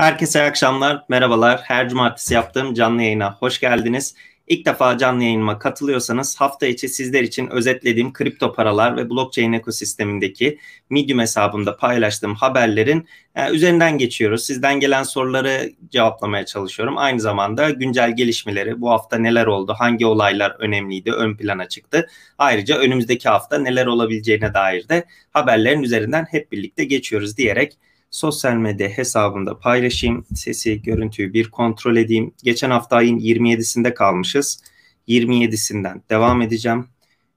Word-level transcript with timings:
Herkese 0.00 0.40
iyi 0.40 0.42
akşamlar, 0.42 1.04
merhabalar. 1.08 1.60
Her 1.64 1.88
cumartesi 1.88 2.34
yaptığım 2.34 2.74
canlı 2.74 3.02
yayına 3.02 3.34
hoş 3.34 3.60
geldiniz. 3.60 4.14
İlk 4.46 4.66
defa 4.66 4.98
canlı 4.98 5.22
yayınıma 5.22 5.58
katılıyorsanız 5.58 6.40
hafta 6.40 6.66
içi 6.66 6.88
sizler 6.88 7.22
için 7.22 7.50
özetlediğim 7.50 8.12
kripto 8.12 8.52
paralar 8.52 8.96
ve 8.96 9.10
blockchain 9.10 9.52
ekosistemindeki 9.52 10.58
Medium 10.90 11.18
hesabımda 11.18 11.76
paylaştığım 11.76 12.34
haberlerin 12.34 13.08
e, 13.34 13.50
üzerinden 13.50 13.98
geçiyoruz. 13.98 14.44
Sizden 14.44 14.80
gelen 14.80 15.02
soruları 15.02 15.72
cevaplamaya 15.90 16.46
çalışıyorum. 16.46 16.98
Aynı 16.98 17.20
zamanda 17.20 17.70
güncel 17.70 18.16
gelişmeleri, 18.16 18.80
bu 18.80 18.90
hafta 18.90 19.18
neler 19.18 19.46
oldu, 19.46 19.74
hangi 19.78 20.06
olaylar 20.06 20.56
önemliydi, 20.58 21.12
ön 21.12 21.36
plana 21.36 21.68
çıktı. 21.68 22.06
Ayrıca 22.38 22.78
önümüzdeki 22.78 23.28
hafta 23.28 23.58
neler 23.58 23.86
olabileceğine 23.86 24.54
dair 24.54 24.88
de 24.88 25.04
haberlerin 25.30 25.82
üzerinden 25.82 26.26
hep 26.30 26.52
birlikte 26.52 26.84
geçiyoruz 26.84 27.36
diyerek 27.36 27.78
sosyal 28.10 28.54
medya 28.54 28.88
hesabımda 28.88 29.58
paylaşayım. 29.58 30.26
Sesi, 30.34 30.82
görüntüyü 30.82 31.32
bir 31.32 31.50
kontrol 31.50 31.96
edeyim. 31.96 32.34
Geçen 32.42 32.70
hafta 32.70 32.96
ayın 32.96 33.18
27'sinde 33.18 33.94
kalmışız. 33.94 34.62
27'sinden 35.08 36.02
devam 36.10 36.42
edeceğim. 36.42 36.88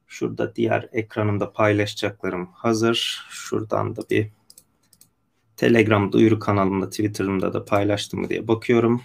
Şurada 0.07 0.55
diğer 0.55 0.89
ekranımda 0.91 1.53
paylaşacaklarım 1.53 2.49
hazır. 2.53 3.25
Şuradan 3.29 3.95
da 3.95 4.01
bir 4.09 4.29
Telegram 5.57 6.11
duyuru 6.11 6.39
kanalımda, 6.39 6.89
Twitter'ımda 6.89 7.53
da 7.53 7.65
paylaştım 7.65 8.19
mı 8.19 8.29
diye 8.29 8.47
bakıyorum. 8.47 9.01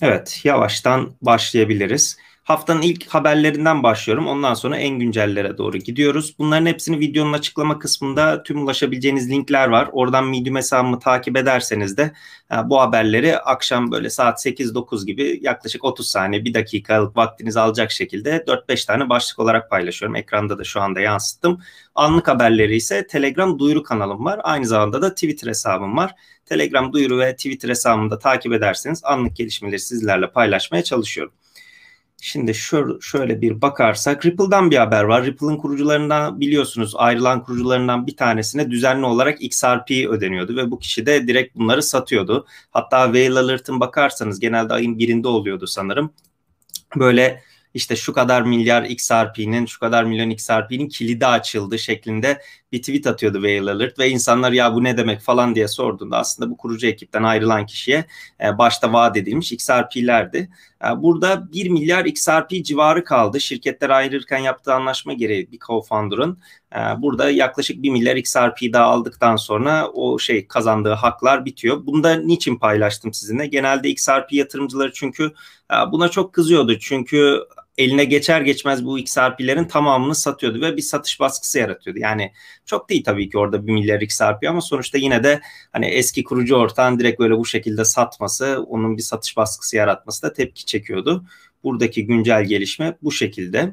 Evet, 0.00 0.40
yavaştan 0.44 1.14
başlayabiliriz. 1.22 2.18
Haftanın 2.44 2.82
ilk 2.82 3.08
haberlerinden 3.08 3.82
başlıyorum. 3.82 4.26
Ondan 4.26 4.54
sonra 4.54 4.76
en 4.76 4.98
güncellere 4.98 5.58
doğru 5.58 5.76
gidiyoruz. 5.78 6.34
Bunların 6.38 6.66
hepsini 6.66 7.00
videonun 7.00 7.32
açıklama 7.32 7.78
kısmında 7.78 8.42
tüm 8.42 8.62
ulaşabileceğiniz 8.62 9.30
linkler 9.30 9.68
var. 9.68 9.88
Oradan 9.92 10.26
Medium 10.26 10.56
hesabımı 10.56 10.98
takip 10.98 11.36
ederseniz 11.36 11.96
de 11.96 12.12
e, 12.52 12.54
bu 12.70 12.80
haberleri 12.80 13.38
akşam 13.38 13.92
böyle 13.92 14.10
saat 14.10 14.46
8-9 14.46 15.06
gibi 15.06 15.38
yaklaşık 15.42 15.84
30 15.84 16.08
saniye, 16.08 16.44
1 16.44 16.54
dakikalık 16.54 17.16
vaktinizi 17.16 17.60
alacak 17.60 17.90
şekilde 17.90 18.36
4-5 18.36 18.86
tane 18.86 19.08
başlık 19.08 19.38
olarak 19.38 19.70
paylaşıyorum. 19.70 20.16
Ekranda 20.16 20.58
da 20.58 20.64
şu 20.64 20.80
anda 20.80 21.00
yansıttım. 21.00 21.62
Anlık 21.94 22.28
haberleri 22.28 22.76
ise 22.76 23.06
Telegram 23.06 23.58
duyuru 23.58 23.82
kanalım 23.82 24.24
var. 24.24 24.40
Aynı 24.42 24.66
zamanda 24.66 25.02
da 25.02 25.14
Twitter 25.14 25.48
hesabım 25.48 25.96
var. 25.96 26.14
Telegram 26.46 26.92
duyuru 26.92 27.18
ve 27.18 27.36
Twitter 27.36 27.68
hesabımı 27.68 28.10
da 28.10 28.18
takip 28.18 28.52
ederseniz 28.52 29.04
anlık 29.04 29.36
gelişmeleri 29.36 29.80
sizlerle 29.80 30.30
paylaşmaya 30.30 30.84
çalışıyorum. 30.84 31.32
Şimdi 32.24 32.54
şöyle, 33.00 33.40
bir 33.40 33.62
bakarsak 33.62 34.26
Ripple'dan 34.26 34.70
bir 34.70 34.76
haber 34.76 35.04
var. 35.04 35.24
Ripple'ın 35.24 35.56
kurucularından 35.56 36.40
biliyorsunuz 36.40 36.94
ayrılan 36.96 37.44
kurucularından 37.44 38.06
bir 38.06 38.16
tanesine 38.16 38.70
düzenli 38.70 39.06
olarak 39.06 39.42
XRP 39.42 39.90
ödeniyordu 39.90 40.56
ve 40.56 40.70
bu 40.70 40.78
kişi 40.78 41.06
de 41.06 41.28
direkt 41.28 41.56
bunları 41.56 41.82
satıyordu. 41.82 42.46
Hatta 42.70 43.04
Whale 43.04 43.38
Alert'ın 43.38 43.80
bakarsanız 43.80 44.40
genelde 44.40 44.74
ayın 44.74 44.98
birinde 44.98 45.28
oluyordu 45.28 45.66
sanırım. 45.66 46.12
Böyle 46.96 47.42
işte 47.74 47.96
şu 47.96 48.12
kadar 48.12 48.42
milyar 48.42 48.82
XRP'nin, 48.82 49.66
şu 49.66 49.80
kadar 49.80 50.04
milyon 50.04 50.30
XRP'nin 50.30 50.88
kilidi 50.88 51.26
açıldı 51.26 51.78
şeklinde 51.78 52.38
bir 52.72 52.78
tweet 52.78 53.06
atıyordu 53.06 53.42
Whale 53.42 53.70
Alert 53.70 53.98
ve 53.98 54.08
insanlar 54.08 54.52
ya 54.52 54.74
bu 54.74 54.84
ne 54.84 54.96
demek 54.96 55.20
falan 55.20 55.54
diye 55.54 55.68
sorduğunda 55.68 56.18
aslında 56.18 56.50
bu 56.50 56.56
kurucu 56.56 56.86
ekipten 56.86 57.22
ayrılan 57.22 57.66
kişiye 57.66 58.04
e, 58.44 58.58
başta 58.58 58.92
vaat 58.92 59.16
edilmiş 59.16 59.52
XRP'lerdi. 59.52 60.50
E, 60.84 61.02
burada 61.02 61.52
1 61.52 61.68
milyar 61.68 62.04
XRP 62.04 62.64
civarı 62.64 63.04
kaldı. 63.04 63.40
Şirketler 63.40 63.90
ayrılırken 63.90 64.38
yaptığı 64.38 64.74
anlaşma 64.74 65.12
gereği 65.12 65.52
bir 65.52 65.58
co-founder'ın 65.58 66.36
e, 66.74 67.02
burada 67.02 67.30
yaklaşık 67.30 67.82
1 67.82 67.90
milyar 67.90 68.16
XRP 68.16 68.72
daha 68.72 68.84
aldıktan 68.84 69.36
sonra 69.36 69.88
o 69.88 70.18
şey 70.18 70.46
kazandığı 70.46 70.92
haklar 70.92 71.44
bitiyor. 71.44 71.86
Bunu 71.86 72.02
da 72.02 72.14
niçin 72.14 72.56
paylaştım 72.56 73.12
sizinle? 73.12 73.46
Genelde 73.46 73.88
XRP 73.88 74.32
yatırımcıları 74.32 74.92
çünkü 74.92 75.32
buna 75.92 76.08
çok 76.08 76.32
kızıyordu. 76.32 76.78
Çünkü 76.78 77.40
eline 77.78 78.04
geçer 78.04 78.40
geçmez 78.40 78.84
bu 78.84 78.98
XRP'lerin 78.98 79.64
tamamını 79.64 80.14
satıyordu 80.14 80.60
ve 80.60 80.76
bir 80.76 80.82
satış 80.82 81.20
baskısı 81.20 81.58
yaratıyordu. 81.58 82.00
Yani 82.00 82.32
çok 82.66 82.90
değil 82.90 83.04
tabii 83.04 83.30
ki 83.30 83.38
orada 83.38 83.66
bir 83.66 83.72
milyar 83.72 84.00
XRP 84.00 84.48
ama 84.48 84.60
sonuçta 84.60 84.98
yine 84.98 85.24
de 85.24 85.40
hani 85.72 85.86
eski 85.86 86.24
kurucu 86.24 86.56
ortağın 86.56 86.98
direkt 86.98 87.20
böyle 87.20 87.38
bu 87.38 87.44
şekilde 87.46 87.84
satması, 87.84 88.64
onun 88.68 88.96
bir 88.96 89.02
satış 89.02 89.36
baskısı 89.36 89.76
yaratması 89.76 90.22
da 90.22 90.32
tepki 90.32 90.64
çekiyordu. 90.64 91.24
Buradaki 91.64 92.06
güncel 92.06 92.44
gelişme 92.44 92.96
bu 93.02 93.12
şekilde. 93.12 93.72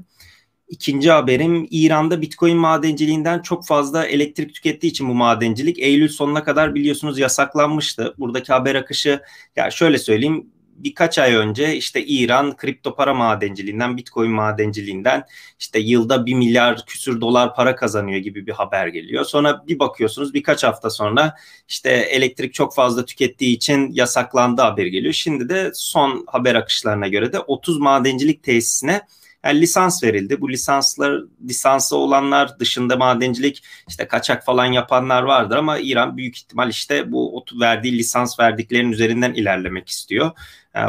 İkinci 0.69 1.11
haberim 1.11 1.67
İran'da 1.71 2.21
Bitcoin 2.21 2.57
madenciliğinden 2.57 3.41
çok 3.41 3.65
fazla 3.67 4.05
elektrik 4.05 4.55
tükettiği 4.55 4.91
için 4.91 5.09
bu 5.09 5.13
madencilik 5.13 5.79
Eylül 5.79 6.07
sonuna 6.07 6.43
kadar 6.43 6.75
biliyorsunuz 6.75 7.19
yasaklanmıştı. 7.19 8.15
Buradaki 8.17 8.53
haber 8.53 8.75
akışı 8.75 9.21
ya 9.55 9.71
şöyle 9.71 9.97
söyleyeyim 9.97 10.47
birkaç 10.83 11.19
ay 11.19 11.33
önce 11.33 11.75
işte 11.75 12.05
İran 12.05 12.57
kripto 12.57 12.95
para 12.95 13.13
madenciliğinden, 13.13 13.97
bitcoin 13.97 14.31
madenciliğinden 14.31 15.23
işte 15.59 15.79
yılda 15.79 16.25
bir 16.25 16.33
milyar 16.33 16.85
küsür 16.85 17.21
dolar 17.21 17.55
para 17.55 17.75
kazanıyor 17.75 18.19
gibi 18.19 18.47
bir 18.47 18.51
haber 18.51 18.87
geliyor. 18.87 19.25
Sonra 19.25 19.63
bir 19.67 19.79
bakıyorsunuz 19.79 20.33
birkaç 20.33 20.63
hafta 20.63 20.89
sonra 20.89 21.35
işte 21.67 21.89
elektrik 21.89 22.53
çok 22.53 22.75
fazla 22.75 23.05
tükettiği 23.05 23.55
için 23.55 23.91
yasaklandı 23.91 24.61
haber 24.61 24.85
geliyor. 24.85 25.13
Şimdi 25.13 25.49
de 25.49 25.71
son 25.73 26.23
haber 26.27 26.55
akışlarına 26.55 27.07
göre 27.07 27.33
de 27.33 27.39
30 27.39 27.79
madencilik 27.79 28.43
tesisine 28.43 29.01
yani 29.45 29.61
lisans 29.61 30.03
verildi. 30.03 30.41
Bu 30.41 30.49
lisanslar 30.49 31.21
lisansı 31.47 31.95
olanlar 31.97 32.59
dışında 32.59 32.97
madencilik 32.97 33.63
işte 33.87 34.07
kaçak 34.07 34.45
falan 34.45 34.65
yapanlar 34.65 35.23
vardır 35.23 35.57
ama 35.57 35.79
İran 35.79 36.17
büyük 36.17 36.37
ihtimal 36.37 36.69
işte 36.69 37.11
bu 37.11 37.45
verdiği 37.59 37.97
lisans 37.97 38.39
verdiklerinin 38.39 38.91
üzerinden 38.91 39.33
ilerlemek 39.33 39.89
istiyor. 39.89 40.31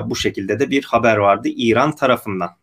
bu 0.05 0.17
şekilde 0.17 0.61
de 0.61 0.71
bir 0.71 0.85
haber 0.85 1.17
vardı 1.17 1.49
İran 1.49 1.95
tarafından. 1.95 2.60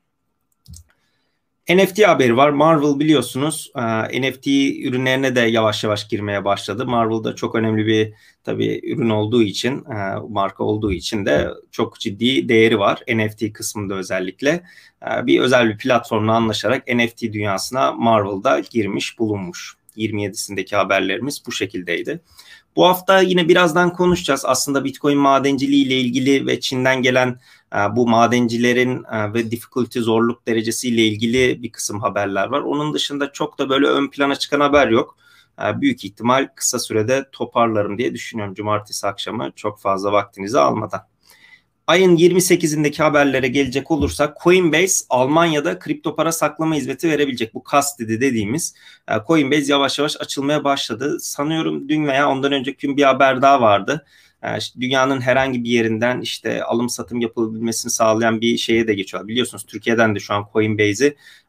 NFT 1.70 2.08
haberi 2.08 2.38
var. 2.38 2.50
Marvel 2.50 3.00
biliyorsunuz 3.00 3.72
NFT 4.20 4.48
ürünlerine 4.84 5.36
de 5.36 5.40
yavaş 5.40 5.84
yavaş 5.84 6.08
girmeye 6.08 6.46
başladı. 6.46 6.86
Marvel'da 6.86 7.36
çok 7.36 7.56
önemli 7.56 7.88
bir 7.88 8.14
tabii 8.44 8.82
ürün 8.84 9.10
olduğu 9.10 9.44
için, 9.44 9.84
marka 10.30 10.64
olduğu 10.64 10.92
için 10.92 11.26
de 11.26 11.50
çok 11.72 12.00
ciddi 12.00 12.50
değeri 12.50 12.80
var. 12.80 13.00
NFT 13.16 13.54
kısmında 13.54 13.96
özellikle. 13.96 14.64
Bir 15.24 15.40
özel 15.40 15.70
bir 15.70 15.78
platformla 15.78 16.34
anlaşarak 16.34 16.88
NFT 16.88 17.22
dünyasına 17.22 17.92
Marvel'da 17.92 18.62
girmiş 18.72 19.20
bulunmuş. 19.20 19.78
27'sindeki 19.98 20.76
haberlerimiz 20.76 21.44
bu 21.48 21.52
şekildeydi. 21.52 22.20
Bu 22.78 22.86
hafta 22.86 23.22
yine 23.22 23.50
birazdan 23.50 23.94
konuşacağız. 23.94 24.46
Aslında 24.46 24.84
Bitcoin 24.84 25.18
madenciliği 25.18 25.86
ile 25.86 25.96
ilgili 25.96 26.48
ve 26.48 26.60
Çin'den 26.60 27.02
gelen 27.02 27.40
e, 27.76 27.78
bu 27.96 28.08
madencilerin 28.08 29.04
e, 29.04 29.34
ve 29.34 29.52
difficulty 29.52 30.00
zorluk 30.00 30.48
derecesiyle 30.48 31.02
ilgili 31.06 31.64
bir 31.64 31.72
kısım 31.72 32.02
haberler 32.02 32.48
var. 32.48 32.62
Onun 32.62 32.94
dışında 32.94 33.32
çok 33.32 33.60
da 33.60 33.70
böyle 33.70 33.88
ön 33.88 34.10
plana 34.10 34.36
çıkan 34.36 34.60
haber 34.60 34.88
yok. 34.88 35.18
E, 35.64 35.82
büyük 35.82 36.06
ihtimal 36.06 36.50
kısa 36.56 36.80
sürede 36.80 37.30
toparlarım 37.32 37.98
diye 37.98 38.14
düşünüyorum 38.14 38.54
cumartesi 38.54 39.08
akşamı 39.08 39.52
çok 39.56 39.80
fazla 39.80 40.12
vaktinizi 40.12 40.60
almadan. 40.60 41.02
Ayın 41.88 42.18
28'indeki 42.18 43.04
haberlere 43.04 43.48
gelecek 43.48 43.92
olursak 43.92 44.38
Coinbase 44.44 45.06
Almanya'da 45.10 45.80
kripto 45.80 46.16
para 46.16 46.32
saklama 46.32 46.76
hizmeti 46.76 47.10
verebilecek. 47.10 47.54
Bu 47.54 47.64
custody 47.72 48.22
dediğimiz 48.22 48.74
Coinbase 49.28 49.72
yavaş 49.72 50.00
yavaş 50.00 50.18
açılmaya 50.20 50.64
başladı. 50.64 51.18
Sanıyorum 51.20 51.90
dün 51.90 52.08
veya 52.08 52.30
ondan 52.30 52.52
önceki 52.52 52.88
gün 52.88 52.98
bir 52.98 53.04
haber 53.04 53.42
daha 53.42 53.62
vardı. 53.62 54.06
Ee, 54.44 54.58
dünyanın 54.80 55.22
herhangi 55.22 55.64
bir 55.64 55.70
yerinden 55.70 56.22
işte 56.22 56.64
alım 56.64 56.90
satım 56.90 57.22
yapılabilmesini 57.22 57.92
sağlayan 57.92 58.42
bir 58.42 58.58
şeye 58.58 58.88
de 58.88 58.94
geçiyor. 58.94 59.28
Biliyorsunuz 59.28 59.66
Türkiye'den 59.66 60.16
de 60.16 60.20
şu 60.20 60.34
an 60.34 60.48
Coinbase'i 60.54 61.08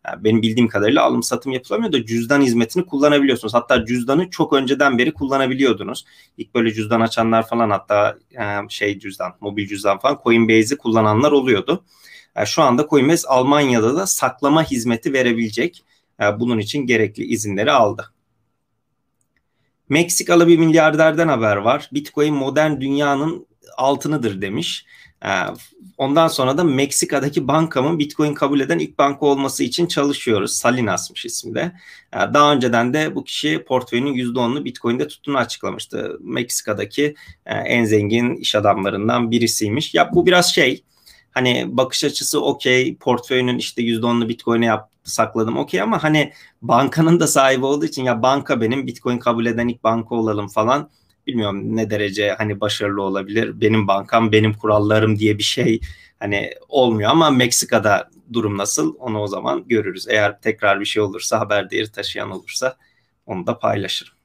e, 0.08 0.24
benim 0.24 0.42
bildiğim 0.42 0.68
kadarıyla 0.68 1.02
alım 1.02 1.22
satım 1.22 1.52
yapılamıyor 1.52 1.92
da 1.92 2.06
cüzdan 2.06 2.40
hizmetini 2.40 2.86
kullanabiliyorsunuz. 2.86 3.54
Hatta 3.54 3.84
cüzdanı 3.84 4.30
çok 4.30 4.52
önceden 4.52 4.98
beri 4.98 5.14
kullanabiliyordunuz. 5.14 6.04
İlk 6.36 6.54
böyle 6.54 6.72
cüzdan 6.74 7.00
açanlar 7.00 7.48
falan 7.48 7.70
hatta 7.70 8.18
e, 8.40 8.68
şey 8.68 8.98
cüzdan, 8.98 9.32
mobil 9.40 9.66
cüzdan 9.68 9.98
falan 9.98 10.20
Coinbase'i 10.24 10.78
kullananlar 10.78 11.32
oluyordu. 11.32 11.84
E, 12.36 12.46
şu 12.46 12.62
anda 12.62 12.86
Coinbase 12.90 13.28
Almanya'da 13.28 13.96
da 13.96 14.06
saklama 14.06 14.64
hizmeti 14.64 15.12
verebilecek. 15.12 15.84
Bunun 16.38 16.58
için 16.58 16.86
gerekli 16.86 17.24
izinleri 17.24 17.72
aldı. 17.72 18.12
Meksikalı 19.88 20.48
bir 20.48 20.58
milyarderden 20.58 21.28
haber 21.28 21.56
var. 21.56 21.90
Bitcoin 21.92 22.34
modern 22.34 22.80
dünyanın 22.80 23.46
altınıdır 23.76 24.42
demiş. 24.42 24.86
Ee, 25.24 25.28
ondan 25.98 26.28
sonra 26.28 26.58
da 26.58 26.64
Meksika'daki 26.64 27.48
bankamın 27.48 27.98
Bitcoin 27.98 28.34
kabul 28.34 28.60
eden 28.60 28.78
ilk 28.78 28.98
banka 28.98 29.26
olması 29.26 29.64
için 29.64 29.86
çalışıyoruz. 29.86 30.52
Salinas'mış 30.52 31.24
ismi 31.24 31.54
de. 31.54 31.72
Ee, 32.14 32.18
daha 32.34 32.52
önceden 32.52 32.94
de 32.94 33.14
bu 33.14 33.24
kişi 33.24 33.64
portföyünün 33.64 34.14
%10'unu 34.14 34.64
Bitcoin'de 34.64 35.08
tuttuğunu 35.08 35.38
açıklamıştı. 35.38 36.18
Meksika'daki 36.20 37.14
e, 37.46 37.54
en 37.54 37.84
zengin 37.84 38.34
iş 38.34 38.54
adamlarından 38.54 39.30
birisiymiş. 39.30 39.94
Ya 39.94 40.14
bu 40.14 40.26
biraz 40.26 40.54
şey 40.54 40.84
hani 41.30 41.64
bakış 41.68 42.04
açısı 42.04 42.44
okey 42.44 42.96
portföyünün 42.96 43.58
işte 43.58 43.82
%10'unu 43.82 44.28
Bitcoin'e 44.28 44.66
yap, 44.66 44.90
sakladım 45.08 45.56
okey 45.56 45.82
ama 45.82 46.02
hani 46.02 46.32
bankanın 46.62 47.20
da 47.20 47.26
sahibi 47.26 47.66
olduğu 47.66 47.84
için 47.84 48.04
ya 48.04 48.22
banka 48.22 48.60
benim 48.60 48.86
Bitcoin 48.86 49.18
kabul 49.18 49.46
eden 49.46 49.68
ilk 49.68 49.84
banka 49.84 50.14
olalım 50.14 50.48
falan 50.48 50.90
bilmiyorum 51.26 51.76
ne 51.76 51.90
derece 51.90 52.30
hani 52.38 52.60
başarılı 52.60 53.02
olabilir. 53.02 53.60
Benim 53.60 53.88
bankam, 53.88 54.32
benim 54.32 54.54
kurallarım 54.54 55.18
diye 55.18 55.38
bir 55.38 55.42
şey 55.42 55.80
hani 56.20 56.50
olmuyor 56.68 57.10
ama 57.10 57.30
Meksika'da 57.30 58.10
durum 58.32 58.58
nasıl 58.58 58.94
onu 58.98 59.20
o 59.20 59.26
zaman 59.26 59.64
görürüz. 59.68 60.08
Eğer 60.08 60.40
tekrar 60.40 60.80
bir 60.80 60.84
şey 60.84 61.02
olursa 61.02 61.40
haber 61.40 61.70
değeri 61.70 61.92
taşıyan 61.92 62.30
olursa 62.30 62.76
onu 63.26 63.46
da 63.46 63.58
paylaşırım. 63.58 64.17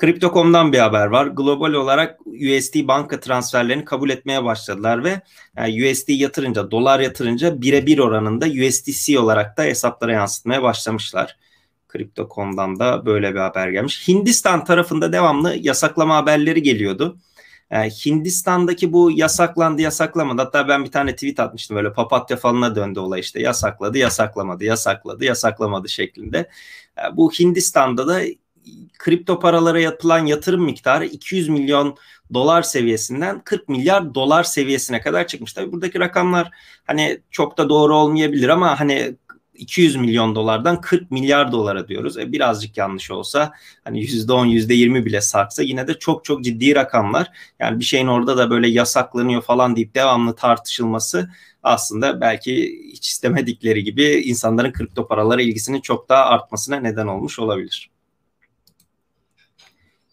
Crypto.com'dan 0.00 0.72
bir 0.72 0.78
haber 0.78 1.06
var. 1.06 1.26
Global 1.26 1.72
olarak 1.72 2.20
USD 2.26 2.88
banka 2.88 3.20
transferlerini 3.20 3.84
kabul 3.84 4.10
etmeye 4.10 4.44
başladılar 4.44 5.04
ve 5.04 5.20
yani 5.56 5.90
USD 5.90 6.08
yatırınca, 6.08 6.70
dolar 6.70 7.00
yatırınca 7.00 7.62
birebir 7.62 7.98
oranında 7.98 8.46
USDC 8.46 9.18
olarak 9.18 9.56
da 9.56 9.62
hesaplara 9.62 10.12
yansıtmaya 10.12 10.62
başlamışlar. 10.62 11.36
Crypto.com'dan 11.92 12.78
da 12.78 13.06
böyle 13.06 13.34
bir 13.34 13.40
haber 13.40 13.68
gelmiş. 13.68 14.08
Hindistan 14.08 14.64
tarafında 14.64 15.12
devamlı 15.12 15.56
yasaklama 15.56 16.16
haberleri 16.16 16.62
geliyordu. 16.62 17.18
Yani 17.70 17.90
Hindistan'daki 17.90 18.92
bu 18.92 19.10
yasaklandı 19.10 19.82
yasaklamadı. 19.82 20.42
Hatta 20.42 20.68
ben 20.68 20.84
bir 20.84 20.90
tane 20.90 21.14
tweet 21.14 21.40
atmıştım 21.40 21.76
böyle 21.76 21.92
papatya 21.92 22.36
falına 22.36 22.76
döndü 22.76 23.00
olay 23.00 23.20
işte 23.20 23.40
yasakladı 23.40 23.98
yasaklamadı 23.98 24.64
yasakladı 24.64 25.24
yasaklamadı 25.24 25.88
şeklinde. 25.88 26.48
Yani 26.98 27.16
bu 27.16 27.30
Hindistan'da 27.32 28.08
da 28.08 28.20
kripto 28.98 29.38
paralara 29.38 29.80
yapılan 29.80 30.26
yatırım 30.26 30.64
miktarı 30.64 31.06
200 31.06 31.48
milyon 31.48 31.96
dolar 32.34 32.62
seviyesinden 32.62 33.40
40 33.40 33.68
milyar 33.68 34.14
dolar 34.14 34.44
seviyesine 34.44 35.00
kadar 35.00 35.26
çıkmış. 35.26 35.52
Tabii 35.52 35.72
buradaki 35.72 36.00
rakamlar 36.00 36.50
hani 36.86 37.20
çok 37.30 37.58
da 37.58 37.68
doğru 37.68 37.96
olmayabilir 37.96 38.48
ama 38.48 38.80
hani 38.80 39.16
200 39.54 39.96
milyon 39.96 40.34
dolardan 40.34 40.80
40 40.80 41.10
milyar 41.10 41.52
dolara 41.52 41.88
diyoruz. 41.88 42.18
E, 42.18 42.32
birazcık 42.32 42.76
yanlış 42.76 43.10
olsa 43.10 43.52
hani 43.84 44.00
%10 44.00 44.46
%20 44.46 45.04
bile 45.04 45.20
sarksa 45.20 45.62
yine 45.62 45.88
de 45.88 45.98
çok 45.98 46.24
çok 46.24 46.44
ciddi 46.44 46.74
rakamlar. 46.74 47.30
Yani 47.58 47.80
bir 47.80 47.84
şeyin 47.84 48.06
orada 48.06 48.36
da 48.36 48.50
böyle 48.50 48.68
yasaklanıyor 48.68 49.42
falan 49.42 49.76
deyip 49.76 49.94
devamlı 49.94 50.34
tartışılması 50.36 51.30
aslında 51.62 52.20
belki 52.20 52.82
hiç 52.92 53.08
istemedikleri 53.08 53.84
gibi 53.84 54.04
insanların 54.04 54.72
kripto 54.72 55.08
paralara 55.08 55.42
ilgisinin 55.42 55.80
çok 55.80 56.08
daha 56.08 56.24
artmasına 56.24 56.76
neden 56.76 57.06
olmuş 57.06 57.38
olabilir. 57.38 57.95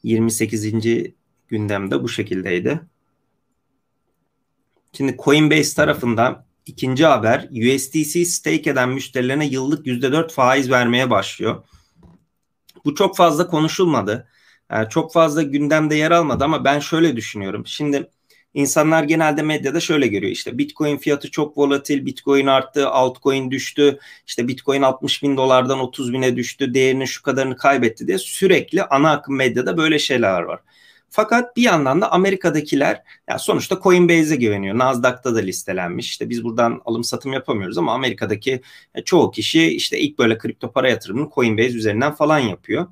28. 0.04 1.14
gündemde 1.48 2.04
bu 2.04 2.10
şekildeydi. 2.10 2.82
Şimdi 4.94 5.18
Coinbase 5.24 5.76
tarafından 5.76 6.46
ikinci 6.66 7.06
haber 7.06 7.50
USDC 7.52 8.26
stake 8.26 8.70
eden 8.70 8.90
müşterilerine 8.90 9.48
yıllık 9.48 9.88
%4 9.88 10.32
faiz 10.32 10.72
vermeye 10.72 11.10
başlıyor. 11.10 11.64
Bu 12.86 12.96
çok 12.96 13.18
fazla 13.18 13.48
konuşulmadı. 13.48 14.28
Yani 14.72 14.90
çok 14.90 15.14
fazla 15.14 15.42
gündemde 15.42 15.96
yer 15.96 16.12
almadı 16.12 16.44
ama 16.44 16.66
ben 16.66 16.80
şöyle 16.80 17.16
düşünüyorum. 17.16 17.68
Şimdi 17.68 18.10
İnsanlar 18.54 19.04
genelde 19.04 19.42
medyada 19.42 19.80
şöyle 19.80 20.08
görüyor 20.08 20.32
işte 20.32 20.58
Bitcoin 20.58 20.98
fiyatı 20.98 21.32
çok 21.32 21.58
volatil, 21.58 22.06
Bitcoin 22.06 22.48
arttı, 22.48 22.90
altcoin 22.90 23.52
düştü, 23.52 24.00
işte 24.28 24.48
Bitcoin 24.48 24.82
60 24.82 25.24
bin 25.24 25.38
dolardan 25.38 25.80
30 25.80 26.14
bine 26.14 26.36
düştü, 26.36 26.74
değerinin 26.74 27.06
şu 27.06 27.24
kadarını 27.24 27.58
kaybetti 27.58 28.08
diye 28.08 28.18
sürekli 28.18 28.84
ana 28.84 29.12
akım 29.12 29.36
medyada 29.36 29.78
böyle 29.78 30.00
şeyler 30.00 30.42
var. 30.42 30.60
Fakat 31.10 31.58
bir 31.58 31.62
yandan 31.62 32.02
da 32.02 32.12
Amerika'dakiler 32.12 33.04
ya 33.30 33.40
sonuçta 33.40 33.80
Coinbase'e 33.84 34.36
güveniyor. 34.36 34.78
Nasdaq'ta 34.78 35.36
da 35.36 35.40
listelenmiş. 35.40 36.10
İşte 36.10 36.30
biz 36.30 36.44
buradan 36.44 36.82
alım 36.86 37.04
satım 37.04 37.34
yapamıyoruz 37.34 37.78
ama 37.78 37.94
Amerika'daki 37.94 38.62
e, 38.96 39.02
çoğu 39.04 39.32
kişi 39.32 39.66
işte 39.66 40.00
ilk 40.00 40.20
böyle 40.20 40.38
kripto 40.38 40.72
para 40.72 40.90
yatırımını 40.90 41.30
Coinbase 41.36 41.70
üzerinden 41.78 42.14
falan 42.14 42.40
yapıyor. 42.40 42.88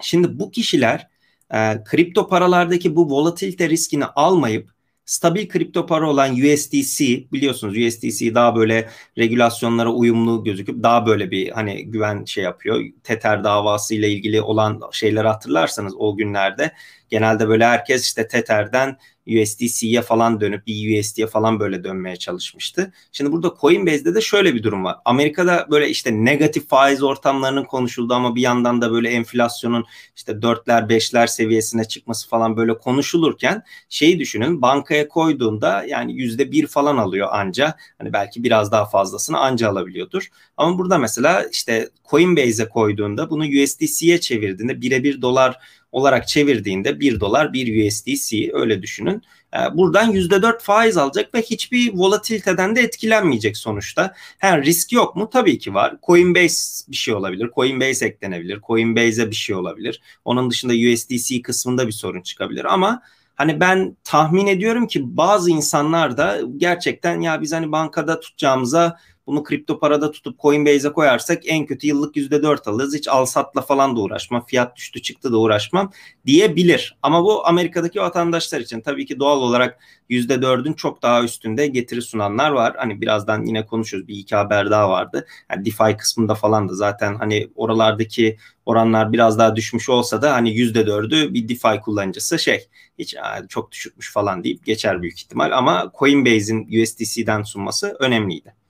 Şimdi 0.00 0.38
bu 0.38 0.50
kişiler 0.50 1.08
e, 1.50 1.84
kripto 1.84 2.28
paralardaki 2.28 2.96
bu 2.96 3.10
volatilite 3.10 3.68
riskini 3.68 4.04
almayıp 4.04 4.74
stabil 5.06 5.48
kripto 5.48 5.86
para 5.86 6.10
olan 6.10 6.32
USDC 6.32 7.24
biliyorsunuz 7.32 7.76
USDC 7.76 8.34
daha 8.34 8.56
böyle 8.56 8.88
regülasyonlara 9.18 9.92
uyumlu 9.92 10.44
gözüküp 10.44 10.82
daha 10.82 11.06
böyle 11.06 11.30
bir 11.30 11.50
hani 11.50 11.84
güven 11.84 12.24
şey 12.24 12.44
yapıyor. 12.44 12.84
Tether 13.02 13.44
davası 13.44 13.94
ile 13.94 14.10
ilgili 14.10 14.42
olan 14.42 14.80
şeyleri 14.92 15.28
hatırlarsanız 15.28 15.94
o 15.98 16.16
günlerde 16.16 16.72
genelde 17.10 17.48
böyle 17.48 17.66
herkes 17.66 18.04
işte 18.04 18.28
Tether'den 18.28 18.96
USDC'ye 19.26 20.02
falan 20.02 20.40
dönüp 20.40 20.66
bir 20.66 21.00
USD'ye 21.00 21.26
falan 21.26 21.60
böyle 21.60 21.84
dönmeye 21.84 22.16
çalışmıştı. 22.16 22.92
Şimdi 23.12 23.32
burada 23.32 23.54
Coinbase'de 23.60 24.14
de 24.14 24.20
şöyle 24.20 24.54
bir 24.54 24.62
durum 24.62 24.84
var. 24.84 24.96
Amerika'da 25.04 25.66
böyle 25.70 25.88
işte 25.88 26.12
negatif 26.12 26.68
faiz 26.68 27.02
ortamlarının 27.02 27.64
konuşulduğu 27.64 28.14
ama 28.14 28.34
bir 28.34 28.40
yandan 28.40 28.82
da 28.82 28.92
böyle 28.92 29.08
enflasyonun 29.08 29.84
işte 30.16 30.42
dörtler 30.42 30.88
beşler 30.88 31.26
seviyesine 31.26 31.84
çıkması 31.84 32.28
falan 32.28 32.56
böyle 32.56 32.78
konuşulurken 32.78 33.62
şeyi 33.88 34.18
düşünün 34.18 34.62
bankaya 34.62 35.08
koyduğunda 35.08 35.84
yani 35.84 36.14
yüzde 36.14 36.52
bir 36.52 36.66
falan 36.66 36.96
alıyor 36.96 37.28
anca. 37.32 37.76
Hani 37.98 38.12
belki 38.12 38.44
biraz 38.44 38.72
daha 38.72 38.86
fazlasını 38.86 39.38
anca 39.38 39.68
alabiliyordur. 39.68 40.28
Ama 40.56 40.78
burada 40.78 40.98
mesela 40.98 41.44
işte 41.52 41.90
Coinbase'e 42.10 42.68
koyduğunda 42.68 43.30
bunu 43.30 43.42
USDC'ye 43.42 44.20
çevirdiğinde 44.20 44.80
birebir 44.80 45.22
dolar 45.22 45.58
olarak 45.94 46.28
çevirdiğinde 46.28 47.00
1 47.00 47.20
dolar 47.20 47.52
1 47.52 47.86
USDC 47.86 48.50
öyle 48.52 48.82
düşünün. 48.82 49.13
Ee, 49.54 49.76
buradan 49.76 50.12
%4 50.12 50.62
faiz 50.62 50.96
alacak 50.96 51.34
ve 51.34 51.42
hiçbir 51.42 51.94
volatiliteden 51.94 52.76
de 52.76 52.80
etkilenmeyecek 52.80 53.56
sonuçta. 53.56 54.14
Ha, 54.38 54.62
risk 54.62 54.92
yok 54.92 55.16
mu? 55.16 55.30
Tabii 55.32 55.58
ki 55.58 55.74
var. 55.74 55.96
Coinbase 56.06 56.84
bir 56.88 56.96
şey 56.96 57.14
olabilir. 57.14 57.50
Coinbase 57.54 58.06
eklenebilir. 58.06 58.60
Coinbase'e 58.66 59.30
bir 59.30 59.36
şey 59.36 59.56
olabilir. 59.56 60.00
Onun 60.24 60.50
dışında 60.50 60.72
USDC 60.72 61.42
kısmında 61.42 61.86
bir 61.86 61.92
sorun 61.92 62.22
çıkabilir 62.22 62.64
ama 62.64 63.02
hani 63.34 63.60
ben 63.60 63.96
tahmin 64.04 64.46
ediyorum 64.46 64.86
ki 64.86 65.16
bazı 65.16 65.50
insanlar 65.50 66.16
da 66.16 66.40
gerçekten 66.56 67.20
ya 67.20 67.42
biz 67.42 67.52
hani 67.52 67.72
bankada 67.72 68.20
tutacağımıza 68.20 68.98
bunu 69.26 69.42
kripto 69.42 69.78
parada 69.78 70.10
tutup 70.10 70.40
Coinbase'e 70.40 70.92
koyarsak 70.92 71.42
en 71.46 71.66
kötü 71.66 71.86
yıllık 71.86 72.16
%4 72.16 72.70
alırız. 72.70 72.94
Hiç 72.94 73.08
al 73.08 73.26
satla 73.26 73.60
falan 73.60 73.96
da 73.96 74.00
uğraşmam. 74.00 74.46
Fiyat 74.46 74.76
düştü 74.76 75.02
çıktı 75.02 75.32
da 75.32 75.38
uğraşmam 75.38 75.92
diyebilir. 76.26 76.96
Ama 77.02 77.24
bu 77.24 77.46
Amerika'daki 77.46 78.00
vatandaşlar 78.00 78.60
için 78.60 78.80
tabii 78.80 79.06
ki 79.06 79.18
doğal 79.18 79.38
olarak 79.38 79.78
%4'ün 80.10 80.72
çok 80.72 81.02
daha 81.02 81.24
üstünde 81.24 81.66
getiri 81.66 82.02
sunanlar 82.02 82.50
var. 82.50 82.74
Hani 82.76 83.00
birazdan 83.00 83.44
yine 83.44 83.66
konuşuruz. 83.66 84.08
Bir 84.08 84.16
iki 84.16 84.36
haber 84.36 84.70
daha 84.70 84.90
vardı. 84.90 85.26
Yani 85.50 85.64
DeFi 85.64 85.96
kısmında 85.96 86.34
falan 86.34 86.68
da 86.68 86.74
zaten 86.74 87.14
hani 87.14 87.48
oralardaki 87.54 88.36
oranlar 88.66 89.12
biraz 89.12 89.38
daha 89.38 89.56
düşmüş 89.56 89.88
olsa 89.88 90.22
da 90.22 90.32
hani 90.32 90.50
%4'ü 90.50 91.34
bir 91.34 91.48
DeFi 91.48 91.80
kullanıcısı 91.80 92.38
şey 92.38 92.68
hiç 92.98 93.16
çok 93.48 93.72
düşükmüş 93.72 94.12
falan 94.12 94.44
deyip 94.44 94.66
geçer 94.66 95.02
büyük 95.02 95.18
ihtimal 95.18 95.50
ama 95.52 95.92
Coinbase'in 95.98 96.82
USDC'den 96.82 97.42
sunması 97.42 97.96
önemliydi. 98.00 98.63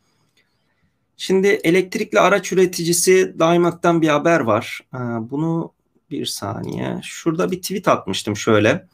Şimdi 1.17 1.47
elektrikli 1.49 2.21
araç 2.21 2.53
üreticisi 2.53 3.39
Daimak'tan 3.39 4.03
bir 4.03 4.09
haber 4.09 4.41
var. 4.41 4.81
Ee, 4.95 4.99
bunu 5.31 5.73
bir 6.11 6.27
saniye. 6.27 7.01
Şurada 7.03 7.51
bir 7.51 7.63
tweet 7.63 7.89
atmıştım 7.89 8.37
şöyle. 8.37 8.87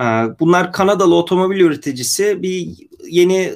Ee, 0.00 0.04
bunlar 0.40 0.72
Kanadalı 0.72 1.14
otomobil 1.14 1.60
üreticisi 1.60 2.42
bir 2.42 2.68
yeni 3.08 3.52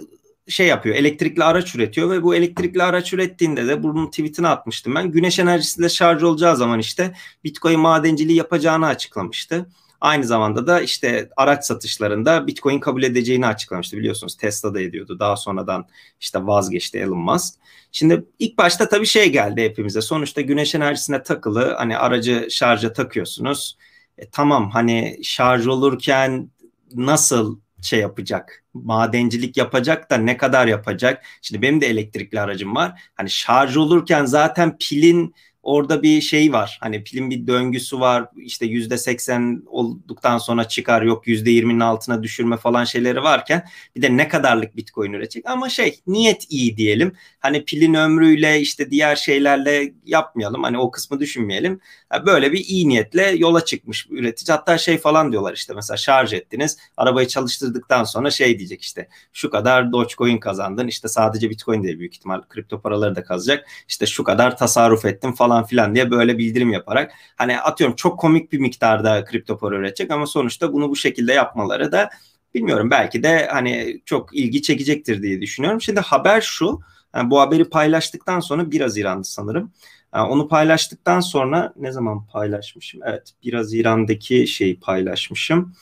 şey 0.49 0.67
yapıyor. 0.67 0.97
Elektrikli 0.97 1.45
araç 1.45 1.75
üretiyor 1.75 2.11
ve 2.11 2.23
bu 2.23 2.35
elektrikli 2.35 2.83
araç 2.83 3.13
ürettiğinde 3.13 3.69
de 3.69 3.83
bunun 3.83 4.07
tweetini 4.11 4.49
atmıştım 4.49 4.95
ben. 4.95 5.11
Güneş 5.13 5.39
enerjisiyle 5.39 5.89
şarj 5.89 6.23
olacağı 6.23 6.57
zaman 6.57 6.79
işte 6.79 7.15
Bitcoin 7.45 7.81
madenciliği 7.81 8.39
yapacağını 8.39 8.87
açıklamıştı. 8.87 9.67
Aynı 10.01 10.25
zamanda 10.25 10.67
da 10.67 10.81
işte 10.81 11.31
araç 11.37 11.65
satışlarında 11.65 12.47
Bitcoin 12.47 12.81
kabul 12.81 13.03
edeceğini 13.03 13.47
açıklamıştı 13.47 13.97
biliyorsunuz. 13.97 14.37
Tesla 14.37 14.75
da 14.75 14.81
ediyordu. 14.81 15.19
Daha 15.19 15.37
sonradan 15.37 15.87
işte 16.21 16.47
vazgeçti 16.47 16.99
Elon 16.99 17.19
Musk. 17.19 17.55
Şimdi 17.93 18.25
ilk 18.39 18.59
başta 18.59 18.89
tabii 18.89 19.07
şey 19.07 19.33
geldi 19.33 19.63
hepimize. 19.63 20.01
Sonuçta 20.01 20.41
güneş 20.41 20.75
enerjisine 20.75 21.23
takılı 21.23 21.75
hani 21.79 21.99
aracı 21.99 22.47
şarja 22.51 22.93
takıyorsunuz. 22.93 23.77
E, 24.19 24.31
tamam 24.31 24.71
hani 24.71 25.19
şarj 25.23 25.67
olurken 25.67 26.51
nasıl 26.95 27.59
şey 27.83 28.01
yapacak? 28.01 28.65
Madencilik 28.75 29.57
yapacak 29.57 30.11
da 30.11 30.17
ne 30.17 30.37
kadar 30.37 30.67
yapacak? 30.67 31.25
Şimdi 31.43 31.63
benim 31.63 31.81
de 31.81 31.87
elektrikli 31.87 32.41
aracım 32.41 32.75
var. 32.75 33.03
Hani 33.15 33.31
şarj 33.31 33.77
olurken 33.77 34.25
zaten 34.25 34.77
pilin 34.79 35.35
orada 35.67 36.03
bir 36.03 36.21
şey 36.21 36.53
var. 36.53 36.79
Hani 36.81 37.05
pilin 37.05 37.31
bir 37.31 37.47
döngüsü 37.47 38.01
var. 38.01 38.29
İşte 38.37 38.67
yüzde 38.67 38.99
seksen 38.99 39.63
olduktan 39.67 40.39
sonra 40.39 40.69
çıkar 40.69 41.03
yok 41.03 41.27
yüzde 41.27 41.51
yirminin 41.51 41.81
altına 41.81 42.23
düşürme 42.23 42.57
falan 42.57 42.85
şeyleri 42.85 43.23
varken 43.23 43.65
bir 43.97 44.03
de 44.03 44.17
ne 44.17 44.29
kadarlık 44.29 44.77
bitcoin 44.77 45.13
üretecek 45.13 45.47
ama 45.47 45.69
şey 45.69 46.01
niyet 46.07 46.47
iyi 46.51 46.77
diyelim. 46.77 47.13
Hani 47.41 47.65
pilin 47.65 47.95
ömrüyle 47.95 48.61
işte 48.61 48.91
diğer 48.91 49.17
şeylerle 49.17 49.93
yapmayalım. 50.05 50.63
Hani 50.63 50.79
o 50.79 50.91
kısmı 50.91 51.21
düşünmeyelim. 51.21 51.81
Böyle 52.27 52.53
bir 52.53 52.59
iyi 52.59 52.89
niyetle 52.89 53.23
yola 53.23 53.65
çıkmış 53.65 54.07
üretici. 54.11 54.57
Hatta 54.57 54.79
şey 54.79 54.99
falan 54.99 55.33
diyorlar 55.33 55.55
işte 55.55 55.75
mesela 55.75 55.97
şarj 55.97 56.33
ettiniz. 56.33 56.79
Arabayı 56.97 57.29
çalıştırdıktan 57.29 58.05
sonra 58.05 58.31
şey 58.31 58.59
diyecek 58.59 58.83
işte 58.83 59.09
şu 59.33 59.51
kadar 59.51 59.93
Dogecoin 59.93 60.39
kazandın. 60.39 60.87
işte 60.89 61.09
sadece 61.09 61.51
bitcoin 61.51 61.83
değil 61.83 61.99
büyük 61.99 62.15
ihtimal 62.15 62.43
kripto 62.49 62.81
paraları 62.81 63.17
da 63.17 63.25
kazacak. 63.25 63.67
İşte 63.89 64.07
şu 64.07 64.25
kadar 64.25 64.57
tasarruf 64.57 65.05
ettim 65.05 65.33
falan 65.33 65.65
filan 65.65 65.95
diye 65.95 66.11
böyle 66.11 66.39
bildirim 66.39 66.73
yaparak 66.73 67.13
hani 67.37 67.61
atıyorum 67.61 67.97
çok 67.97 68.21
komik 68.21 68.53
bir 68.53 68.59
miktarda 68.59 69.25
kripto 69.25 69.59
para 69.59 69.77
üretecek 69.77 70.11
ama 70.11 70.27
sonuçta 70.27 70.73
bunu 70.73 70.91
bu 70.91 70.97
şekilde 70.97 71.33
yapmaları 71.33 71.93
da 71.93 72.11
bilmiyorum 72.55 72.91
belki 72.91 73.23
de 73.23 73.49
hani 73.53 74.01
çok 74.05 74.37
ilgi 74.37 74.63
çekecektir 74.63 75.23
diye 75.23 75.41
düşünüyorum. 75.41 75.81
Şimdi 75.81 76.01
haber 76.01 76.41
şu 76.41 76.81
yani 77.17 77.31
bu 77.31 77.41
haberi 77.41 77.65
paylaştıktan 77.65 78.41
sonra 78.41 78.71
1 78.71 78.81
Haziran'dı 78.81 79.25
sanırım. 79.25 79.73
Yani 80.15 80.29
onu 80.29 80.49
paylaştıktan 80.49 81.21
sonra 81.21 81.73
ne 81.77 81.93
zaman 81.93 82.27
paylaşmışım? 82.27 83.01
Evet 83.05 83.33
1 83.45 83.53
Haziran'daki 83.53 84.47
şeyi 84.47 84.81
paylaşmışım. 84.81 85.75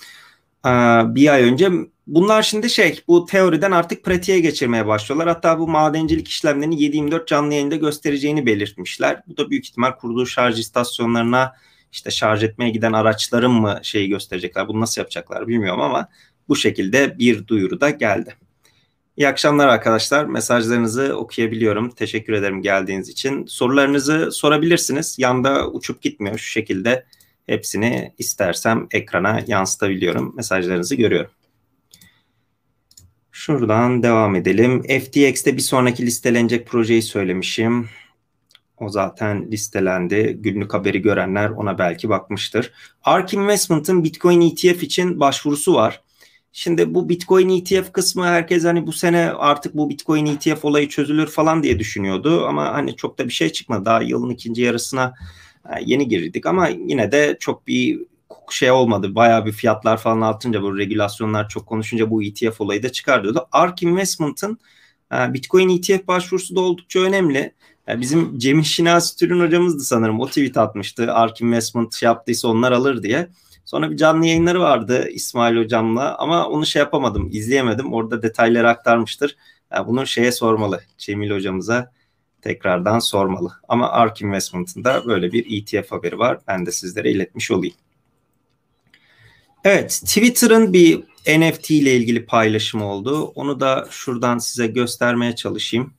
Bir 1.15 1.33
ay 1.33 1.43
önce 1.43 1.71
bunlar 2.07 2.43
şimdi 2.43 2.71
şey 2.71 3.01
bu 3.09 3.27
teoriden 3.27 3.71
artık 3.71 4.05
pratiğe 4.05 4.41
geçirmeye 4.41 4.87
başlıyorlar. 4.87 5.29
Hatta 5.29 5.59
bu 5.59 5.69
madencilik 5.69 6.29
işlemlerini 6.29 6.75
7-24 6.75 7.27
canlı 7.27 7.55
yayında 7.55 7.77
göstereceğini 7.77 8.47
belirtmişler. 8.47 9.23
Bu 9.27 9.37
da 9.37 9.51
büyük 9.51 9.67
ihtimal 9.67 9.93
kurduğu 9.93 10.27
şarj 10.27 10.61
istasyonlarına 10.61 11.53
işte 11.93 12.11
şarj 12.11 12.45
etmeye 12.45 12.71
giden 12.71 12.93
araçların 12.93 13.53
mı 13.53 13.81
şeyi 13.83 14.09
gösterecekler. 14.09 14.69
Bunu 14.69 14.81
nasıl 14.81 15.01
yapacaklar 15.01 15.49
bilmiyorum 15.49 15.81
ama 15.81 16.09
bu 16.49 16.57
şekilde 16.57 17.19
bir 17.19 17.47
duyuru 17.47 17.81
da 17.81 17.91
geldi. 17.91 18.35
İyi 19.17 19.29
akşamlar 19.29 19.69
arkadaşlar. 19.69 20.25
Mesajlarınızı 20.25 21.17
okuyabiliyorum. 21.17 21.91
Teşekkür 21.91 22.33
ederim 22.33 22.63
geldiğiniz 22.63 23.09
için. 23.09 23.47
Sorularınızı 23.47 24.33
sorabilirsiniz. 24.33 25.17
Yanda 25.19 25.71
uçup 25.71 26.03
gitmiyor 26.03 26.39
şu 26.39 26.47
şekilde. 26.47 27.05
Hepsini 27.47 28.15
istersem 28.19 28.87
ekrana 28.91 29.41
yansıtabiliyorum. 29.47 30.37
Mesajlarınızı 30.37 30.95
görüyorum. 30.95 31.31
Şuradan 33.33 34.03
devam 34.03 34.35
edelim. 34.35 34.83
FTX'te 34.83 35.57
bir 35.57 35.63
sonraki 35.63 36.07
listelenecek 36.07 36.67
projeyi 36.67 37.03
söylemişim. 37.03 37.89
O 38.79 38.89
zaten 38.89 39.51
listelendi. 39.51 40.37
Günlük 40.41 40.75
haberi 40.75 41.03
görenler 41.03 41.51
ona 41.51 41.79
belki 41.79 42.09
bakmıştır. 42.09 42.73
ARK 43.05 43.35
Investment'ın 43.35 44.05
Bitcoin 44.05 44.41
ETF 44.41 44.83
için 44.83 45.21
başvurusu 45.21 45.75
var. 45.75 46.01
Şimdi 46.57 46.95
bu 46.95 47.09
Bitcoin 47.09 47.49
ETF 47.49 47.93
kısmı 47.93 48.27
herkes 48.27 48.65
hani 48.65 48.87
bu 48.87 48.93
sene 48.93 49.31
artık 49.31 49.77
bu 49.77 49.91
Bitcoin 49.91 50.27
ETF 50.27 50.65
olayı 50.65 50.89
çözülür 50.89 51.27
falan 51.27 51.63
diye 51.63 51.79
düşünüyordu 51.79 52.47
ama 52.47 52.73
hani 52.73 52.97
çok 52.97 53.19
da 53.19 53.25
bir 53.29 53.33
şey 53.33 53.49
çıkmadı. 53.53 53.85
Daha 53.85 54.03
yılın 54.03 54.31
ikinci 54.31 54.63
yarısına 54.63 55.15
e, 55.69 55.73
yeni 55.85 56.09
girdik 56.09 56.47
ama 56.47 56.69
yine 56.69 57.13
de 57.13 57.37
çok 57.41 57.67
bir 57.67 58.01
şey 58.51 58.71
olmadı. 58.71 59.15
Bayağı 59.15 59.47
bir 59.47 59.53
fiyatlar 59.53 59.97
falan 59.97 60.21
artınca 60.21 60.63
bu 60.63 60.79
regülasyonlar 60.79 61.49
çok 61.49 61.67
konuşunca 61.67 62.11
bu 62.11 62.23
ETF 62.23 62.61
olayı 62.61 62.83
da 62.83 62.93
çıkarıyordu. 62.93 63.49
ARK 63.53 63.83
Investment'ın 63.83 64.59
e, 65.13 65.35
Bitcoin 65.35 65.69
ETF 65.69 66.09
başvurusu 66.09 66.57
da 66.57 66.61
oldukça 66.61 67.01
önemli. 67.01 67.53
E, 67.89 68.01
bizim 68.01 68.39
Cemil 68.39 68.65
Şinasi 68.65 69.19
Türün 69.19 69.41
hocamızdı 69.41 69.85
sanırım. 69.85 70.21
O 70.21 70.27
tweet 70.27 70.57
atmıştı. 70.57 71.13
ARK 71.13 71.41
Investment 71.41 71.95
şey 71.95 72.07
yaptıysa 72.07 72.49
onlar 72.49 72.73
alır 72.73 73.03
diye. 73.03 73.29
Sonra 73.65 73.91
bir 73.91 73.97
canlı 73.97 74.27
yayınları 74.27 74.61
vardı 74.61 75.09
İsmail 75.11 75.57
hocamla 75.57 76.19
ama 76.19 76.49
onu 76.49 76.67
şey 76.67 76.81
yapamadım, 76.81 77.29
izleyemedim. 77.33 77.93
Orada 77.93 78.23
detayları 78.23 78.69
aktarmıştır. 78.69 79.37
Yani 79.73 79.87
bunu 79.87 80.07
şeye 80.07 80.33
sormalı, 80.33 80.81
Cemil 80.99 81.31
hocamıza 81.31 81.93
tekrardan 82.43 82.99
sormalı. 82.99 83.53
Ama 83.69 83.91
ARK 83.91 84.23
Investment'ın 84.23 84.85
da 84.85 85.03
böyle 85.07 85.33
bir 85.33 85.63
ETF 85.63 85.93
haberi 85.93 86.19
var. 86.19 86.39
Ben 86.49 86.67
de 86.67 86.73
sizlere 86.73 87.11
iletmiş 87.11 87.51
olayım. 87.51 87.75
Evet, 89.65 89.91
Twitter'ın 90.05 90.73
bir 90.73 91.03
NFT 91.39 91.71
ile 91.71 91.97
ilgili 91.97 92.27
paylaşım 92.27 92.83
oldu. 92.83 93.25
Onu 93.25 93.61
da 93.61 93.89
şuradan 93.91 94.39
size 94.39 94.67
göstermeye 94.67 95.35
çalışayım. 95.35 95.95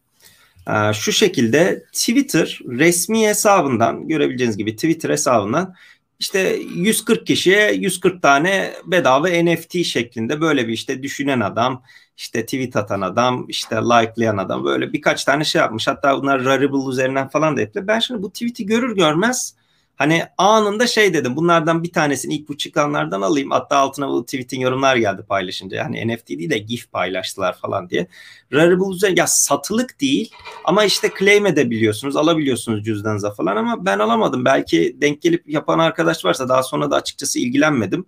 Ee, 0.70 0.94
şu 0.94 1.12
şekilde 1.12 1.84
Twitter 1.94 2.60
resmi 2.68 3.28
hesabından 3.28 4.08
görebileceğiniz 4.08 4.58
gibi 4.58 4.76
Twitter 4.76 5.10
hesabından 5.10 5.76
işte 6.20 6.60
140 6.76 7.28
kişiye 7.28 7.74
140 7.74 8.22
tane 8.22 8.74
bedava 8.86 9.28
NFT 9.28 9.86
şeklinde 9.86 10.42
böyle 10.42 10.68
bir 10.68 10.74
işte 10.74 11.04
düşünen 11.04 11.40
adam, 11.40 11.84
işte 12.18 12.46
tweet 12.46 12.76
atan 12.76 13.02
adam, 13.02 13.46
işte 13.50 13.76
likelayan 13.76 14.38
adam 14.38 14.66
böyle 14.66 14.94
birkaç 14.94 15.24
tane 15.24 15.44
şey 15.44 15.60
yapmış. 15.62 15.88
Hatta 15.88 16.22
bunlar 16.22 16.46
Rarible 16.46 16.90
üzerinden 16.90 17.28
falan 17.28 17.58
da 17.58 17.62
yapıyor. 17.62 17.88
Ben 17.88 18.00
şimdi 18.00 18.24
bu 18.24 18.32
tweet'i 18.32 18.66
görür 18.66 18.96
görmez 18.96 19.56
Hani 19.96 20.24
anında 20.38 20.88
şey 20.88 21.14
dedim 21.14 21.36
bunlardan 21.36 21.84
bir 21.84 21.92
tanesini 21.92 22.36
ilk 22.36 22.50
bu 22.50 22.58
çıkanlardan 22.58 23.22
alayım. 23.22 23.52
Hatta 23.52 23.78
altına 23.78 24.10
bu 24.10 24.26
tweet'in 24.26 24.60
yorumlar 24.60 24.96
geldi 24.96 25.24
paylaşınca. 25.30 25.86
Hani 25.86 26.08
NFT 26.08 26.30
değil 26.30 26.50
de 26.50 26.58
GIF 26.58 26.92
paylaştılar 26.92 27.58
falan 27.58 27.90
diye. 27.90 28.08
Rarible 28.54 29.20
ya 29.20 29.28
satılık 29.28 30.02
değil 30.02 30.32
ama 30.66 30.84
işte 30.86 31.12
claim 31.20 31.46
edebiliyorsunuz 31.46 32.16
alabiliyorsunuz 32.16 32.84
cüzdanınıza 32.84 33.32
falan 33.32 33.56
ama 33.56 33.86
ben 33.86 34.00
alamadım. 34.00 34.46
Belki 34.46 34.98
denk 35.02 35.22
gelip 35.22 35.50
yapan 35.50 35.80
arkadaş 35.80 36.26
varsa 36.26 36.50
daha 36.50 36.64
sonra 36.64 36.92
da 36.92 36.96
açıkçası 36.96 37.40
ilgilenmedim. 37.40 38.06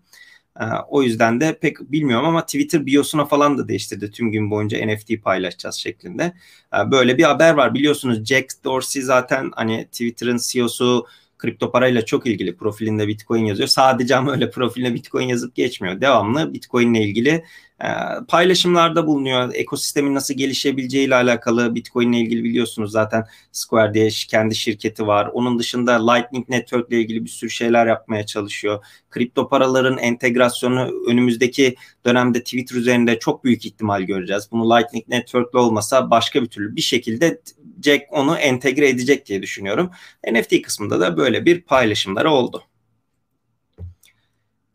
Ee, 0.60 0.64
o 0.90 1.04
yüzden 1.04 1.42
de 1.42 1.60
pek 1.60 1.92
bilmiyorum 1.92 2.26
ama 2.26 2.46
Twitter 2.46 2.86
biosuna 2.86 3.26
falan 3.26 3.58
da 3.58 3.68
değiştirdi. 3.68 4.12
Tüm 4.12 4.32
gün 4.32 4.52
boyunca 4.52 4.86
NFT 4.86 5.24
paylaşacağız 5.24 5.76
şeklinde. 5.76 6.34
Ee, 6.74 6.92
böyle 6.92 7.18
bir 7.18 7.24
haber 7.24 7.54
var. 7.54 7.74
Biliyorsunuz 7.74 8.26
Jack 8.26 8.64
Dorsey 8.64 9.02
zaten 9.02 9.52
hani 9.56 9.86
Twitter'ın 9.86 10.40
CEO'su 10.48 11.08
kripto 11.38 11.72
parayla 11.72 12.06
çok 12.06 12.28
ilgili 12.28 12.58
profilinde 12.58 13.08
Bitcoin 13.08 13.46
yazıyor. 13.46 13.68
Sadece 13.68 14.16
ama 14.16 14.32
öyle 14.32 14.52
profiline 14.52 14.94
Bitcoin 14.94 15.28
yazıp 15.28 15.56
geçmiyor. 15.56 16.02
Devamlı 16.02 16.54
Bitcoin 16.54 16.94
ile 16.94 17.04
ilgili 17.04 17.44
e, 17.84 17.88
paylaşımlarda 18.28 19.08
bulunuyor. 19.08 19.52
Ekosistemin 19.54 20.16
nasıl 20.16 20.34
gelişebileceği 20.34 21.08
ile 21.08 21.16
alakalı 21.16 21.76
Bitcoin 21.76 22.12
ile 22.12 22.22
ilgili 22.22 22.44
biliyorsunuz 22.44 22.92
zaten 22.92 23.26
Square 23.52 23.94
diye 23.94 24.10
kendi 24.10 24.56
şirketi 24.56 25.08
var. 25.08 25.30
Onun 25.34 25.60
dışında 25.60 26.12
Lightning 26.12 26.50
Network 26.50 26.90
ile 26.90 27.02
ilgili 27.02 27.26
bir 27.26 27.30
sürü 27.30 27.50
şeyler 27.50 27.88
yapmaya 27.88 28.26
çalışıyor. 28.26 28.86
Kripto 29.10 29.50
paraların 29.50 29.98
entegrasyonu 29.98 30.92
önümüzdeki 31.08 31.76
dönemde 32.06 32.44
Twitter 32.44 32.76
üzerinde 32.76 33.20
çok 33.20 33.44
büyük 33.44 33.66
ihtimal 33.66 34.02
göreceğiz. 34.02 34.48
Bunu 34.52 34.76
Lightning 34.76 35.08
Network 35.08 35.54
ile 35.54 35.60
olmasa 35.60 36.12
başka 36.12 36.42
bir 36.42 36.48
türlü 36.48 36.76
bir 36.76 36.82
şekilde 36.82 37.42
Jack 37.84 38.06
onu 38.12 38.38
entegre 38.38 38.90
edecek 38.90 39.26
diye 39.26 39.42
düşünüyorum. 39.42 39.92
NFT 40.32 40.62
kısmında 40.62 41.00
da 41.00 41.18
böyle 41.18 41.46
bir 41.46 41.62
paylaşımları 41.62 42.32
oldu. 42.32 42.64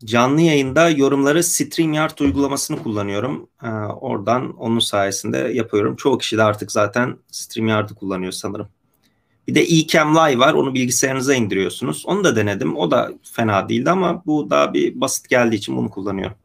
Canlı 0.05 0.41
yayında 0.41 0.89
yorumları 0.89 1.43
StreamYard 1.43 2.19
uygulamasını 2.19 2.83
kullanıyorum. 2.83 3.49
Ee, 3.63 3.67
oradan 4.01 4.57
onun 4.57 4.79
sayesinde 4.79 5.37
yapıyorum. 5.37 5.95
Çoğu 5.95 6.17
kişi 6.17 6.37
de 6.37 6.43
artık 6.43 6.71
zaten 6.71 7.17
StreamYard'ı 7.31 7.95
kullanıyor 7.95 8.31
sanırım. 8.31 8.67
Bir 9.47 9.55
de 9.55 9.61
eCam 9.61 10.15
Live 10.15 10.39
var. 10.39 10.53
Onu 10.53 10.73
bilgisayarınıza 10.73 11.35
indiriyorsunuz. 11.35 12.05
Onu 12.05 12.23
da 12.23 12.35
denedim. 12.35 12.77
O 12.77 12.91
da 12.91 13.11
fena 13.23 13.69
değildi 13.69 13.89
ama 13.89 14.23
bu 14.25 14.49
daha 14.49 14.73
bir 14.73 15.01
basit 15.01 15.29
geldiği 15.29 15.55
için 15.55 15.77
bunu 15.77 15.89
kullanıyorum. 15.89 16.37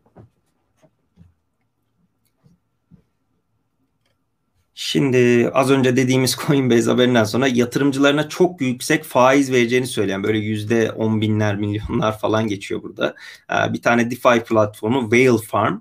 Şimdi 4.81 5.51
az 5.55 5.71
önce 5.71 5.97
dediğimiz 5.97 6.37
Coinbase 6.47 6.91
haberinden 6.91 7.25
sonra 7.25 7.49
yatırımcılarına 7.49 8.29
çok 8.29 8.61
yüksek 8.61 9.05
faiz 9.05 9.53
vereceğini 9.53 9.87
söyleyen 9.87 10.23
böyle 10.23 10.39
yüzde 10.39 10.93
on 10.93 11.21
binler 11.21 11.57
milyonlar 11.57 12.19
falan 12.19 12.47
geçiyor 12.47 12.83
burada. 12.83 13.15
Ee, 13.51 13.73
bir 13.73 13.83
tane 13.83 14.11
DeFi 14.11 14.45
platformu 14.45 15.11
Whale 15.11 15.47
Farm. 15.47 15.81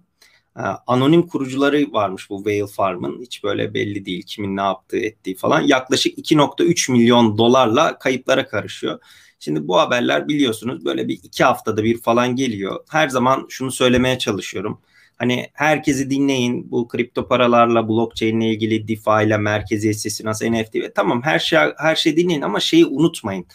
Ee, 0.58 0.62
anonim 0.88 1.27
kurucuları 1.27 1.94
varmış 1.94 2.30
bu 2.30 2.44
Whale 2.44 2.68
Farm'ın. 2.68 3.22
Hiç 3.22 3.44
böyle 3.44 3.74
belli 3.74 4.06
değil 4.06 4.24
kimin 4.27 4.58
ne 4.58 4.62
yaptığı 4.62 4.98
ettiği 4.98 5.36
falan. 5.36 5.62
Yaklaşık 5.62 6.18
2.3 6.18 6.92
milyon 6.92 7.38
dolarla 7.38 8.00
kayıplara 8.00 8.48
karışıyor. 8.48 9.00
Şimdi 9.39 9.68
bu 9.68 9.80
haberler 9.80 10.27
biliyorsunuz 10.27 10.86
böyle 10.86 11.08
bir 11.08 11.20
iki 11.24 11.44
haftada 11.44 11.84
bir 11.84 12.01
falan 12.01 12.36
geliyor. 12.36 12.80
Her 12.89 13.10
zaman 13.10 13.46
şunu 13.50 13.72
söylemeye 13.72 14.20
çalışıyorum. 14.20 14.82
Hani 15.17 15.50
herkesi 15.53 16.09
dinleyin 16.09 16.71
bu 16.71 16.88
kripto 16.88 17.27
paralarla 17.27 17.88
blockchain 17.88 18.39
ile 18.39 18.50
ilgili 18.50 18.88
DeFi 18.88 19.25
ile 19.25 19.38
merkeziyetsiz 19.38 20.17
finans 20.17 20.41
NFT 20.41 20.75
ve 20.75 20.93
tamam 20.93 21.21
her 21.21 21.39
şey 21.39 21.59
her 21.77 21.95
şey 21.95 22.17
dinleyin 22.17 22.41
ama 22.41 22.59
şeyi 22.59 22.86
unutmayın. 22.86 23.45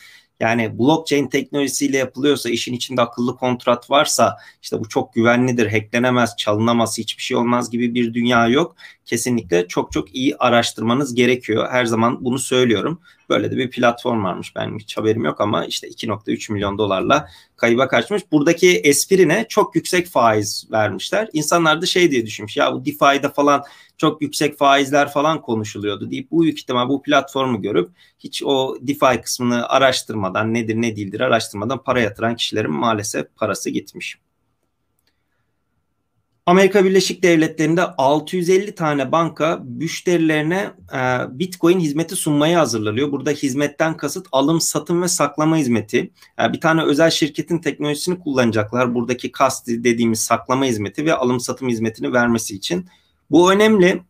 Yani 0.41 0.79
blockchain 0.79 1.29
teknolojisiyle 1.29 1.97
yapılıyorsa, 1.97 2.51
işin 2.51 2.75
içinde 2.75 3.03
akıllı 3.03 3.37
kontrat 3.37 3.91
varsa 3.91 4.37
işte 4.63 4.81
bu 4.81 4.89
çok 4.89 5.15
güvenlidir, 5.15 5.71
hacklenemez, 5.71 6.37
çalınamaz, 6.37 6.99
hiçbir 6.99 7.23
şey 7.23 7.37
olmaz 7.37 7.71
gibi 7.71 7.95
bir 7.95 8.15
dünya 8.15 8.49
yok. 8.49 8.77
Kesinlikle 9.05 9.69
çok 9.69 9.93
çok 9.93 10.15
iyi 10.15 10.37
araştırmanız 10.37 11.15
gerekiyor. 11.15 11.69
Her 11.71 11.85
zaman 11.85 12.25
bunu 12.25 12.39
söylüyorum. 12.39 13.01
Böyle 13.29 13.51
de 13.51 13.57
bir 13.57 13.71
platform 13.71 14.25
varmış. 14.25 14.57
Benim 14.57 14.79
hiç 14.79 14.97
haberim 14.97 15.25
yok 15.25 15.41
ama 15.41 15.65
işte 15.65 15.89
2.3 15.89 16.53
milyon 16.53 16.79
dolarla 16.79 17.29
kayıba 17.57 17.89
kaçmış. 17.89 18.23
Buradaki 18.33 18.71
esprine 18.79 19.47
çok 19.49 19.77
yüksek 19.77 20.07
faiz 20.07 20.67
vermişler. 20.73 21.29
İnsanlar 21.33 21.83
da 21.83 21.87
şey 21.87 22.11
diye 22.11 22.27
düşünmüş. 22.27 22.57
Ya 22.57 22.73
bu 22.75 22.85
DeFi'de 22.85 23.29
falan 23.29 23.65
çok 24.03 24.23
yüksek 24.23 24.59
faizler 24.59 25.13
falan 25.13 25.43
konuşuluyordu 25.43 26.11
deyip 26.11 26.31
bu 26.31 26.43
büyük 26.43 26.59
ihtimal 26.59 26.89
bu 26.89 27.03
platformu 27.03 27.63
görüp 27.63 27.91
hiç 28.19 28.43
o 28.43 28.77
DeFi 28.81 29.21
kısmını 29.21 29.69
araştırmadan 29.69 30.55
nedir 30.55 30.75
ne 30.75 30.97
değildir 30.97 31.21
araştırmadan 31.21 31.83
para 31.83 32.01
yatıran 32.01 32.37
kişilerin 32.37 32.71
maalesef 32.71 33.27
parası 33.37 33.71
gitmiş. 33.71 34.19
Amerika 36.47 36.85
Birleşik 36.85 37.23
Devletleri'nde 37.23 37.83
650 37.83 38.75
tane 38.75 39.13
banka 39.13 39.63
müşterilerine 39.65 40.71
e, 40.95 40.99
Bitcoin 41.39 41.81
hizmeti 41.81 42.17
sunmaya 42.17 42.61
hazırlanıyor. 42.61 43.13
Burada 43.13 43.31
hizmetten 43.31 43.97
kasıt 43.97 44.27
alım, 44.33 44.61
satım 44.61 45.03
ve 45.03 45.09
saklama 45.09 45.57
hizmeti. 45.57 46.11
E, 46.43 46.53
bir 46.53 46.61
tane 46.61 46.83
özel 46.83 47.11
şirketin 47.11 47.59
teknolojisini 47.59 48.19
kullanacaklar. 48.19 48.95
Buradaki 48.95 49.33
kasti 49.33 49.85
dediğimiz 49.85 50.21
saklama 50.21 50.65
hizmeti 50.65 51.05
ve 51.05 51.15
alım 51.15 51.41
satım 51.41 51.69
hizmetini 51.69 52.13
vermesi 52.13 52.55
için. 52.57 52.87
Bu 53.33 53.53
önemli. 53.53 54.03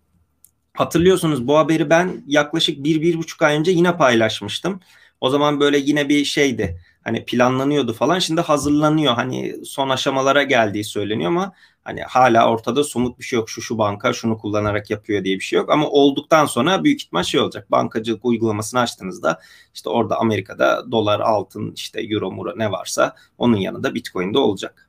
Hatırlıyorsunuz 0.75 1.49
bu 1.49 1.59
haberi 1.59 1.91
ben 1.91 2.25
yaklaşık 2.27 2.85
bir, 2.85 3.03
bir 3.03 3.19
buçuk 3.19 3.43
ay 3.43 3.59
önce 3.59 3.71
yine 3.71 3.97
paylaşmıştım. 3.97 4.81
O 5.21 5.31
zaman 5.31 5.61
böyle 5.61 5.79
yine 5.79 6.09
bir 6.09 6.25
şeydi 6.25 6.81
hani 7.05 7.25
planlanıyordu 7.25 7.93
falan 7.93 8.19
şimdi 8.19 8.41
hazırlanıyor 8.41 9.15
hani 9.15 9.65
son 9.65 9.89
aşamalara 9.89 10.43
geldiği 10.43 10.85
söyleniyor 10.85 11.31
ama 11.31 11.53
hani 11.85 12.03
hala 12.03 12.51
ortada 12.51 12.85
somut 12.85 13.19
bir 13.19 13.25
şey 13.25 13.39
yok 13.39 13.51
şu 13.51 13.63
şu 13.63 13.79
banka 13.79 14.13
şunu 14.13 14.39
kullanarak 14.39 14.91
yapıyor 14.91 15.25
diye 15.25 15.37
bir 15.37 15.45
şey 15.45 15.57
yok 15.57 15.71
ama 15.71 15.89
olduktan 15.89 16.47
sonra 16.47 16.85
büyük 16.85 17.03
ihtimal 17.03 17.23
şey 17.23 17.41
olacak 17.41 17.71
bankacılık 17.71 18.25
uygulamasını 18.25 18.81
açtığınızda 18.81 19.41
işte 19.75 19.91
orada 19.91 20.19
Amerika'da 20.19 20.93
dolar 20.93 21.21
altın 21.21 21.73
işte 21.77 22.01
euro 22.01 22.31
mura 22.33 22.55
ne 22.57 22.71
varsa 22.71 23.17
onun 23.39 23.57
yanında 23.57 23.95
bitcoin 23.95 24.35
de 24.35 24.39
olacak. 24.39 24.89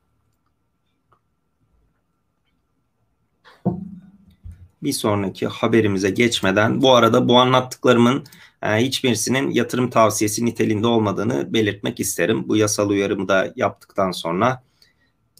Bir 4.84 4.92
sonraki 4.92 5.46
haberimize 5.46 6.10
geçmeden 6.10 6.82
bu 6.82 6.94
arada 6.94 7.28
bu 7.28 7.38
anlattıklarımın 7.38 8.24
e, 8.62 8.68
hiçbirisinin 8.68 9.50
yatırım 9.50 9.90
tavsiyesi 9.90 10.44
niteliğinde 10.44 10.86
olmadığını 10.86 11.52
belirtmek 11.52 12.00
isterim. 12.00 12.48
Bu 12.48 12.56
yasal 12.56 12.90
uyarımı 12.90 13.28
da 13.28 13.52
yaptıktan 13.56 14.10
sonra 14.10 14.62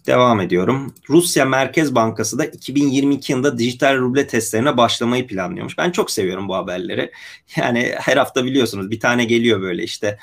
devam 0.06 0.40
ediyorum. 0.40 0.94
Rusya 1.08 1.44
Merkez 1.44 1.94
Bankası 1.94 2.38
da 2.38 2.44
2022 2.44 3.32
yılında 3.32 3.58
dijital 3.58 3.98
ruble 3.98 4.26
testlerine 4.26 4.76
başlamayı 4.76 5.26
planlıyormuş. 5.26 5.78
Ben 5.78 5.90
çok 5.90 6.10
seviyorum 6.10 6.48
bu 6.48 6.54
haberleri. 6.54 7.10
Yani 7.56 7.94
her 7.98 8.16
hafta 8.16 8.44
biliyorsunuz 8.44 8.90
bir 8.90 9.00
tane 9.00 9.24
geliyor 9.24 9.60
böyle 9.60 9.82
işte 9.82 10.18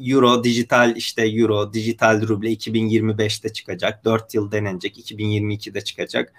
Euro 0.00 0.44
dijital 0.44 0.96
işte 0.96 1.28
Euro 1.28 1.72
dijital 1.72 2.28
ruble 2.28 2.52
2025'te 2.52 3.52
çıkacak. 3.52 4.04
4 4.04 4.34
yıl 4.34 4.52
denenecek. 4.52 4.98
2022'de 4.98 5.80
çıkacak. 5.80 6.32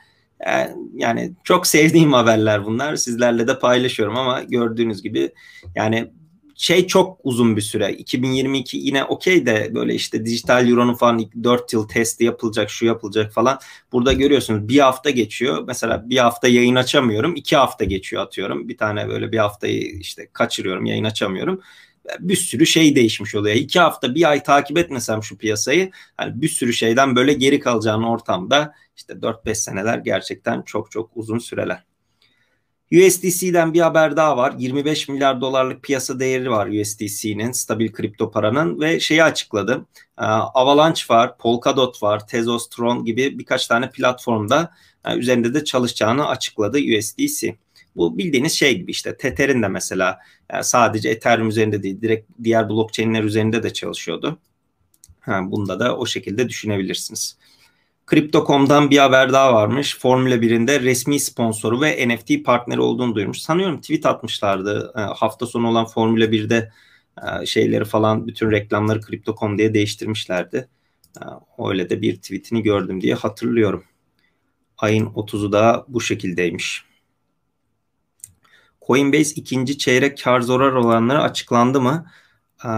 Ee, 0.48 0.70
yani 0.94 1.34
çok 1.44 1.68
sevdiğim 1.68 2.14
haberler 2.14 2.66
bunlar. 2.66 2.96
Sizlerle 2.96 3.48
de 3.48 3.60
paylaşıyorum 3.60 4.18
ama 4.18 4.44
gördüğünüz 4.44 5.02
gibi 5.04 5.32
yani 5.76 6.12
şey 6.58 6.88
çok 6.88 7.20
uzun 7.24 7.56
bir 7.56 7.62
süre. 7.62 7.94
2022 7.94 8.78
yine 8.78 9.04
okey 9.04 9.46
de 9.46 9.72
böyle 9.76 9.94
işte 9.96 10.26
dijital 10.26 10.70
euronun 10.70 10.94
falan 10.94 11.26
4 11.44 11.74
yıl 11.74 11.88
testi 11.88 12.24
yapılacak, 12.24 12.70
şu 12.70 12.86
yapılacak 12.86 13.34
falan. 13.34 13.60
Burada 13.92 14.14
görüyorsunuz 14.14 14.68
bir 14.68 14.80
hafta 14.80 15.10
geçiyor. 15.10 15.64
Mesela 15.68 16.10
bir 16.10 16.18
hafta 16.18 16.48
yayın 16.48 16.76
açamıyorum. 16.76 17.36
iki 17.36 17.56
hafta 17.56 17.86
geçiyor 17.86 18.24
atıyorum. 18.24 18.70
Bir 18.70 18.78
tane 18.78 19.08
böyle 19.08 19.32
bir 19.32 19.38
haftayı 19.38 19.82
işte 19.82 20.30
kaçırıyorum, 20.34 20.86
yayın 20.86 21.04
açamıyorum 21.04 21.62
bir 22.20 22.36
sürü 22.36 22.66
şey 22.66 22.96
değişmiş 22.96 23.36
oluyor. 23.36 23.56
İki 23.56 23.80
hafta 23.80 24.16
bir 24.16 24.30
ay 24.30 24.44
takip 24.44 24.78
etmesem 24.78 25.24
şu 25.24 25.38
piyasayı 25.38 25.92
hani 26.18 26.42
bir 26.42 26.50
sürü 26.50 26.74
şeyden 26.74 27.16
böyle 27.16 27.34
geri 27.34 27.60
kalacağın 27.60 28.04
ortamda 28.04 28.74
işte 28.96 29.14
4-5 29.14 29.56
seneler 29.56 29.98
gerçekten 29.98 30.62
çok 30.62 30.92
çok 30.92 31.12
uzun 31.16 31.40
süreler. 31.40 31.84
USDC'den 32.92 33.74
bir 33.74 33.82
haber 33.82 34.18
daha 34.18 34.38
var. 34.38 34.54
25 34.58 35.10
milyar 35.10 35.42
dolarlık 35.42 35.84
piyasa 35.84 36.20
değeri 36.20 36.52
var 36.52 36.68
USDC'nin, 36.68 37.52
stabil 37.52 37.92
kripto 37.92 38.32
paranın 38.32 38.82
ve 38.82 39.00
şeyi 39.00 39.24
açıkladı. 39.24 39.86
Ee, 40.20 40.24
Avalanche 40.26 41.02
var, 41.10 41.38
Polkadot 41.38 42.04
var, 42.04 42.28
Tezos, 42.28 42.70
Tron 42.70 43.06
gibi 43.06 43.40
birkaç 43.40 43.68
tane 43.68 43.90
platformda 43.90 44.74
e, 45.06 45.16
üzerinde 45.16 45.54
de 45.54 45.64
çalışacağını 45.64 46.28
açıkladı 46.28 46.78
USDC. 46.78 47.56
Bu 47.98 48.18
bildiğiniz 48.18 48.54
şey 48.54 48.78
gibi 48.78 48.92
işte 48.92 49.18
Tether'in 49.18 49.64
de 49.64 49.68
mesela 49.68 50.20
yani 50.52 50.64
sadece 50.64 51.10
Ethereum 51.10 51.50
üzerinde 51.50 51.84
değil 51.84 52.02
direkt 52.02 52.32
diğer 52.44 52.70
blockchain'ler 52.70 53.24
üzerinde 53.24 53.64
de 53.64 53.74
çalışıyordu. 53.74 54.40
Ha, 55.20 55.42
bunda 55.44 55.80
da 55.80 55.98
o 55.98 56.06
şekilde 56.06 56.50
düşünebilirsiniz. 56.50 57.38
Crypto.com'dan 58.12 58.90
bir 58.90 58.98
haber 58.98 59.34
daha 59.34 59.54
varmış. 59.54 59.98
Formula 60.00 60.36
1'in 60.36 60.68
resmi 60.68 61.20
sponsoru 61.20 61.82
ve 61.82 62.08
NFT 62.08 62.46
partneri 62.46 62.82
olduğunu 62.82 63.16
duyurmuş. 63.16 63.42
Sanıyorum 63.42 63.82
tweet 63.82 64.06
atmışlardı. 64.06 64.94
Hafta 64.96 65.46
sonu 65.46 65.70
olan 65.70 65.86
Formula 65.86 66.26
1'de 66.26 66.72
e, 67.42 67.46
şeyleri 67.46 67.86
falan 67.86 68.28
bütün 68.28 68.52
reklamları 68.52 69.02
Crypto.com 69.02 69.58
diye 69.58 69.74
değiştirmişlerdi. 69.74 70.68
Öyle 71.60 71.90
de 71.90 72.02
bir 72.02 72.16
tweetini 72.16 72.64
gördüm 72.64 73.02
diye 73.02 73.14
hatırlıyorum. 73.14 73.84
Ayın 74.78 75.06
30'u 75.06 75.52
da 75.52 75.86
bu 75.88 76.02
şekildeymiş. 76.02 76.87
Coinbase 78.88 79.34
ikinci 79.36 79.78
çeyrek 79.78 80.24
kar 80.24 80.42
zarar 80.42 80.72
olanları 80.72 81.22
açıklandı 81.22 81.82
mı? 81.82 82.06
Ee, 82.66 82.70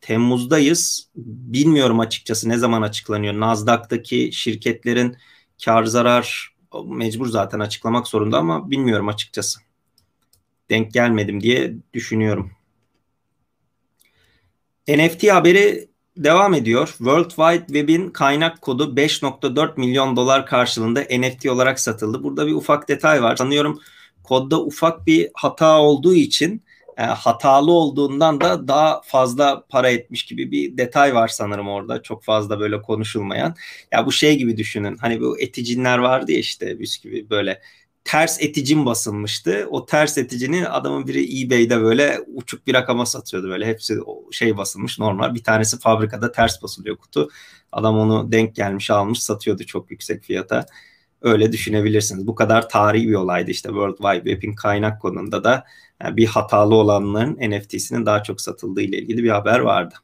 Temmuz'dayız. 0.00 1.10
Bilmiyorum 1.16 2.00
açıkçası 2.00 2.48
ne 2.48 2.58
zaman 2.58 2.82
açıklanıyor. 2.82 3.34
Nasdaq'taki 3.40 4.30
şirketlerin 4.32 5.16
kar 5.64 5.84
zarar 5.84 6.54
mecbur 6.84 7.26
zaten 7.28 7.60
açıklamak 7.60 8.06
zorunda 8.06 8.38
ama 8.38 8.70
bilmiyorum 8.70 9.08
açıkçası. 9.08 9.60
Denk 10.70 10.92
gelmedim 10.92 11.40
diye 11.40 11.74
düşünüyorum. 11.94 12.50
NFT 14.88 15.28
haberi 15.28 15.88
devam 16.16 16.54
ediyor. 16.54 16.88
World 16.88 17.28
Wide 17.28 17.66
Web'in 17.66 18.10
kaynak 18.10 18.62
kodu 18.62 18.96
5.4 18.96 19.80
milyon 19.80 20.16
dolar 20.16 20.46
karşılığında 20.46 21.00
NFT 21.00 21.46
olarak 21.46 21.80
satıldı. 21.80 22.22
Burada 22.22 22.46
bir 22.46 22.52
ufak 22.52 22.88
detay 22.88 23.22
var. 23.22 23.36
Sanıyorum 23.36 23.80
kodda 24.28 24.62
ufak 24.62 25.06
bir 25.06 25.30
hata 25.34 25.80
olduğu 25.80 26.14
için 26.14 26.62
e, 26.98 27.02
hatalı 27.02 27.72
olduğundan 27.72 28.40
da 28.40 28.68
daha 28.68 29.02
fazla 29.04 29.64
para 29.68 29.90
etmiş 29.90 30.24
gibi 30.26 30.50
bir 30.50 30.76
detay 30.78 31.14
var 31.14 31.28
sanırım 31.28 31.68
orada. 31.68 32.02
Çok 32.02 32.24
fazla 32.24 32.60
böyle 32.60 32.82
konuşulmayan. 32.82 33.54
Ya 33.92 34.06
bu 34.06 34.12
şey 34.12 34.38
gibi 34.38 34.56
düşünün. 34.56 34.96
Hani 34.96 35.20
bu 35.20 35.40
eticinler 35.40 35.98
vardı 35.98 36.32
ya 36.32 36.38
işte 36.38 36.80
bisküvi 36.80 37.30
böyle 37.30 37.60
ters 38.04 38.42
eticin 38.42 38.86
basılmıştı. 38.86 39.66
O 39.70 39.86
ters 39.86 40.18
eticinin 40.18 40.64
adamın 40.64 41.06
biri 41.06 41.42
eBay'de 41.42 41.80
böyle 41.80 42.20
uçuk 42.34 42.66
bir 42.66 42.74
rakama 42.74 43.06
satıyordu 43.06 43.48
böyle. 43.48 43.66
Hepsi 43.66 43.98
şey 44.32 44.56
basılmış 44.56 44.98
normal. 44.98 45.34
Bir 45.34 45.44
tanesi 45.44 45.78
fabrikada 45.78 46.32
ters 46.32 46.62
basılıyor 46.62 46.96
kutu. 46.96 47.30
Adam 47.72 47.98
onu 47.98 48.32
denk 48.32 48.54
gelmiş 48.56 48.90
almış 48.90 49.22
satıyordu 49.22 49.64
çok 49.66 49.90
yüksek 49.90 50.24
fiyata. 50.24 50.66
Öyle 51.22 51.52
düşünebilirsiniz. 51.52 52.26
Bu 52.26 52.34
kadar 52.34 52.68
tarihi 52.68 53.08
bir 53.08 53.14
olaydı 53.14 53.50
işte 53.50 53.68
World 53.68 53.96
Wide 53.96 54.30
Web'in 54.30 54.54
kaynak 54.54 55.02
konunda 55.02 55.44
da 55.44 55.64
yani 56.02 56.16
bir 56.16 56.26
hatalı 56.26 56.74
olanların 56.74 57.50
NFT'sinin 57.50 58.06
daha 58.06 58.22
çok 58.22 58.40
satıldığı 58.40 58.82
ile 58.82 58.98
ilgili 58.98 59.24
bir 59.24 59.30
haber 59.30 59.58
vardı. 59.58 59.94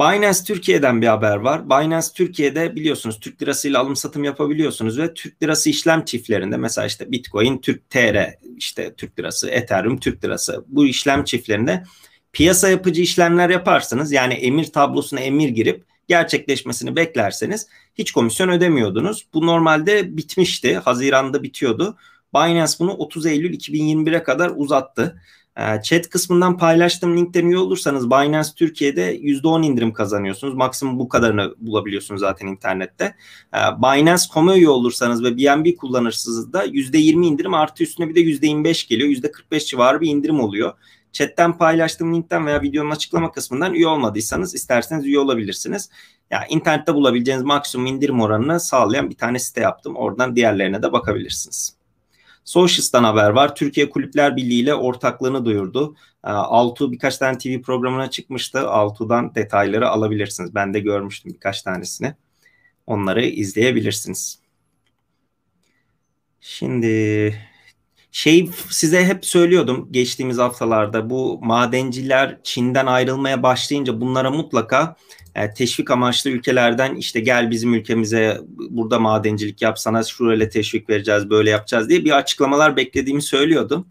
Binance 0.00 0.38
Türkiye'den 0.46 1.02
bir 1.02 1.06
haber 1.06 1.36
var. 1.36 1.70
Binance 1.70 2.06
Türkiye'de 2.14 2.76
biliyorsunuz 2.76 3.20
Türk 3.20 3.42
lirasıyla 3.42 3.80
alım 3.80 3.96
satım 3.96 4.24
yapabiliyorsunuz 4.24 4.98
ve 4.98 5.14
Türk 5.14 5.42
lirası 5.42 5.70
işlem 5.70 6.04
çiftlerinde 6.04 6.56
mesela 6.56 6.86
işte 6.86 7.12
Bitcoin, 7.12 7.58
Türk 7.58 7.90
TR, 7.90 8.34
işte 8.56 8.94
Türk 8.94 9.18
lirası, 9.18 9.50
Ethereum, 9.50 10.00
Türk 10.00 10.24
lirası 10.24 10.64
bu 10.68 10.86
işlem 10.86 11.24
çiftlerinde 11.24 11.84
piyasa 12.32 12.68
yapıcı 12.68 13.02
işlemler 13.02 13.50
yaparsınız. 13.50 14.12
Yani 14.12 14.34
emir 14.34 14.64
tablosuna 14.64 15.20
emir 15.20 15.48
girip 15.48 15.84
gerçekleşmesini 16.08 16.96
beklerseniz 16.96 17.66
hiç 17.94 18.12
komisyon 18.12 18.48
ödemiyordunuz. 18.48 19.26
Bu 19.34 19.46
normalde 19.46 20.16
bitmişti. 20.16 20.76
Haziranda 20.76 21.42
bitiyordu. 21.42 21.96
Binance 22.34 22.72
bunu 22.78 22.92
30 22.92 23.26
Eylül 23.26 23.54
2021'e 23.54 24.22
kadar 24.22 24.52
uzattı. 24.56 25.20
Ee, 25.58 25.82
chat 25.82 26.08
kısmından 26.08 26.58
paylaştığım 26.58 27.16
linkten 27.16 27.46
üye 27.46 27.58
olursanız 27.58 28.10
Binance 28.10 28.48
Türkiye'de 28.56 29.16
%10 29.16 29.66
indirim 29.66 29.92
kazanıyorsunuz. 29.92 30.54
Maksimum 30.54 30.98
bu 30.98 31.08
kadarını 31.08 31.54
bulabiliyorsunuz 31.58 32.20
zaten 32.20 32.46
internette. 32.46 33.14
Ee, 33.54 33.58
Binance.com'a 33.82 34.56
üye 34.56 34.68
olursanız 34.68 35.24
ve 35.24 35.36
BNB 35.36 35.76
kullanırsınız 35.76 36.52
da 36.52 36.64
%20 36.66 37.26
indirim 37.26 37.54
artı 37.54 37.82
üstüne 37.82 38.08
bir 38.08 38.14
de 38.14 38.20
%25 38.20 38.88
geliyor. 38.88 39.08
%45 39.08 39.66
civarı 39.66 40.00
bir 40.00 40.08
indirim 40.08 40.40
oluyor. 40.40 40.72
Chatten 41.12 41.58
paylaştığım 41.58 42.14
linkten 42.14 42.46
veya 42.46 42.62
videonun 42.62 42.90
açıklama 42.90 43.32
kısmından 43.32 43.74
üye 43.74 43.86
olmadıysanız 43.86 44.54
isterseniz 44.54 45.06
üye 45.06 45.18
olabilirsiniz. 45.18 45.90
Ya 46.30 46.38
yani 46.38 46.46
internette 46.48 46.94
bulabileceğiniz 46.94 47.44
maksimum 47.44 47.86
indirim 47.86 48.20
oranını 48.20 48.60
sağlayan 48.60 49.10
bir 49.10 49.16
tane 49.16 49.38
site 49.38 49.60
yaptım. 49.60 49.96
Oradan 49.96 50.36
diğerlerine 50.36 50.82
de 50.82 50.92
bakabilirsiniz. 50.92 51.78
Socials'tan 52.44 53.04
haber 53.04 53.30
var. 53.30 53.54
Türkiye 53.54 53.90
Kulüpler 53.90 54.36
Birliği 54.36 54.60
ile 54.60 54.74
ortaklığını 54.74 55.44
duyurdu. 55.44 55.96
Ee, 56.24 56.28
Altu 56.28 56.92
birkaç 56.92 57.18
tane 57.18 57.38
TV 57.38 57.62
programına 57.62 58.10
çıkmıştı. 58.10 58.68
Altu'dan 58.68 59.34
detayları 59.34 59.88
alabilirsiniz. 59.88 60.54
Ben 60.54 60.74
de 60.74 60.80
görmüştüm 60.80 61.32
birkaç 61.34 61.62
tanesini. 61.62 62.14
Onları 62.86 63.24
izleyebilirsiniz. 63.24 64.38
Şimdi 66.40 67.34
şey 68.18 68.50
size 68.70 69.04
hep 69.04 69.26
söylüyordum 69.26 69.88
geçtiğimiz 69.90 70.38
haftalarda 70.38 71.10
bu 71.10 71.38
madenciler 71.42 72.38
Çin'den 72.42 72.86
ayrılmaya 72.86 73.42
başlayınca 73.42 74.00
bunlara 74.00 74.30
mutlaka 74.30 74.96
e, 75.34 75.54
teşvik 75.54 75.90
amaçlı 75.90 76.30
ülkelerden 76.30 76.94
işte 76.94 77.20
gel 77.20 77.50
bizim 77.50 77.74
ülkemize 77.74 78.40
burada 78.70 78.98
madencilik 78.98 79.62
yap 79.62 79.78
sana 79.78 80.02
şurayla 80.02 80.48
teşvik 80.48 80.90
vereceğiz 80.90 81.30
böyle 81.30 81.50
yapacağız 81.50 81.88
diye 81.88 82.04
bir 82.04 82.10
açıklamalar 82.10 82.76
beklediğimi 82.76 83.22
söylüyordum. 83.22 83.86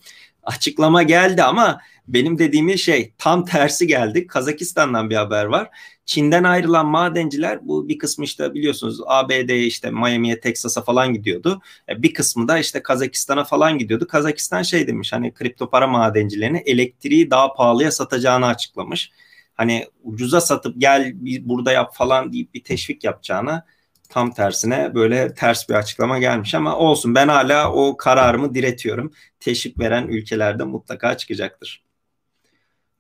Açıklama 0.47 1.03
geldi 1.03 1.43
ama 1.43 1.81
benim 2.07 2.39
dediğim 2.39 2.77
şey 2.77 3.13
tam 3.17 3.45
tersi 3.45 3.87
geldi. 3.87 4.27
Kazakistan'dan 4.27 5.09
bir 5.09 5.15
haber 5.15 5.45
var. 5.45 5.69
Çin'den 6.05 6.43
ayrılan 6.43 6.85
madenciler 6.85 7.67
bu 7.67 7.89
bir 7.89 7.97
kısmı 7.97 8.25
işte 8.25 8.53
biliyorsunuz 8.53 8.99
ABD 9.05 9.49
işte 9.49 9.91
Miami'ye 9.91 10.39
Texas'a 10.39 10.81
falan 10.81 11.13
gidiyordu. 11.13 11.61
E, 11.89 12.03
bir 12.03 12.13
kısmı 12.13 12.47
da 12.47 12.59
işte 12.59 12.83
Kazakistan'a 12.83 13.43
falan 13.43 13.77
gidiyordu. 13.77 14.07
Kazakistan 14.07 14.61
şey 14.61 14.87
demiş 14.87 15.13
hani 15.13 15.33
kripto 15.33 15.69
para 15.69 15.87
madencilerini 15.87 16.57
elektriği 16.57 17.31
daha 17.31 17.53
pahalıya 17.53 17.91
satacağını 17.91 18.45
açıklamış. 18.45 19.11
Hani 19.55 19.85
ucuza 20.03 20.41
satıp 20.41 20.75
gel 20.77 21.13
burada 21.41 21.71
yap 21.71 21.95
falan 21.95 22.33
deyip 22.33 22.53
bir 22.53 22.63
teşvik 22.63 23.03
yapacağına 23.03 23.65
tam 24.09 24.31
tersine 24.31 24.95
böyle 24.95 25.33
ters 25.33 25.69
bir 25.69 25.73
açıklama 25.73 26.19
gelmiş 26.19 26.55
ama 26.55 26.77
olsun 26.77 27.15
ben 27.15 27.27
hala 27.27 27.71
o 27.71 27.97
kararımı 27.97 28.53
diretiyorum. 28.53 29.11
Teşvik 29.39 29.79
veren 29.79 30.07
ülkelerde 30.07 30.63
mutlaka 30.63 31.17
çıkacaktır. 31.17 31.87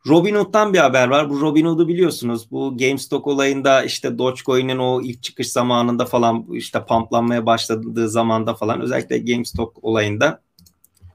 Robinhood'dan 0.07 0.73
bir 0.73 0.79
haber 0.79 1.07
var. 1.07 1.29
Bu 1.29 1.41
Robinhood'u 1.41 1.87
biliyorsunuz. 1.87 2.51
Bu 2.51 2.77
GameStop 2.77 3.27
olayında 3.27 3.83
işte 3.83 4.17
Dogecoin'in 4.17 4.77
o 4.77 5.01
ilk 5.01 5.23
çıkış 5.23 5.51
zamanında 5.51 6.05
falan 6.05 6.45
işte 6.51 6.85
pamplanmaya 6.85 7.45
başladığı 7.45 8.09
zamanda 8.09 8.53
falan 8.53 8.81
özellikle 8.81 9.17
GameStop 9.17 9.77
olayında 9.81 10.41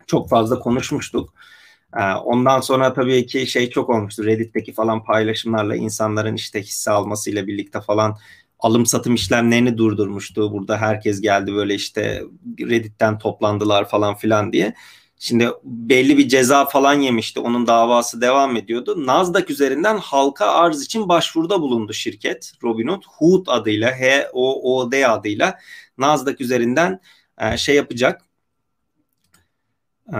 çok 0.06 0.28
fazla 0.28 0.58
konuşmuştuk. 0.58 1.34
Ee, 1.96 2.12
ondan 2.12 2.60
sonra 2.60 2.92
tabii 2.92 3.26
ki 3.26 3.46
şey 3.46 3.70
çok 3.70 3.90
olmuştu. 3.90 4.24
Reddit'teki 4.24 4.72
falan 4.72 5.04
paylaşımlarla 5.04 5.76
insanların 5.76 6.34
işte 6.34 6.62
hisse 6.62 6.90
almasıyla 6.90 7.46
birlikte 7.46 7.80
falan 7.80 8.18
alım 8.62 8.86
satım 8.86 9.14
işlemlerini 9.14 9.78
durdurmuştu. 9.78 10.52
Burada 10.52 10.76
herkes 10.76 11.20
geldi 11.20 11.54
böyle 11.54 11.74
işte 11.74 12.22
Reddit'ten 12.60 13.18
toplandılar 13.18 13.88
falan 13.88 14.14
filan 14.14 14.52
diye. 14.52 14.74
Şimdi 15.18 15.48
belli 15.64 16.18
bir 16.18 16.28
ceza 16.28 16.64
falan 16.64 16.94
yemişti. 16.94 17.40
Onun 17.40 17.66
davası 17.66 18.20
devam 18.20 18.56
ediyordu. 18.56 19.06
Nasdaq 19.06 19.50
üzerinden 19.50 19.98
halka 19.98 20.46
arz 20.46 20.82
için 20.82 21.08
başvuruda 21.08 21.60
bulundu 21.60 21.92
şirket 21.92 22.52
Robinhood. 22.62 23.02
Hood 23.06 23.46
adıyla, 23.46 23.90
H-O-O-D 23.90 25.08
adıyla 25.08 25.58
Nasdaq 25.98 26.34
üzerinden 26.40 27.00
e, 27.40 27.56
şey 27.56 27.76
yapacak. 27.76 28.22
E, 30.08 30.18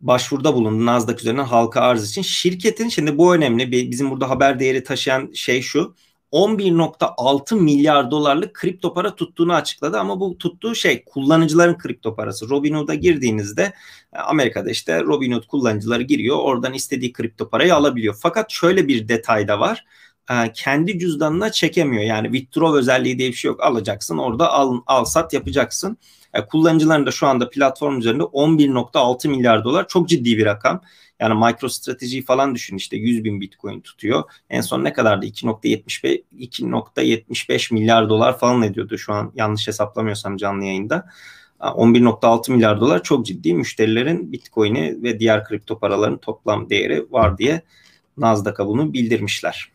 başvuruda 0.00 0.54
bulundu 0.54 0.86
Nasdaq 0.86 1.16
üzerinden 1.20 1.44
halka 1.44 1.80
arz 1.80 2.10
için. 2.10 2.22
Şirketin 2.22 2.88
şimdi 2.88 3.18
bu 3.18 3.34
önemli. 3.34 3.90
Bizim 3.90 4.10
burada 4.10 4.30
haber 4.30 4.60
değeri 4.60 4.84
taşıyan 4.84 5.32
şey 5.34 5.62
şu 5.62 5.94
11.6 6.32 7.54
milyar 7.54 8.10
dolarlık 8.10 8.54
kripto 8.54 8.94
para 8.94 9.14
tuttuğunu 9.14 9.54
açıkladı 9.54 9.98
ama 9.98 10.20
bu 10.20 10.38
tuttuğu 10.38 10.74
şey 10.74 11.04
kullanıcıların 11.04 11.78
kripto 11.78 12.16
parası. 12.16 12.50
Robinhood'a 12.50 12.94
girdiğinizde 12.94 13.72
e, 14.12 14.18
Amerika'da 14.18 14.70
işte 14.70 15.02
Robinhood 15.02 15.46
kullanıcıları 15.46 16.02
giriyor 16.02 16.36
oradan 16.36 16.74
istediği 16.74 17.12
kripto 17.12 17.48
parayı 17.48 17.74
alabiliyor. 17.74 18.16
Fakat 18.22 18.50
şöyle 18.50 18.88
bir 18.88 19.08
detay 19.08 19.48
da 19.48 19.60
var 19.60 19.84
e, 20.30 20.52
kendi 20.52 20.98
cüzdanına 20.98 21.52
çekemiyor. 21.52 22.02
Yani 22.02 22.26
withdraw 22.32 22.78
özelliği 22.78 23.18
diye 23.18 23.28
bir 23.28 23.34
şey 23.34 23.48
yok. 23.48 23.62
Alacaksın 23.62 24.18
orada 24.18 24.52
al, 24.52 24.80
al 24.86 25.04
sat 25.04 25.32
yapacaksın. 25.32 25.96
E, 26.34 26.46
kullanıcıların 26.46 27.06
da 27.06 27.10
şu 27.10 27.26
anda 27.26 27.50
platform 27.50 27.98
üzerinde 27.98 28.22
11.6 28.22 29.28
milyar 29.28 29.64
dolar 29.64 29.88
çok 29.88 30.08
ciddi 30.08 30.38
bir 30.38 30.44
rakam. 30.46 30.80
Yani 31.20 31.34
MicroStrategy 31.34 32.20
falan 32.20 32.54
düşün 32.54 32.76
işte 32.76 32.96
100 32.96 33.24
bin 33.24 33.40
Bitcoin 33.40 33.80
tutuyor. 33.80 34.22
En 34.50 34.60
son 34.60 34.84
ne 34.84 34.92
kadardı? 34.92 35.26
2.75 35.26 36.22
2.75 36.38 37.74
milyar 37.74 38.08
dolar 38.08 38.38
falan 38.38 38.62
ediyordu 38.62 38.98
şu 38.98 39.12
an 39.12 39.32
yanlış 39.34 39.68
hesaplamıyorsam 39.68 40.36
canlı 40.36 40.64
yayında. 40.64 41.06
11.6 41.60 42.52
milyar 42.52 42.80
dolar 42.80 43.02
çok 43.02 43.26
ciddi 43.26 43.54
müşterilerin 43.54 44.32
Bitcoin'i 44.32 45.02
ve 45.02 45.20
diğer 45.20 45.44
kripto 45.44 45.78
paraların 45.78 46.18
toplam 46.18 46.70
değeri 46.70 47.06
var 47.12 47.38
diye 47.38 47.62
Nasdaq'a 48.16 48.66
bunu 48.66 48.92
bildirmişler. 48.92 49.70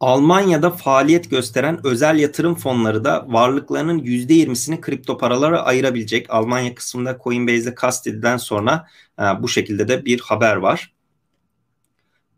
Almanya'da 0.00 0.70
faaliyet 0.70 1.30
gösteren 1.30 1.86
özel 1.86 2.18
yatırım 2.18 2.54
fonları 2.54 3.04
da 3.04 3.26
varlıklarının 3.28 3.98
%20'sini 3.98 4.80
kripto 4.80 5.18
paralara 5.18 5.62
ayırabilecek. 5.62 6.30
Almanya 6.30 6.74
kısmında 6.74 7.18
Coinbase'de 7.24 7.74
kastedilen 7.74 8.36
sonra 8.36 8.86
e, 9.20 9.22
bu 9.22 9.48
şekilde 9.48 9.88
de 9.88 10.04
bir 10.04 10.20
haber 10.20 10.56
var. 10.56 10.95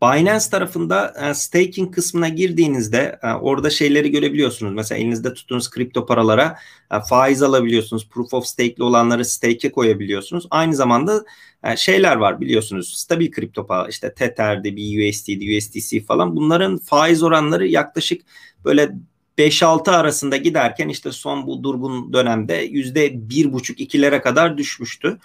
Binance 0.01 0.45
tarafında 0.51 1.13
e, 1.21 1.33
staking 1.33 1.95
kısmına 1.95 2.29
girdiğinizde 2.29 3.19
e, 3.23 3.27
orada 3.33 3.69
şeyleri 3.69 4.11
görebiliyorsunuz. 4.11 4.73
Mesela 4.73 4.99
elinizde 4.99 5.33
tuttuğunuz 5.33 5.69
kripto 5.69 6.05
paralara 6.05 6.57
e, 6.91 6.99
faiz 7.09 7.43
alabiliyorsunuz. 7.43 8.09
Proof 8.09 8.33
of 8.33 8.45
stake'li 8.45 8.83
olanları 8.83 9.25
stake'e 9.25 9.71
koyabiliyorsunuz. 9.71 10.47
Aynı 10.49 10.75
zamanda 10.75 11.25
şeyler 11.75 12.15
var 12.15 12.41
biliyorsunuz. 12.41 12.93
Stabil 12.93 13.31
kripto 13.31 13.67
para 13.67 13.87
işte 13.87 14.13
Tether'di, 14.13 14.77
BUSD'di, 14.77 15.57
USDC 15.57 16.01
falan. 16.05 16.35
Bunların 16.35 16.77
faiz 16.77 17.23
oranları 17.23 17.67
yaklaşık 17.67 18.21
böyle 18.65 18.91
5-6 19.37 19.91
arasında 19.91 20.37
giderken 20.37 20.89
işte 20.89 21.11
son 21.11 21.47
bu 21.47 21.63
durgun 21.63 22.13
dönemde 22.13 22.67
%1,5-2'lere 22.67 24.21
kadar 24.21 24.57
düşmüştü. 24.57 25.17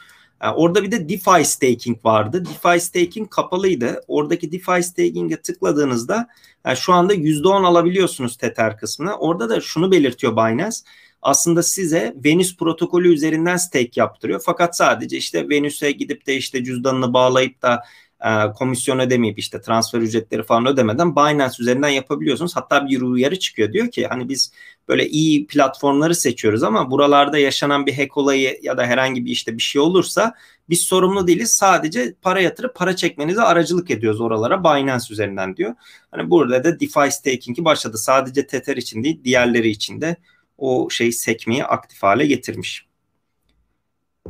E, 0.45 0.49
orada 0.49 0.83
bir 0.83 0.91
de 0.91 1.09
DeFi 1.09 1.45
staking 1.45 2.05
vardı. 2.05 2.45
DeFi 2.45 2.81
staking 2.81 3.31
kapalıydı. 3.31 4.01
Oradaki 4.09 4.53
DeFi 4.53 4.83
staking'e 4.83 5.37
tıkladığınızda 5.37 6.29
yani 6.67 6.73
e, 6.73 6.77
şu 6.77 6.93
anda 6.93 7.15
%10 7.15 7.67
alabiliyorsunuz 7.67 8.37
Tether 8.37 8.77
kısmına. 8.77 9.17
Orada 9.19 9.49
da 9.49 9.61
şunu 9.61 9.91
belirtiyor 9.91 10.33
Binance. 10.33 10.77
Aslında 11.23 11.63
size 11.63 12.15
Venüs 12.25 12.57
protokolü 12.57 13.15
üzerinden 13.15 13.57
stake 13.57 13.91
yaptırıyor. 13.95 14.43
Fakat 14.47 14.77
sadece 14.77 15.17
işte 15.17 15.49
Venüs'e 15.49 15.91
gidip 15.91 16.27
de 16.27 16.37
işte 16.37 16.65
cüzdanını 16.65 17.13
bağlayıp 17.13 17.63
da 17.63 17.83
e, 18.25 18.53
komisyon 18.53 18.99
ödemeyip 18.99 19.39
işte 19.39 19.61
transfer 19.61 20.01
ücretleri 20.01 20.43
falan 20.43 20.67
ödemeden 20.67 21.17
Binance 21.17 21.55
üzerinden 21.61 21.89
yapabiliyorsunuz. 21.89 22.57
Hatta 22.57 22.89
bir 22.89 23.01
uyarı 23.01 23.39
çıkıyor 23.39 23.73
diyor 23.73 23.91
ki 23.91 24.07
hani 24.07 24.29
biz 24.29 24.53
böyle 24.89 25.09
iyi 25.09 25.47
platformları 25.47 26.15
seçiyoruz 26.15 26.63
ama 26.63 26.91
buralarda 26.91 27.39
yaşanan 27.39 27.87
bir 27.87 27.95
hack 27.95 28.17
olayı 28.17 28.59
ya 28.63 28.77
da 28.77 28.87
herhangi 28.87 29.25
bir 29.25 29.31
işte 29.31 29.57
bir 29.57 29.63
şey 29.63 29.83
olursa 29.83 30.35
biz 30.69 30.81
sorumlu 30.81 31.27
değiliz. 31.27 31.53
Sadece 31.53 32.15
para 32.23 32.41
yatırıp 32.41 32.75
para 32.75 32.97
çekmenize 32.97 33.43
aracılık 33.43 33.91
ediyoruz 33.91 34.21
oralara 34.21 34.65
Binance 34.65 35.05
üzerinden 35.11 35.57
diyor. 35.57 35.75
Hani 36.11 36.31
burada 36.31 36.65
da 36.65 36.81
DeFi 36.81 37.11
staking'i 37.11 37.65
başladı. 37.65 37.99
Sadece 37.99 38.47
Tether 38.47 38.77
için 38.77 39.05
değil 39.05 39.25
diğerleri 39.25 39.69
için 39.69 40.01
de 40.01 40.17
o 40.59 40.91
şey 40.91 41.13
sekmeyi 41.13 41.65
aktif 41.65 42.03
hale 42.03 42.27
getirmiş. 42.27 42.87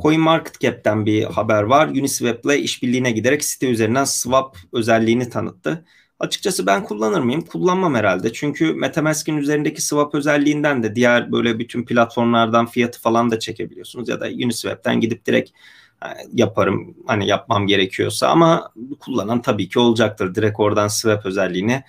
CoinMarketCap'ten 0.03 1.07
bir 1.07 1.25
haber 1.25 1.63
var. 1.63 1.89
Uniswap'le 1.89 2.59
işbirliğine 2.59 3.11
giderek 3.11 3.45
site 3.45 3.69
üzerinden 3.69 4.05
swap 4.05 4.57
özelliğini 4.73 5.31
tanıttı. 5.31 5.85
Açıkçası 6.19 6.67
ben 6.67 6.85
kullanır 6.85 7.21
mıyım? 7.21 7.41
Kullanmam 7.41 7.95
herhalde. 7.95 8.33
Çünkü 8.33 8.75
MetaMask'in 8.75 9.37
üzerindeki 9.37 9.83
swap 9.83 10.15
özelliğinden 10.15 10.83
de 10.83 10.95
diğer 10.95 11.33
böyle 11.33 11.59
bütün 11.59 11.85
platformlardan 11.85 12.67
fiyatı 12.67 13.01
falan 13.01 13.31
da 13.31 13.39
çekebiliyorsunuz. 13.39 14.09
Ya 14.09 14.21
da 14.21 14.27
Uniswap'ten 14.27 15.01
gidip 15.01 15.27
direkt 15.27 15.51
e, 16.05 16.07
yaparım 16.33 16.97
hani 17.07 17.27
yapmam 17.27 17.67
gerekiyorsa 17.67 18.29
ama 18.29 18.73
kullanan 19.01 19.43
tabii 19.43 19.69
ki 19.69 19.79
olacaktır. 19.79 20.35
Direkt 20.35 20.61
oradan 20.61 20.89
swap 20.89 21.27
özelliğini 21.27 21.83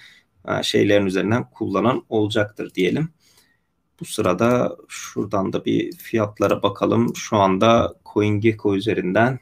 e, 0.47 0.63
şeylerin 0.63 1.05
üzerinden 1.05 1.49
kullanan 1.49 2.03
olacaktır 2.09 2.73
diyelim. 2.73 3.09
Bu 3.99 4.05
sırada 4.05 4.77
şuradan 4.87 5.53
da 5.53 5.65
bir 5.65 5.91
fiyatlara 5.91 6.63
bakalım. 6.63 7.15
Şu 7.15 7.37
anda 7.37 7.95
CoinGecko 8.13 8.75
üzerinden 8.75 9.39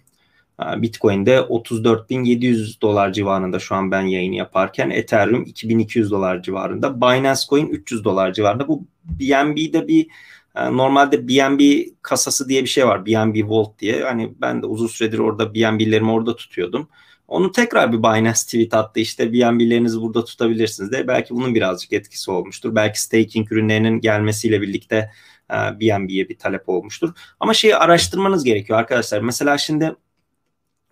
Bitcoin'de 0.60 1.38
34.700 1.38 2.82
dolar 2.82 3.13
civarında 3.13 3.60
şu 3.60 3.76
an 3.76 3.92
ben 3.92 4.02
yayını 4.02 4.36
yaparken 4.36 4.89
Ethereum 4.89 5.44
2200 5.44 6.12
dolar 6.12 6.42
civarında. 6.42 7.02
Binance 7.02 7.42
Coin 7.50 7.68
300 7.68 8.04
dolar 8.04 8.34
civarında. 8.34 8.68
Bu 8.68 8.86
BNB'de 9.06 9.88
bir 9.88 10.08
e, 10.56 10.78
normalde 10.78 11.28
BNB 11.28 11.88
kasası 12.02 12.50
diye 12.50 12.63
bir 12.63 12.70
şey 12.70 12.88
var. 12.88 13.06
BNB 13.06 13.50
Vault 13.50 13.80
diye. 13.80 14.04
Hani 14.04 14.34
ben 14.42 14.62
de 14.62 14.66
uzun 14.66 14.88
süredir 14.88 15.20
orada 15.20 15.54
BNB'lerimi 15.54 16.12
orada 16.12 16.36
tutuyordum. 16.36 16.88
Onu 17.28 17.52
tekrar 17.52 17.94
bir 17.94 18.00
Binance 18.00 18.40
tweet 18.40 18.74
attı 18.74 19.00
işte 19.00 19.34
BNB'lerinizi 19.34 20.02
burada 20.02 20.26
tutabilirsiniz 20.26 20.92
de 20.92 21.08
belki 21.08 21.36
bunun 21.36 21.56
birazcık 21.56 21.94
etkisi 21.94 22.32
olmuştur. 22.32 22.76
Belki 22.76 23.02
staking 23.02 23.52
ürünlerinin 23.52 24.02
gelmesiyle 24.02 24.62
birlikte 24.62 25.12
BNB'ye 25.52 26.30
bir 26.30 26.38
talep 26.38 26.70
olmuştur. 26.70 27.14
Ama 27.40 27.54
şeyi 27.54 27.76
araştırmanız 27.76 28.44
gerekiyor 28.44 28.80
arkadaşlar. 28.80 29.22
Mesela 29.22 29.58
şimdi 29.58 29.96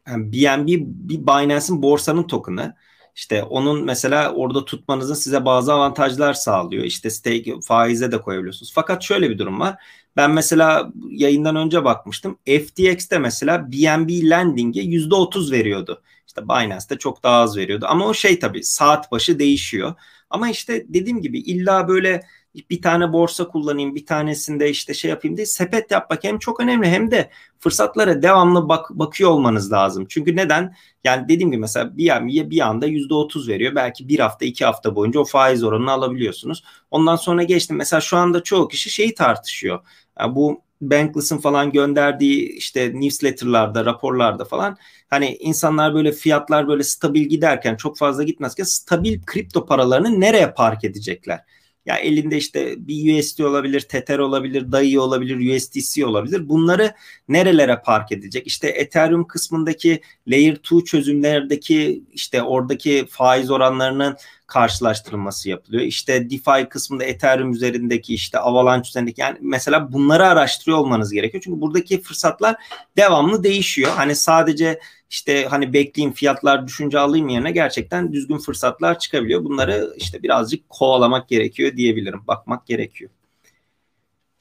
BNB 0.08 0.67
bir 1.10 1.28
Binance'in 1.28 1.82
borsanın 1.82 2.24
token'ı. 2.24 2.76
İşte 3.15 3.44
onun 3.44 3.86
mesela 3.86 4.34
orada 4.34 4.65
tutmanızın 4.65 5.13
size 5.13 5.46
bazı 5.46 5.74
avantajlar 5.74 6.34
sağlıyor. 6.34 6.84
İşte 6.84 7.10
stake 7.10 7.54
faize 7.63 8.12
de 8.12 8.22
koyabiliyorsunuz. 8.22 8.72
Fakat 8.76 9.04
şöyle 9.04 9.30
bir 9.30 9.38
durum 9.38 9.60
var. 9.60 9.76
Ben 10.15 10.32
mesela 10.32 10.91
yayından 11.10 11.56
önce 11.56 11.86
bakmıştım. 11.86 12.38
FTX'te 12.46 13.20
mesela 13.20 13.72
BNB 13.72 14.10
Lending'e 14.30 14.82
%30 14.82 15.52
veriyordu. 15.52 16.02
İşte 16.32 16.44
Binance'de 16.44 16.98
çok 16.98 17.24
daha 17.24 17.41
az 17.41 17.58
veriyordu. 17.58 17.86
Ama 17.89 18.08
o 18.08 18.13
şey 18.13 18.39
tabii 18.39 18.63
saat 18.63 19.12
başı 19.12 19.39
değişiyor. 19.39 19.94
Ama 20.30 20.50
işte 20.50 20.86
dediğim 20.88 21.22
gibi 21.22 21.39
illa 21.39 21.88
böyle 21.88 22.22
bir 22.70 22.82
tane 22.82 23.13
borsa 23.13 23.48
kullanayım 23.48 23.96
bir 23.96 24.06
tanesinde 24.06 24.70
işte 24.70 24.94
şey 24.94 25.10
yapayım 25.10 25.38
diye 25.38 25.46
sepet 25.46 25.91
yapmak 25.91 26.24
hem 26.24 26.39
çok 26.39 26.60
önemli 26.60 26.88
hem 26.88 27.12
de 27.12 27.32
fırsatlara 27.60 28.22
devamlı 28.22 28.70
bak, 28.70 28.89
bakıyor 28.89 29.30
olmanız 29.30 29.72
lazım. 29.72 30.06
Çünkü 30.10 30.36
neden? 30.36 30.76
Yani 31.04 31.30
dediğim 31.30 31.52
gibi 31.52 31.62
mesela 31.62 31.98
bir, 31.98 32.50
bir 32.50 32.60
anda 32.60 32.86
yüzde 32.86 33.13
otuz 33.13 33.50
veriyor. 33.50 33.76
Belki 33.76 34.08
bir 34.08 34.20
hafta 34.20 34.46
iki 34.46 34.65
hafta 34.65 34.96
boyunca 34.96 35.20
o 35.20 35.26
faiz 35.26 35.63
oranını 35.63 35.91
alabiliyorsunuz. 35.91 36.63
Ondan 36.91 37.15
sonra 37.15 37.44
geçtim. 37.44 37.78
Mesela 37.78 38.02
şu 38.02 38.17
anda 38.17 38.44
çoğu 38.44 38.67
kişi 38.67 38.89
şeyi 38.89 39.15
tartışıyor. 39.15 39.80
Yani 40.20 40.36
bu 40.36 40.62
Bankless'ın 40.82 41.38
falan 41.38 41.72
gönderdiği 41.72 42.50
işte 42.50 42.91
newsletter'larda, 42.94 43.86
raporlarda 43.86 44.46
falan 44.46 44.78
hani 45.10 45.38
insanlar 45.39 45.94
böyle 45.94 46.12
fiyatlar 46.12 46.67
böyle 46.67 46.84
stabil 46.84 47.22
giderken 47.22 47.76
çok 47.76 47.98
fazla 47.98 48.24
gitmezken 48.24 48.63
stabil 48.63 49.22
kripto 49.26 49.65
paralarını 49.65 50.22
nereye 50.22 50.52
park 50.52 50.84
edecekler? 50.84 51.39
Ya 51.86 51.98
elinde 51.98 52.38
işte 52.38 52.88
bir 52.88 53.20
USD 53.20 53.39
olabilir, 53.39 53.82
Tether 53.82 54.20
olabilir, 54.20 54.72
DAI 54.72 55.00
olabilir, 55.00 55.56
USDC 55.56 56.06
olabilir. 56.06 56.50
Bunları 56.50 56.94
nerelere 57.28 57.82
park 57.86 58.12
edecek? 58.12 58.48
İşte 58.48 58.67
Ethereum 58.67 59.28
kısmındaki 59.28 60.02
Layer 60.28 60.54
2 60.54 60.86
çözümlerdeki 60.86 62.04
işte 62.13 62.41
oradaki 62.41 63.06
faiz 63.10 63.52
oranlarının 63.52 64.17
karşılaştırılması 64.51 65.49
yapılıyor. 65.49 65.83
İşte 65.83 66.29
DeFi 66.29 66.69
kısmında 66.69 67.03
Ethereum 67.03 67.51
üzerindeki 67.51 68.13
işte 68.13 68.39
Avalanche 68.39 68.89
üzerindeki 68.89 69.21
yani 69.21 69.37
mesela 69.41 69.93
bunları 69.93 70.27
araştırıyor 70.27 70.77
olmanız 70.77 71.11
gerekiyor. 71.11 71.43
Çünkü 71.43 71.61
buradaki 71.61 72.01
fırsatlar 72.01 72.55
devamlı 72.97 73.43
değişiyor. 73.43 73.91
Hani 73.95 74.15
sadece 74.15 74.79
işte 75.09 75.45
hani 75.45 75.73
bekleyeyim 75.73 76.13
fiyatlar 76.13 76.67
düşünce 76.67 76.99
alayım 76.99 77.29
yerine 77.29 77.51
gerçekten 77.51 78.13
düzgün 78.13 78.37
fırsatlar 78.37 78.99
çıkabiliyor. 78.99 79.43
Bunları 79.43 79.93
işte 79.97 80.23
birazcık 80.23 80.69
kovalamak 80.69 81.29
gerekiyor 81.29 81.77
diyebilirim. 81.77 82.27
Bakmak 82.27 82.67
gerekiyor. 82.67 83.11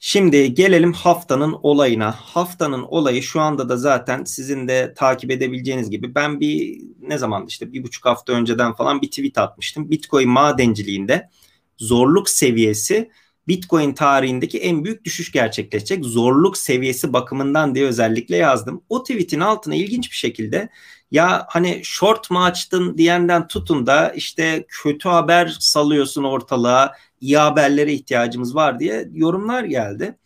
Şimdi 0.03 0.53
gelelim 0.53 0.93
haftanın 0.93 1.55
olayına. 1.63 2.11
Haftanın 2.11 2.83
olayı 2.83 3.23
şu 3.23 3.41
anda 3.41 3.69
da 3.69 3.77
zaten 3.77 4.23
sizin 4.23 4.67
de 4.67 4.93
takip 4.97 5.31
edebileceğiniz 5.31 5.89
gibi 5.89 6.15
ben 6.15 6.39
bir 6.39 6.81
ne 7.01 7.17
zaman 7.17 7.45
işte 7.47 7.73
bir 7.73 7.83
buçuk 7.83 8.05
hafta 8.05 8.33
önceden 8.33 8.73
falan 8.73 9.01
bir 9.01 9.07
tweet 9.07 9.37
atmıştım. 9.37 9.91
Bitcoin 9.91 10.29
madenciliğinde 10.29 11.29
zorluk 11.77 12.29
seviyesi 12.29 13.11
Bitcoin 13.47 13.93
tarihindeki 13.93 14.59
en 14.59 14.83
büyük 14.83 15.05
düşüş 15.05 15.31
gerçekleşecek. 15.31 16.05
Zorluk 16.05 16.57
seviyesi 16.57 17.13
bakımından 17.13 17.75
diye 17.75 17.85
özellikle 17.85 18.37
yazdım. 18.37 18.83
O 18.89 19.03
tweetin 19.03 19.39
altına 19.39 19.75
ilginç 19.75 20.11
bir 20.11 20.15
şekilde 20.15 20.69
ya 21.11 21.45
hani 21.49 21.81
short 21.83 22.31
mu 22.31 22.43
açtın 22.43 22.97
diyenden 22.97 23.47
tutun 23.47 23.87
da 23.87 24.09
işte 24.09 24.65
kötü 24.67 25.09
haber 25.09 25.57
salıyorsun 25.59 26.23
ortalığa 26.23 26.93
iyi 27.21 27.37
haberlere 27.37 27.93
ihtiyacımız 27.93 28.55
var 28.55 28.79
diye 28.79 29.09
yorumlar 29.13 29.63
geldi. 29.63 30.17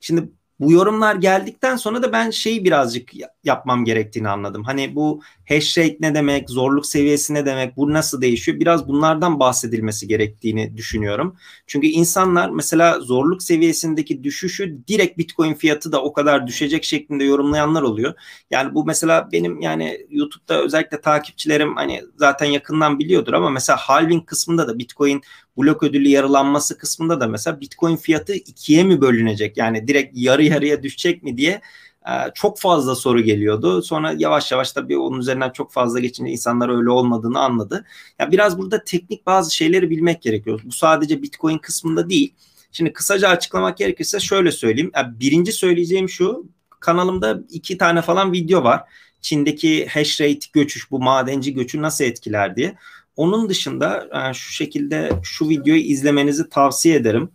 Şimdi 0.00 0.28
bu 0.62 0.72
yorumlar 0.72 1.14
geldikten 1.14 1.76
sonra 1.76 2.02
da 2.02 2.12
ben 2.12 2.30
şeyi 2.30 2.64
birazcık 2.64 3.10
yapmam 3.44 3.84
gerektiğini 3.84 4.28
anladım. 4.28 4.64
Hani 4.64 4.94
bu 4.94 5.22
hash 5.48 5.78
rate 5.78 5.96
ne 6.00 6.14
demek, 6.14 6.50
zorluk 6.50 6.86
seviyesi 6.86 7.34
ne 7.34 7.46
demek, 7.46 7.76
bu 7.76 7.92
nasıl 7.92 8.22
değişiyor? 8.22 8.60
Biraz 8.60 8.88
bunlardan 8.88 9.40
bahsedilmesi 9.40 10.08
gerektiğini 10.08 10.76
düşünüyorum. 10.76 11.36
Çünkü 11.66 11.86
insanlar 11.86 12.50
mesela 12.50 13.00
zorluk 13.00 13.42
seviyesindeki 13.42 14.24
düşüşü 14.24 14.78
direkt 14.88 15.18
Bitcoin 15.18 15.54
fiyatı 15.54 15.92
da 15.92 16.02
o 16.02 16.12
kadar 16.12 16.46
düşecek 16.46 16.84
şeklinde 16.84 17.24
yorumlayanlar 17.24 17.82
oluyor. 17.82 18.14
Yani 18.50 18.74
bu 18.74 18.84
mesela 18.84 19.28
benim 19.32 19.60
yani 19.60 20.06
YouTube'da 20.10 20.62
özellikle 20.62 21.00
takipçilerim 21.00 21.76
hani 21.76 22.02
zaten 22.16 22.46
yakından 22.46 22.98
biliyordur 22.98 23.32
ama 23.32 23.50
mesela 23.50 23.76
halving 23.76 24.26
kısmında 24.26 24.68
da 24.68 24.78
Bitcoin 24.78 25.22
blok 25.58 25.82
ödülü 25.82 26.08
yarılanması 26.08 26.78
kısmında 26.78 27.20
da 27.20 27.26
mesela 27.26 27.60
Bitcoin 27.60 27.96
fiyatı 27.96 28.34
ikiye 28.34 28.84
mi 28.84 29.00
bölünecek? 29.00 29.56
Yani 29.56 29.88
direkt 29.88 30.10
yarı 30.14 30.42
yarıya 30.44 30.82
düşecek 30.82 31.22
mi 31.22 31.36
diye 31.36 31.60
e, 32.06 32.12
çok 32.34 32.58
fazla 32.60 32.94
soru 32.94 33.20
geliyordu. 33.20 33.82
Sonra 33.82 34.14
yavaş 34.18 34.52
yavaş 34.52 34.72
tabii 34.72 34.98
onun 34.98 35.20
üzerinden 35.20 35.50
çok 35.50 35.72
fazla 35.72 36.00
geçince 36.00 36.30
insanlar 36.30 36.78
öyle 36.78 36.90
olmadığını 36.90 37.40
anladı. 37.40 37.84
Ya 38.18 38.32
biraz 38.32 38.58
burada 38.58 38.84
teknik 38.84 39.26
bazı 39.26 39.54
şeyleri 39.56 39.90
bilmek 39.90 40.22
gerekiyor. 40.22 40.60
Bu 40.64 40.72
sadece 40.72 41.22
Bitcoin 41.22 41.58
kısmında 41.58 42.10
değil. 42.10 42.34
Şimdi 42.72 42.92
kısaca 42.92 43.28
açıklamak 43.28 43.76
gerekirse 43.78 44.20
şöyle 44.20 44.52
söyleyeyim. 44.52 44.90
Yani 44.94 45.20
birinci 45.20 45.52
söyleyeceğim 45.52 46.08
şu. 46.08 46.46
Kanalımda 46.80 47.40
iki 47.50 47.78
tane 47.78 48.02
falan 48.02 48.32
video 48.32 48.64
var. 48.64 48.82
Çin'deki 49.20 49.86
hash 49.86 50.20
rate 50.20 50.46
göçüş, 50.52 50.90
bu 50.90 50.98
madenci 50.98 51.54
göçü 51.54 51.82
nasıl 51.82 52.04
etkiler 52.04 52.56
diye. 52.56 52.74
Onun 53.16 53.48
dışında 53.48 54.08
yani 54.14 54.30
e, 54.30 54.34
şu 54.34 54.52
şekilde 54.52 55.10
şu 55.22 55.48
videoyu 55.48 55.80
izlemenizi 55.80 56.48
tavsiye 56.48 56.96
ederim. 56.96 57.30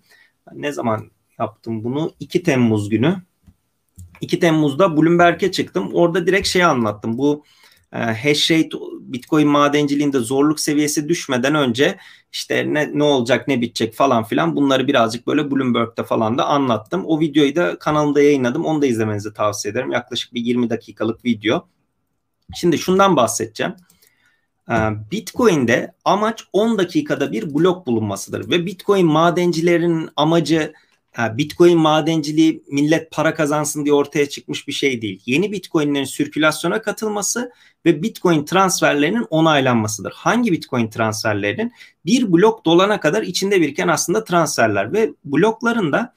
Ne 0.53 0.71
zaman 0.71 1.11
yaptım 1.39 1.83
bunu? 1.83 2.13
2 2.19 2.43
Temmuz 2.43 2.89
günü. 2.89 3.15
2 4.21 4.39
Temmuz'da 4.39 4.97
Bloomberg'e 4.97 5.51
çıktım. 5.51 5.89
Orada 5.93 6.27
direkt 6.27 6.47
şey 6.47 6.63
anlattım. 6.63 7.17
Bu 7.17 7.43
e, 7.93 7.97
hash 7.97 8.51
rate 8.51 8.77
Bitcoin 8.99 9.47
madenciliğinde 9.47 10.19
zorluk 10.19 10.59
seviyesi 10.59 11.09
düşmeden 11.09 11.55
önce 11.55 11.97
işte 12.31 12.73
ne, 12.73 12.91
ne 12.93 13.03
olacak 13.03 13.47
ne 13.47 13.61
bitecek 13.61 13.93
falan 13.93 14.23
filan 14.23 14.55
bunları 14.55 14.87
birazcık 14.87 15.27
böyle 15.27 15.51
Bloomberg'de 15.51 16.03
falan 16.03 16.37
da 16.37 16.45
anlattım. 16.45 17.03
O 17.05 17.19
videoyu 17.19 17.55
da 17.55 17.79
kanalımda 17.79 18.21
yayınladım. 18.21 18.65
Onu 18.65 18.81
da 18.81 18.85
izlemenizi 18.85 19.33
tavsiye 19.33 19.71
ederim. 19.71 19.91
Yaklaşık 19.91 20.33
bir 20.33 20.41
20 20.41 20.69
dakikalık 20.69 21.25
video. 21.25 21.67
Şimdi 22.55 22.77
şundan 22.77 23.15
bahsedeceğim. 23.15 23.73
Ee, 24.71 24.73
Bitcoin'de 25.11 25.93
amaç 26.05 26.43
10 26.53 26.77
dakikada 26.77 27.31
bir 27.31 27.53
blok 27.53 27.87
bulunmasıdır 27.87 28.49
ve 28.49 28.65
Bitcoin 28.65 29.05
madencilerin 29.05 30.09
amacı 30.15 30.73
Bitcoin 31.17 31.77
madenciliği 31.77 32.63
millet 32.71 33.11
para 33.11 33.33
kazansın 33.33 33.85
diye 33.85 33.93
ortaya 33.93 34.29
çıkmış 34.29 34.67
bir 34.67 34.73
şey 34.73 35.01
değil. 35.01 35.21
Yeni 35.25 35.51
Bitcoin'lerin 35.51 36.05
sirkülasyona 36.05 36.81
katılması 36.81 37.51
ve 37.85 38.03
Bitcoin 38.03 38.45
transferlerinin 38.45 39.25
onaylanmasıdır. 39.29 40.11
Hangi 40.11 40.51
Bitcoin 40.51 40.89
transferlerinin? 40.89 41.73
Bir 42.05 42.31
blok 42.31 42.65
dolana 42.65 42.99
kadar 42.99 43.23
içinde 43.23 43.61
biriken 43.61 43.87
aslında 43.87 44.23
transferler 44.23 44.93
ve 44.93 45.13
blokların 45.25 45.91
da 45.91 46.13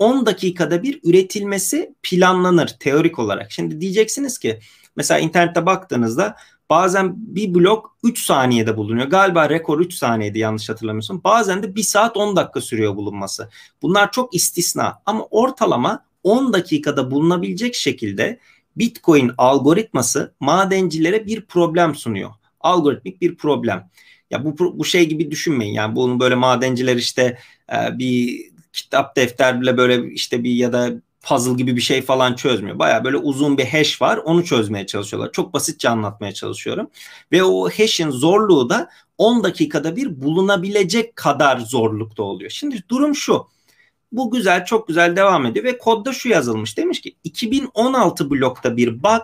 10 0.00 0.26
dakikada 0.26 0.82
bir 0.82 1.00
üretilmesi 1.04 1.94
planlanır 2.02 2.68
teorik 2.80 3.18
olarak. 3.18 3.52
Şimdi 3.52 3.80
diyeceksiniz 3.80 4.38
ki 4.38 4.60
mesela 4.96 5.20
internette 5.20 5.66
baktığınızda 5.66 6.36
Bazen 6.70 7.14
bir 7.16 7.54
blok 7.54 7.96
3 8.04 8.26
saniyede 8.26 8.76
bulunuyor. 8.76 9.06
Galiba 9.06 9.50
rekor 9.50 9.80
3 9.80 9.94
saniyede 9.94 10.38
yanlış 10.38 10.68
hatırlamıyorsun. 10.68 11.24
Bazen 11.24 11.62
de 11.62 11.74
1 11.74 11.82
saat 11.82 12.16
10 12.16 12.36
dakika 12.36 12.60
sürüyor 12.60 12.96
bulunması. 12.96 13.50
Bunlar 13.82 14.12
çok 14.12 14.34
istisna 14.34 15.02
ama 15.06 15.24
ortalama 15.30 16.04
10 16.22 16.52
dakikada 16.52 17.10
bulunabilecek 17.10 17.74
şekilde 17.74 18.38
Bitcoin 18.76 19.32
algoritması 19.38 20.34
madencilere 20.40 21.26
bir 21.26 21.46
problem 21.46 21.94
sunuyor. 21.94 22.30
Algoritmik 22.60 23.20
bir 23.20 23.36
problem. 23.36 23.90
Ya 24.30 24.44
bu 24.44 24.78
bu 24.78 24.84
şey 24.84 25.08
gibi 25.08 25.30
düşünmeyin. 25.30 25.74
Yani 25.74 25.96
bunu 25.96 26.20
böyle 26.20 26.34
madenciler 26.34 26.96
işte 26.96 27.38
e, 27.72 27.98
bir 27.98 28.50
kitap 28.72 29.16
defterle 29.16 29.76
böyle 29.76 30.12
işte 30.12 30.44
bir 30.44 30.50
ya 30.50 30.72
da 30.72 30.90
puzzle 31.22 31.54
gibi 31.54 31.76
bir 31.76 31.80
şey 31.80 32.02
falan 32.02 32.34
çözmüyor. 32.34 32.78
Baya 32.78 33.04
böyle 33.04 33.16
uzun 33.16 33.58
bir 33.58 33.66
hash 33.66 34.02
var 34.02 34.16
onu 34.16 34.44
çözmeye 34.44 34.86
çalışıyorlar. 34.86 35.32
Çok 35.32 35.54
basitçe 35.54 35.88
anlatmaya 35.88 36.32
çalışıyorum. 36.34 36.90
Ve 37.32 37.42
o 37.44 37.68
hash'in 37.68 38.10
zorluğu 38.10 38.70
da 38.70 38.90
10 39.18 39.44
dakikada 39.44 39.96
bir 39.96 40.22
bulunabilecek 40.22 41.16
kadar 41.16 41.58
zorlukta 41.58 42.22
oluyor. 42.22 42.50
Şimdi 42.50 42.84
durum 42.88 43.14
şu. 43.14 43.46
Bu 44.12 44.30
güzel 44.30 44.64
çok 44.64 44.88
güzel 44.88 45.16
devam 45.16 45.46
ediyor 45.46 45.64
ve 45.64 45.78
kodda 45.78 46.12
şu 46.12 46.28
yazılmış. 46.28 46.78
Demiş 46.78 47.00
ki 47.00 47.16
2016 47.24 48.30
blokta 48.30 48.76
bir 48.76 49.02
bug 49.02 49.22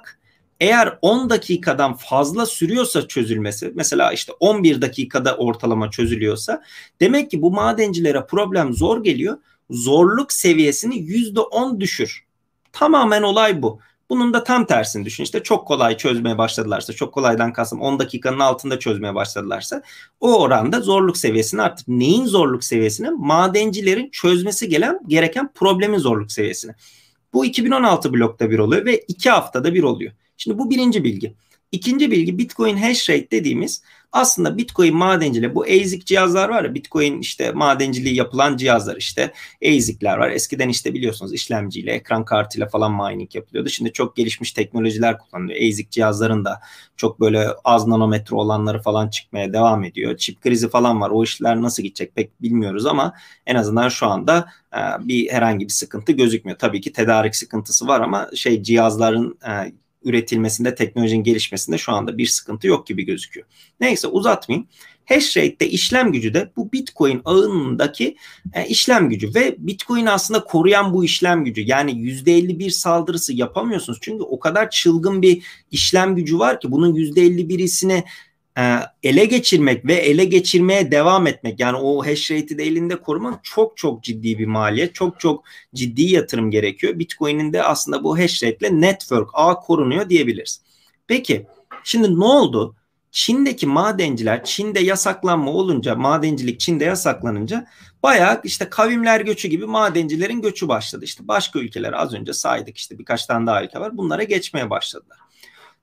eğer 0.60 0.98
10 1.02 1.30
dakikadan 1.30 1.94
fazla 1.94 2.46
sürüyorsa 2.46 3.08
çözülmesi 3.08 3.72
mesela 3.74 4.12
işte 4.12 4.32
11 4.40 4.82
dakikada 4.82 5.36
ortalama 5.36 5.90
çözülüyorsa 5.90 6.62
demek 7.00 7.30
ki 7.30 7.42
bu 7.42 7.50
madencilere 7.50 8.26
problem 8.26 8.72
zor 8.72 9.04
geliyor 9.04 9.38
zorluk 9.70 10.32
seviyesini 10.32 10.98
yüzde 10.98 11.40
on 11.40 11.80
düşür. 11.80 12.24
Tamamen 12.72 13.22
olay 13.22 13.62
bu. 13.62 13.80
Bunun 14.10 14.34
da 14.34 14.44
tam 14.44 14.66
tersini 14.66 15.04
düşün. 15.04 15.24
İşte 15.24 15.42
çok 15.42 15.68
kolay 15.68 15.96
çözmeye 15.96 16.38
başladılarsa, 16.38 16.92
çok 16.92 17.14
kolaydan 17.14 17.52
kastım 17.52 17.80
10 17.80 17.98
dakikanın 17.98 18.38
altında 18.38 18.78
çözmeye 18.78 19.14
başladılarsa 19.14 19.82
o 20.20 20.42
oranda 20.42 20.80
zorluk 20.80 21.16
seviyesini 21.16 21.62
artık 21.62 21.88
neyin 21.88 22.26
zorluk 22.26 22.64
seviyesini? 22.64 23.10
Madencilerin 23.10 24.10
çözmesi 24.10 24.68
gelen 24.68 25.00
gereken 25.06 25.52
problemin 25.54 25.98
zorluk 25.98 26.32
seviyesini. 26.32 26.72
Bu 27.32 27.44
2016 27.44 28.12
blokta 28.12 28.50
bir 28.50 28.58
oluyor 28.58 28.84
ve 28.86 28.98
2 28.98 29.30
haftada 29.30 29.74
bir 29.74 29.82
oluyor. 29.82 30.12
Şimdi 30.36 30.58
bu 30.58 30.70
birinci 30.70 31.04
bilgi. 31.04 31.34
İkinci 31.72 32.10
bilgi 32.10 32.38
Bitcoin 32.38 32.76
hash 32.76 33.10
rate 33.10 33.30
dediğimiz 33.30 33.82
aslında 34.12 34.58
Bitcoin 34.58 34.96
madenciliği 34.96 35.54
bu 35.54 35.62
ASIC 35.62 36.04
cihazlar 36.04 36.48
var 36.48 36.64
ya 36.64 36.74
Bitcoin 36.74 37.20
işte 37.20 37.52
madenciliği 37.52 38.14
yapılan 38.14 38.56
cihazlar 38.56 38.96
işte 38.96 39.32
ASIC'ler 39.64 40.16
var. 40.16 40.30
Eskiden 40.30 40.68
işte 40.68 40.94
biliyorsunuz 40.94 41.34
işlemciyle, 41.34 41.92
ekran 41.92 42.24
kartıyla 42.24 42.68
falan 42.68 42.92
mining 42.92 43.34
yapılıyordu. 43.34 43.68
Şimdi 43.68 43.92
çok 43.92 44.16
gelişmiş 44.16 44.52
teknolojiler 44.52 45.18
kullanılıyor. 45.18 45.58
ASIC 45.58 45.90
cihazların 45.90 46.44
da 46.44 46.60
çok 46.96 47.20
böyle 47.20 47.48
az 47.64 47.86
nanometre 47.86 48.36
olanları 48.36 48.82
falan 48.82 49.08
çıkmaya 49.08 49.52
devam 49.52 49.84
ediyor. 49.84 50.16
Çip 50.16 50.40
krizi 50.40 50.68
falan 50.68 51.00
var. 51.00 51.10
O 51.10 51.24
işler 51.24 51.62
nasıl 51.62 51.82
gidecek 51.82 52.14
pek 52.14 52.42
bilmiyoruz 52.42 52.86
ama 52.86 53.12
en 53.46 53.54
azından 53.54 53.88
şu 53.88 54.06
anda 54.06 54.48
e, 54.74 54.78
bir 55.08 55.30
herhangi 55.30 55.64
bir 55.64 55.72
sıkıntı 55.72 56.12
gözükmüyor. 56.12 56.58
Tabii 56.58 56.80
ki 56.80 56.92
tedarik 56.92 57.36
sıkıntısı 57.36 57.86
var 57.86 58.00
ama 58.00 58.30
şey 58.34 58.62
cihazların 58.62 59.38
e, 59.48 59.72
üretilmesinde, 60.06 60.74
teknolojinin 60.74 61.24
gelişmesinde 61.24 61.78
şu 61.78 61.92
anda 61.92 62.18
bir 62.18 62.26
sıkıntı 62.26 62.66
yok 62.66 62.86
gibi 62.86 63.04
gözüküyor. 63.04 63.46
Neyse 63.80 64.08
uzatmayayım. 64.08 64.68
Hash 65.06 65.36
rate'de 65.36 65.68
işlem 65.68 66.12
gücü 66.12 66.34
de 66.34 66.52
bu 66.56 66.72
Bitcoin 66.72 67.22
ağındaki 67.24 68.16
e, 68.54 68.68
işlem 68.68 69.08
gücü 69.08 69.34
ve 69.34 69.56
Bitcoin 69.58 70.06
aslında 70.06 70.44
koruyan 70.44 70.94
bu 70.94 71.04
işlem 71.04 71.44
gücü. 71.44 71.62
Yani 71.62 71.92
%51 71.92 72.70
saldırısı 72.70 73.32
yapamıyorsunuz. 73.32 73.98
Çünkü 74.02 74.22
o 74.22 74.38
kadar 74.38 74.70
çılgın 74.70 75.22
bir 75.22 75.42
işlem 75.70 76.16
gücü 76.16 76.38
var 76.38 76.60
ki 76.60 76.70
bunun 76.70 76.94
%51'isini 76.94 77.92
e, 77.92 78.04
ele 79.02 79.24
geçirmek 79.24 79.86
ve 79.86 79.94
ele 79.94 80.24
geçirmeye 80.24 80.90
devam 80.90 81.26
etmek 81.26 81.60
yani 81.60 81.76
o 81.76 82.06
hash 82.06 82.30
rate'i 82.30 82.58
de 82.58 82.64
elinde 82.64 82.96
korumak 83.00 83.44
çok 83.44 83.76
çok 83.76 84.02
ciddi 84.02 84.38
bir 84.38 84.46
maliyet. 84.46 84.94
Çok 84.94 85.20
çok 85.20 85.44
ciddi 85.74 86.02
yatırım 86.02 86.50
gerekiyor. 86.50 86.98
Bitcoin'in 86.98 87.52
de 87.52 87.62
aslında 87.62 88.04
bu 88.04 88.18
hash 88.18 88.42
rate 88.42 88.56
ile 88.56 88.80
network 88.80 89.30
ağ 89.32 89.54
korunuyor 89.54 90.08
diyebiliriz. 90.08 90.62
Peki 91.06 91.46
şimdi 91.84 92.20
ne 92.20 92.24
oldu? 92.24 92.76
Çin'deki 93.10 93.66
madenciler 93.66 94.44
Çin'de 94.44 94.80
yasaklanma 94.80 95.50
olunca 95.50 95.94
madencilik 95.94 96.60
Çin'de 96.60 96.84
yasaklanınca 96.84 97.66
bayağı 98.02 98.40
işte 98.44 98.68
kavimler 98.68 99.20
göçü 99.20 99.48
gibi 99.48 99.66
madencilerin 99.66 100.42
göçü 100.42 100.68
başladı. 100.68 101.04
İşte 101.04 101.28
başka 101.28 101.58
ülkeler 101.58 101.92
az 101.92 102.14
önce 102.14 102.32
saydık 102.32 102.76
işte 102.76 102.98
birkaç 102.98 103.26
tane 103.26 103.46
daha 103.46 103.64
ülke 103.64 103.80
var. 103.80 103.96
Bunlara 103.96 104.22
geçmeye 104.22 104.70
başladılar. 104.70 105.18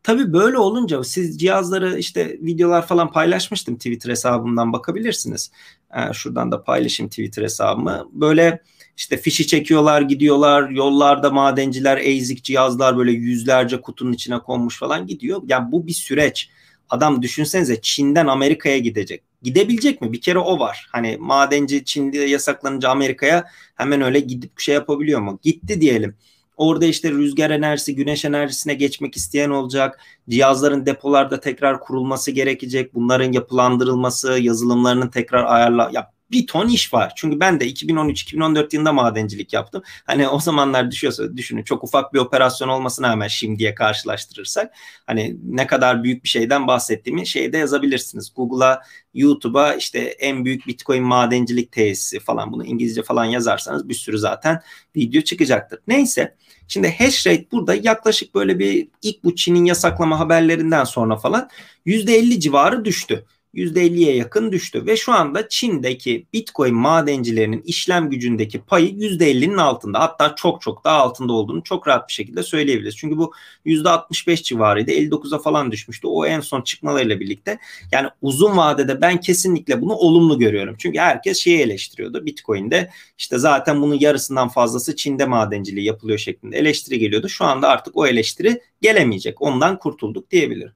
Tabii 0.04 0.34
böyle 0.34 0.58
olunca 0.58 1.04
siz 1.04 1.40
cihazları 1.40 2.00
işte 2.00 2.38
videolar 2.42 2.88
falan 2.88 3.12
paylaşmıştım 3.12 3.76
Twitter 3.76 4.10
hesabımdan 4.10 4.74
bakabilirsiniz. 4.74 5.52
Ee, 5.96 6.14
şuradan 6.14 6.52
da 6.52 6.64
paylaşayım 6.64 7.10
Twitter 7.10 7.44
hesabımı. 7.44 8.10
Böyle 8.12 8.62
işte 8.98 9.18
fişi 9.18 9.48
çekiyorlar 9.48 10.02
gidiyorlar 10.02 10.70
yollarda 10.70 11.30
madenciler 11.30 11.98
ASIC 11.98 12.44
cihazlar 12.44 12.98
böyle 12.98 13.12
yüzlerce 13.12 13.82
kutunun 13.82 14.14
içine 14.14 14.40
konmuş 14.40 14.80
falan 14.80 15.08
gidiyor. 15.08 15.42
Yani 15.48 15.72
bu 15.72 15.88
bir 15.88 15.94
süreç. 15.94 16.50
Adam 16.90 17.22
düşünsenize 17.22 17.82
Çin'den 17.82 18.28
Amerika'ya 18.28 18.78
gidecek. 18.78 19.24
Gidebilecek 19.42 20.02
mi? 20.02 20.14
Bir 20.14 20.22
kere 20.22 20.40
o 20.40 20.60
var. 20.60 20.88
Hani 20.92 21.18
madenci 21.20 21.86
Çin'de 21.86 22.18
yasaklanınca 22.18 22.90
Amerika'ya 22.90 23.46
hemen 23.76 24.02
öyle 24.02 24.20
gidip 24.20 24.60
şey 24.60 24.76
yapabiliyor 24.76 25.20
mu? 25.20 25.40
Gitti 25.44 25.82
diyelim. 25.82 26.16
Orada 26.58 26.86
işte 26.86 27.12
rüzgar 27.12 27.50
enerjisi, 27.50 27.96
güneş 27.96 28.26
enerjisine 28.26 28.74
geçmek 28.74 29.18
isteyen 29.18 29.50
olacak. 29.50 30.00
Cihazların 30.30 30.86
depolarda 30.86 31.40
tekrar 31.40 31.80
kurulması 31.80 32.32
gerekecek. 32.32 32.94
Bunların 32.94 33.32
yapılandırılması, 33.32 34.40
yazılımlarının 34.40 35.08
tekrar 35.08 35.44
ayarla 35.44 35.90
ya 35.94 36.13
bir 36.34 36.48
ton 36.48 36.68
iş 36.68 36.94
var. 36.94 37.14
Çünkü 37.16 37.40
ben 37.40 37.60
de 37.60 37.68
2013-2014 37.68 38.76
yılında 38.76 38.94
madencilik 38.94 39.54
yaptım. 39.54 39.84
Hani 40.06 40.28
o 40.28 40.40
zamanlar 40.40 40.92
düşüyorsa 40.92 41.38
düşünün 41.38 41.64
çok 41.64 41.84
ufak 41.84 42.14
bir 42.14 42.20
operasyon 42.20 42.68
olmasına 42.68 43.12
hemen 43.12 43.28
şimdiye 43.28 43.76
karşılaştırırsak 43.76 44.74
hani 45.08 45.38
ne 45.44 45.68
kadar 45.68 46.04
büyük 46.04 46.24
bir 46.24 46.30
şeyden 46.30 46.68
bahsettiğimi 46.68 47.28
şeyde 47.28 47.58
yazabilirsiniz. 47.58 48.34
Google'a, 48.36 48.82
YouTube'a 49.14 49.74
işte 49.74 50.00
en 50.00 50.46
büyük 50.46 50.68
Bitcoin 50.68 51.04
madencilik 51.04 51.72
tesisi 51.72 52.20
falan 52.20 52.52
bunu 52.52 52.66
İngilizce 52.66 53.04
falan 53.04 53.26
yazarsanız 53.26 53.90
bir 53.90 53.94
sürü 53.94 54.18
zaten 54.18 54.62
video 54.96 55.22
çıkacaktır. 55.22 55.80
Neyse 55.88 56.36
Şimdi 56.68 56.96
hash 57.00 57.28
rate 57.28 57.46
burada 57.52 57.76
yaklaşık 57.76 58.36
böyle 58.36 58.60
bir 58.60 58.88
ilk 59.02 59.24
bu 59.24 59.36
Çin'in 59.36 59.66
yasaklama 59.66 60.20
haberlerinden 60.20 60.84
sonra 60.84 61.18
falan 61.18 61.50
%50 61.86 62.40
civarı 62.40 62.86
düştü. 62.86 63.26
%50'ye 63.54 64.16
yakın 64.16 64.52
düştü 64.52 64.86
ve 64.86 64.98
şu 64.98 65.14
anda 65.14 65.50
Çin'deki 65.50 66.28
Bitcoin 66.34 66.76
madencilerinin 66.76 67.62
işlem 67.62 68.10
gücündeki 68.10 68.62
payı 68.62 68.90
%50'nin 68.90 69.58
altında. 69.58 70.00
Hatta 70.00 70.36
çok 70.36 70.62
çok 70.62 70.84
daha 70.84 70.98
altında 70.98 71.34
olduğunu 71.34 71.64
çok 71.64 71.88
rahat 71.88 72.08
bir 72.08 72.14
şekilde 72.14 72.44
söyleyebiliriz. 72.44 72.98
Çünkü 72.98 73.18
bu 73.18 73.34
%65 73.66 74.44
civarıydı. 74.44 74.92
59'a 74.92 75.40
falan 75.40 75.72
düşmüştü. 75.72 76.08
O 76.08 76.26
en 76.26 76.40
son 76.40 76.62
çıkmalarıyla 76.62 77.20
birlikte. 77.20 77.60
Yani 77.92 78.08
uzun 78.22 78.58
vadede 78.58 79.02
ben 79.02 79.20
kesinlikle 79.20 79.82
bunu 79.82 79.94
olumlu 79.94 80.40
görüyorum. 80.40 80.76
Çünkü 80.78 81.00
herkes 81.00 81.40
şeyi 81.40 81.60
eleştiriyordu. 81.60 82.26
Bitcoin'de 82.26 82.90
işte 83.18 83.38
zaten 83.38 83.82
bunun 83.82 84.00
yarısından 84.00 84.50
fazlası 84.50 84.96
Çin'de 84.96 85.26
madenciliği 85.26 85.86
yapılıyor 85.86 86.20
şeklinde 86.20 86.58
eleştiri 86.58 87.00
geliyordu. 87.00 87.30
Şu 87.30 87.46
anda 87.46 87.68
artık 87.68 87.98
o 87.98 88.08
eleştiri 88.08 88.62
gelemeyecek. 88.82 89.42
Ondan 89.42 89.80
kurtulduk 89.80 90.32
diyebilirim. 90.32 90.72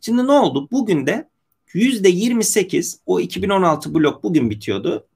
Şimdi 0.00 0.26
ne 0.26 0.32
oldu? 0.32 0.68
Bugün 0.72 1.06
de 1.06 1.28
%28 1.74 2.98
o 3.06 3.20
2016 3.20 3.94
blok 3.94 4.22
bugün 4.22 4.50
bitiyordu. 4.50 5.06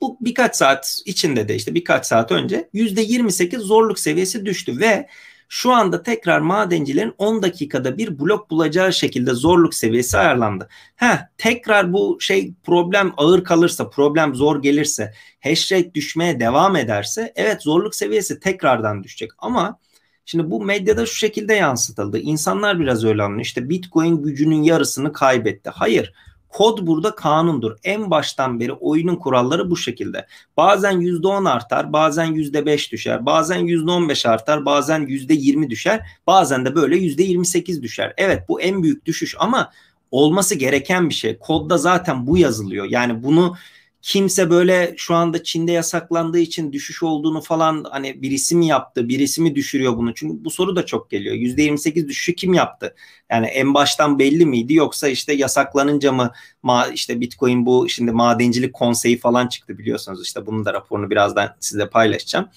Bu 0.00 0.18
birkaç 0.20 0.56
saat 0.56 1.00
içinde 1.06 1.48
de 1.48 1.54
işte 1.54 1.74
birkaç 1.74 2.06
saat 2.06 2.32
önce 2.32 2.68
%28 2.74 3.58
zorluk 3.58 3.98
seviyesi 3.98 4.46
düştü 4.46 4.80
ve 4.80 5.08
şu 5.48 5.72
anda 5.72 6.02
tekrar 6.02 6.40
madencilerin 6.40 7.14
10 7.18 7.42
dakikada 7.42 7.98
bir 7.98 8.18
blok 8.18 8.50
bulacağı 8.50 8.92
şekilde 8.92 9.34
zorluk 9.34 9.74
seviyesi 9.74 10.18
ayarlandı. 10.18 10.68
Ha 10.96 11.28
tekrar 11.38 11.92
bu 11.92 12.16
şey 12.20 12.54
problem 12.64 13.12
ağır 13.16 13.44
kalırsa, 13.44 13.90
problem 13.90 14.34
zor 14.34 14.62
gelirse, 14.62 15.12
hash 15.40 15.72
rate 15.72 15.94
düşmeye 15.94 16.40
devam 16.40 16.76
ederse 16.76 17.32
evet 17.36 17.62
zorluk 17.62 17.94
seviyesi 17.94 18.40
tekrardan 18.40 19.04
düşecek 19.04 19.30
ama 19.38 19.78
Şimdi 20.24 20.50
bu 20.50 20.64
medyada 20.64 21.06
şu 21.06 21.14
şekilde 21.14 21.54
yansıtıldı. 21.54 22.18
İnsanlar 22.18 22.80
biraz 22.80 23.04
öyle 23.04 23.22
anlıyor. 23.22 23.44
İşte 23.44 23.68
Bitcoin 23.68 24.22
gücünün 24.22 24.62
yarısını 24.62 25.12
kaybetti. 25.12 25.70
Hayır. 25.70 26.12
Kod 26.48 26.86
burada 26.86 27.14
kanundur. 27.14 27.76
En 27.84 28.10
baştan 28.10 28.60
beri 28.60 28.72
oyunun 28.72 29.16
kuralları 29.16 29.70
bu 29.70 29.76
şekilde. 29.76 30.26
Bazen 30.56 30.92
%10 31.00 31.50
artar, 31.50 31.92
bazen 31.92 32.26
%5 32.26 32.92
düşer, 32.92 33.26
bazen 33.26 33.58
%15 33.58 34.28
artar, 34.28 34.64
bazen 34.64 35.06
%20 35.06 35.70
düşer, 35.70 36.06
bazen 36.26 36.64
de 36.64 36.74
böyle 36.74 36.96
%28 36.96 37.82
düşer. 37.82 38.14
Evet 38.16 38.48
bu 38.48 38.60
en 38.60 38.82
büyük 38.82 39.06
düşüş 39.06 39.36
ama 39.38 39.72
olması 40.10 40.54
gereken 40.54 41.08
bir 41.08 41.14
şey. 41.14 41.38
Kodda 41.38 41.78
zaten 41.78 42.26
bu 42.26 42.38
yazılıyor. 42.38 42.86
Yani 42.90 43.22
bunu 43.22 43.56
kimse 44.04 44.50
böyle 44.50 44.94
şu 44.96 45.14
anda 45.14 45.42
Çin'de 45.42 45.72
yasaklandığı 45.72 46.38
için 46.38 46.72
düşüş 46.72 47.02
olduğunu 47.02 47.40
falan 47.40 47.84
hani 47.90 48.22
birisi 48.22 48.56
mi 48.56 48.66
yaptı, 48.66 49.08
birisi 49.08 49.42
mi 49.42 49.54
düşürüyor 49.54 49.96
bunu? 49.96 50.14
Çünkü 50.14 50.44
bu 50.44 50.50
soru 50.50 50.76
da 50.76 50.86
çok 50.86 51.10
geliyor. 51.10 51.34
%28 51.34 52.08
düşüşü 52.08 52.34
kim 52.34 52.54
yaptı? 52.54 52.94
Yani 53.30 53.46
en 53.46 53.74
baştan 53.74 54.18
belli 54.18 54.46
miydi 54.46 54.74
yoksa 54.74 55.08
işte 55.08 55.32
yasaklanınca 55.32 56.12
mı 56.12 56.32
ma 56.64 56.86
işte 56.86 57.20
Bitcoin 57.20 57.66
bu 57.66 57.88
şimdi 57.88 58.12
madencilik 58.12 58.74
konseyi 58.74 59.18
falan 59.18 59.46
çıktı 59.46 59.78
biliyorsunuz 59.78 60.22
işte 60.22 60.46
bunun 60.46 60.64
da 60.64 60.72
raporunu 60.74 61.10
birazdan 61.10 61.56
size 61.60 61.88
paylaşacağım. 61.88 62.48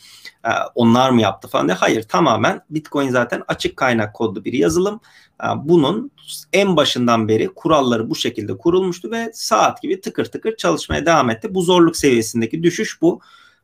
Ee, 0.46 0.50
onlar 0.76 1.10
mı 1.10 1.22
yaptı 1.22 1.48
falan 1.48 1.68
diye. 1.68 1.76
Hayır 1.76 2.04
tamamen 2.04 2.62
Bitcoin 2.70 3.10
zaten 3.10 3.44
açık 3.48 3.78
kaynak 3.78 4.14
kodlu 4.14 4.46
bir 4.46 4.54
yazılım. 4.54 5.00
Ee, 5.44 5.46
bunun 5.56 6.12
en 6.54 6.76
başından 6.76 7.28
beri 7.28 7.48
kuralları 7.48 8.10
bu 8.10 8.16
şekilde 8.16 8.58
kurulmuştu 8.58 9.12
ve 9.12 9.32
saat 9.34 9.82
gibi 9.82 10.02
tıkır 10.02 10.26
tıkır 10.26 10.56
çalışmaya 10.56 11.06
devam 11.06 11.30
etti. 11.30 11.56
Bu 11.56 11.62
zorluk 11.62 11.98
seviyesindeki 11.98 12.64
düşüş 12.64 13.02
bu. 13.02 13.20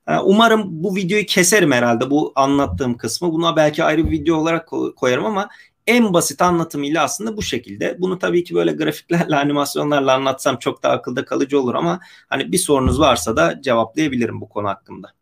Ee, 0.07 0.17
umarım 0.17 0.63
bu 0.83 0.95
videoyu 0.95 1.25
keserim 1.25 1.71
herhalde 1.71 2.09
bu 2.09 2.31
anlattığım 2.35 2.97
kısmı. 2.97 3.31
Buna 3.31 3.55
belki 3.55 3.83
ayrı 3.83 4.05
bir 4.05 4.11
video 4.11 4.37
olarak 4.37 4.69
koyarım 4.95 5.25
ama 5.25 5.49
en 5.87 6.13
basit 6.13 6.41
anlatımıyla 6.41 7.03
aslında 7.03 7.37
bu 7.37 7.41
şekilde. 7.41 8.01
Bunu 8.01 8.19
tabii 8.19 8.43
ki 8.43 8.55
böyle 8.55 8.71
grafiklerle, 8.71 9.35
animasyonlarla 9.37 10.13
anlatsam 10.13 10.57
çok 10.57 10.83
daha 10.83 10.93
akılda 10.93 11.25
kalıcı 11.25 11.61
olur 11.61 11.75
ama 11.75 11.99
hani 12.29 12.51
bir 12.51 12.57
sorunuz 12.57 12.99
varsa 12.99 13.37
da 13.37 13.61
cevaplayabilirim 13.61 14.41
bu 14.41 14.49
konu 14.49 14.67
hakkında. 14.67 15.13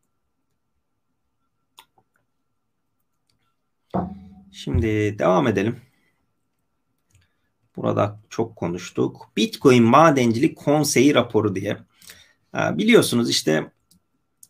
Şimdi 4.52 5.20
devam 5.20 5.48
edelim. 5.48 5.82
Burada 7.76 8.20
çok 8.30 8.56
konuştuk. 8.56 9.30
Bitcoin 9.38 9.84
Madencilik 9.84 10.58
Konseyi 10.58 11.16
raporu 11.16 11.56
diye. 11.56 11.78
Ee, 12.56 12.78
biliyorsunuz 12.78 13.30
işte 13.30 13.72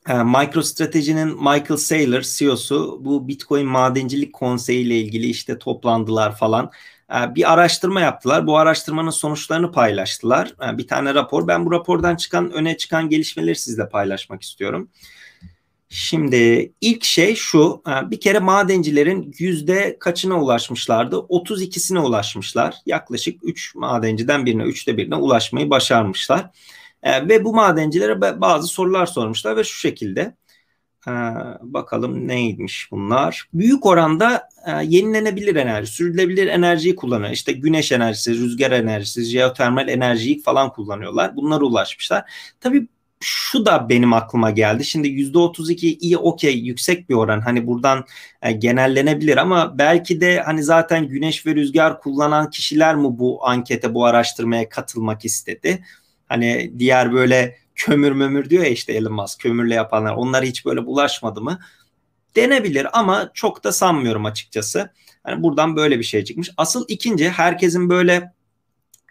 MicroStrategy'nin 0.08 1.28
Michael 1.28 1.78
Saylor 1.78 2.22
CEO'su 2.22 3.00
bu 3.02 3.28
Bitcoin 3.28 3.68
Madencilik 3.68 4.34
Konseyi 4.34 4.86
ile 4.86 5.00
ilgili 5.00 5.28
işte 5.28 5.60
toplandılar 5.60 6.38
falan. 6.38 6.72
Ee, 7.14 7.36
bir 7.36 7.54
araştırma 7.54 8.02
yaptılar. 8.02 8.48
Bu 8.48 8.58
araştırmanın 8.58 9.10
sonuçlarını 9.10 9.72
paylaştılar. 9.72 10.54
Bir 10.78 10.88
tane 10.88 11.14
rapor. 11.14 11.48
Ben 11.48 11.66
bu 11.66 11.72
rapordan 11.72 12.16
çıkan 12.16 12.52
öne 12.52 12.78
çıkan 12.78 13.10
gelişmeleri 13.10 13.56
sizle 13.56 13.90
paylaşmak 13.90 14.42
istiyorum. 14.42 14.90
Şimdi 15.94 16.74
ilk 16.82 17.04
şey 17.04 17.36
şu, 17.36 17.84
bir 18.12 18.20
kere 18.20 18.40
madencilerin 18.40 19.36
yüzde 19.38 19.98
kaçına 20.00 20.42
ulaşmışlardı? 20.42 21.16
32'sine 21.16 22.00
ulaşmışlar. 22.00 22.76
Yaklaşık 22.86 23.40
3 23.44 23.76
madenciden 23.76 24.46
birine, 24.46 24.64
3'te 24.64 24.98
birine 24.98 25.16
ulaşmayı 25.16 25.70
başarmışlar. 25.70 26.50
E, 27.04 27.30
ve 27.30 27.44
bu 27.46 27.54
madencilere 27.54 28.22
bazı 28.42 28.68
sorular 28.68 29.06
sormuşlar 29.06 29.58
ve 29.58 29.64
şu 29.64 29.80
şekilde. 29.80 30.36
E, 31.08 31.12
bakalım 31.62 32.28
neymiş 32.28 32.88
bunlar? 32.92 33.50
Büyük 33.54 33.86
oranda 33.86 34.50
e, 34.66 34.72
yenilenebilir 34.86 35.56
enerji, 35.56 35.92
sürdürülebilir 35.92 36.48
enerjiyi 36.48 36.96
kullanıyor. 36.96 37.32
İşte 37.32 37.52
güneş 37.52 37.92
enerjisi, 37.92 38.32
rüzgar 38.32 38.72
enerjisi, 38.72 39.24
jeotermal 39.24 39.88
enerjiyi 39.88 40.42
falan 40.42 40.74
kullanıyorlar. 40.74 41.36
Bunlara 41.36 41.66
ulaşmışlar. 41.66 42.32
Tabii 42.60 42.88
şu 43.22 43.66
da 43.66 43.90
benim 43.90 44.14
aklıma 44.14 44.52
geldi. 44.52 44.86
Şimdi 44.86 45.08
%32 45.08 45.98
iyi 45.98 46.18
okey 46.18 46.60
yüksek 46.60 47.10
bir 47.10 47.16
oran. 47.16 47.42
Hani 47.42 47.68
buradan 47.68 48.06
e, 48.42 48.52
genellenebilir 48.52 49.38
ama 49.38 49.78
belki 49.78 50.22
de 50.22 50.42
hani 50.42 50.64
zaten 50.64 51.08
güneş 51.08 51.46
ve 51.46 51.56
rüzgar 51.56 52.00
kullanan 52.02 52.50
kişiler 52.50 52.96
mi 52.96 53.08
bu 53.20 53.48
ankete 53.48 53.94
bu 53.94 54.06
araştırmaya 54.06 54.70
katılmak 54.70 55.26
istedi? 55.26 55.84
Hani 56.32 56.74
diğer 56.80 57.14
böyle 57.14 57.58
kömür 57.76 58.12
mömür 58.12 58.50
diyor 58.50 58.64
ya 58.64 58.70
işte 58.70 58.94
Elon 58.94 59.14
Musk 59.14 59.40
kömürle 59.40 59.76
yapanlar 59.76 60.14
onlar 60.14 60.46
hiç 60.46 60.66
böyle 60.66 60.86
bulaşmadı 60.86 61.42
mı? 61.42 61.60
Denebilir 62.36 63.00
ama 63.00 63.32
çok 63.34 63.64
da 63.64 63.72
sanmıyorum 63.72 64.26
açıkçası. 64.26 64.94
Hani 65.24 65.44
buradan 65.44 65.76
böyle 65.76 66.00
bir 66.00 66.04
şey 66.04 66.24
çıkmış. 66.24 66.50
Asıl 66.58 66.86
ikinci 66.88 67.30
herkesin 67.30 67.90
böyle 67.90 68.34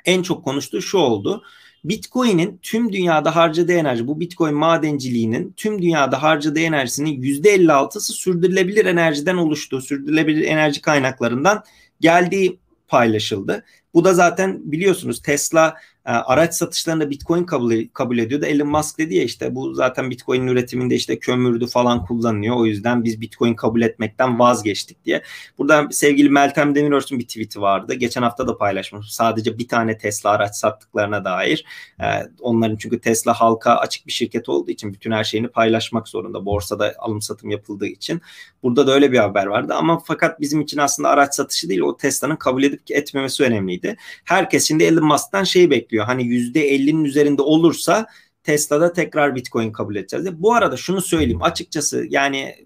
en 0.04 0.22
çok 0.22 0.44
konuştuğu 0.44 0.82
şu 0.82 0.98
oldu. 0.98 1.42
Bitcoin'in 1.84 2.58
tüm 2.62 2.92
dünyada 2.92 3.36
harcadığı 3.36 3.72
enerji, 3.72 4.06
bu 4.06 4.20
Bitcoin 4.20 4.54
madenciliğinin 4.54 5.52
tüm 5.56 5.82
dünyada 5.82 6.22
harcadığı 6.22 6.60
enerjisinin 6.60 7.22
%56'sı 7.22 8.12
sürdürülebilir 8.12 8.86
enerjiden 8.86 9.36
oluştuğu, 9.36 9.80
sürdürülebilir 9.80 10.44
enerji 10.44 10.80
kaynaklarından 10.80 11.64
geldiği 12.00 12.58
paylaşıldı. 12.88 13.64
Bu 13.94 14.04
da 14.04 14.14
zaten 14.14 14.72
biliyorsunuz 14.72 15.22
Tesla 15.22 15.76
araç 16.12 16.54
satışlarında 16.54 17.10
Bitcoin 17.10 17.44
kabul, 17.44 17.72
kabul 17.92 18.18
ediyordu. 18.18 18.44
Elon 18.44 18.68
Musk 18.68 18.98
dedi 18.98 19.14
ya 19.14 19.22
işte 19.22 19.54
bu 19.54 19.74
zaten 19.74 20.10
Bitcoin 20.10 20.46
üretiminde 20.46 20.94
işte 20.94 21.18
kömürdü 21.18 21.66
falan 21.66 22.04
kullanılıyor. 22.06 22.56
O 22.56 22.66
yüzden 22.66 23.04
biz 23.04 23.20
Bitcoin 23.20 23.54
kabul 23.54 23.82
etmekten 23.82 24.38
vazgeçtik 24.38 25.04
diye. 25.04 25.22
Burada 25.58 25.88
sevgili 25.90 26.30
Meltem 26.30 26.74
Demirörs'ün 26.74 27.18
bir 27.18 27.26
tweet'i 27.26 27.60
vardı. 27.60 27.94
Geçen 27.94 28.22
hafta 28.22 28.48
da 28.48 28.58
paylaşmış. 28.58 29.12
Sadece 29.12 29.58
bir 29.58 29.68
tane 29.68 29.98
Tesla 29.98 30.30
araç 30.30 30.54
sattıklarına 30.54 31.24
dair. 31.24 31.64
E, 32.00 32.06
onların 32.40 32.76
çünkü 32.76 33.00
Tesla 33.00 33.40
halka 33.40 33.74
açık 33.76 34.06
bir 34.06 34.12
şirket 34.12 34.48
olduğu 34.48 34.70
için 34.70 34.92
bütün 34.92 35.12
her 35.12 35.24
şeyini 35.24 35.48
paylaşmak 35.48 36.08
zorunda. 36.08 36.44
Borsada 36.44 36.94
alım 36.98 37.22
satım 37.22 37.50
yapıldığı 37.50 37.86
için. 37.86 38.20
Burada 38.62 38.86
da 38.86 38.92
öyle 38.92 39.12
bir 39.12 39.18
haber 39.18 39.46
vardı 39.46 39.74
ama 39.74 40.02
fakat 40.04 40.40
bizim 40.40 40.60
için 40.60 40.78
aslında 40.78 41.08
araç 41.08 41.34
satışı 41.34 41.68
değil 41.68 41.80
o 41.80 41.96
Tesla'nın 41.96 42.36
kabul 42.36 42.62
edip 42.62 42.80
etmemesi 42.90 43.42
önemliydi. 43.42 43.96
Herkes 44.24 44.68
şimdi 44.68 44.84
Elon 44.84 45.04
Musk'tan 45.04 45.44
şeyi 45.44 45.70
bekliyor 45.70 45.99
bekliyor. 46.00 46.06
Hani 46.06 46.22
%50'nin 46.22 47.04
üzerinde 47.04 47.42
olursa 47.42 48.06
Tesla'da 48.42 48.92
tekrar 48.92 49.34
Bitcoin 49.34 49.72
kabul 49.72 49.96
edeceğiz. 49.96 50.26
Bu 50.32 50.54
arada 50.54 50.76
şunu 50.76 51.00
söyleyeyim 51.00 51.42
açıkçası 51.42 52.06
yani 52.10 52.56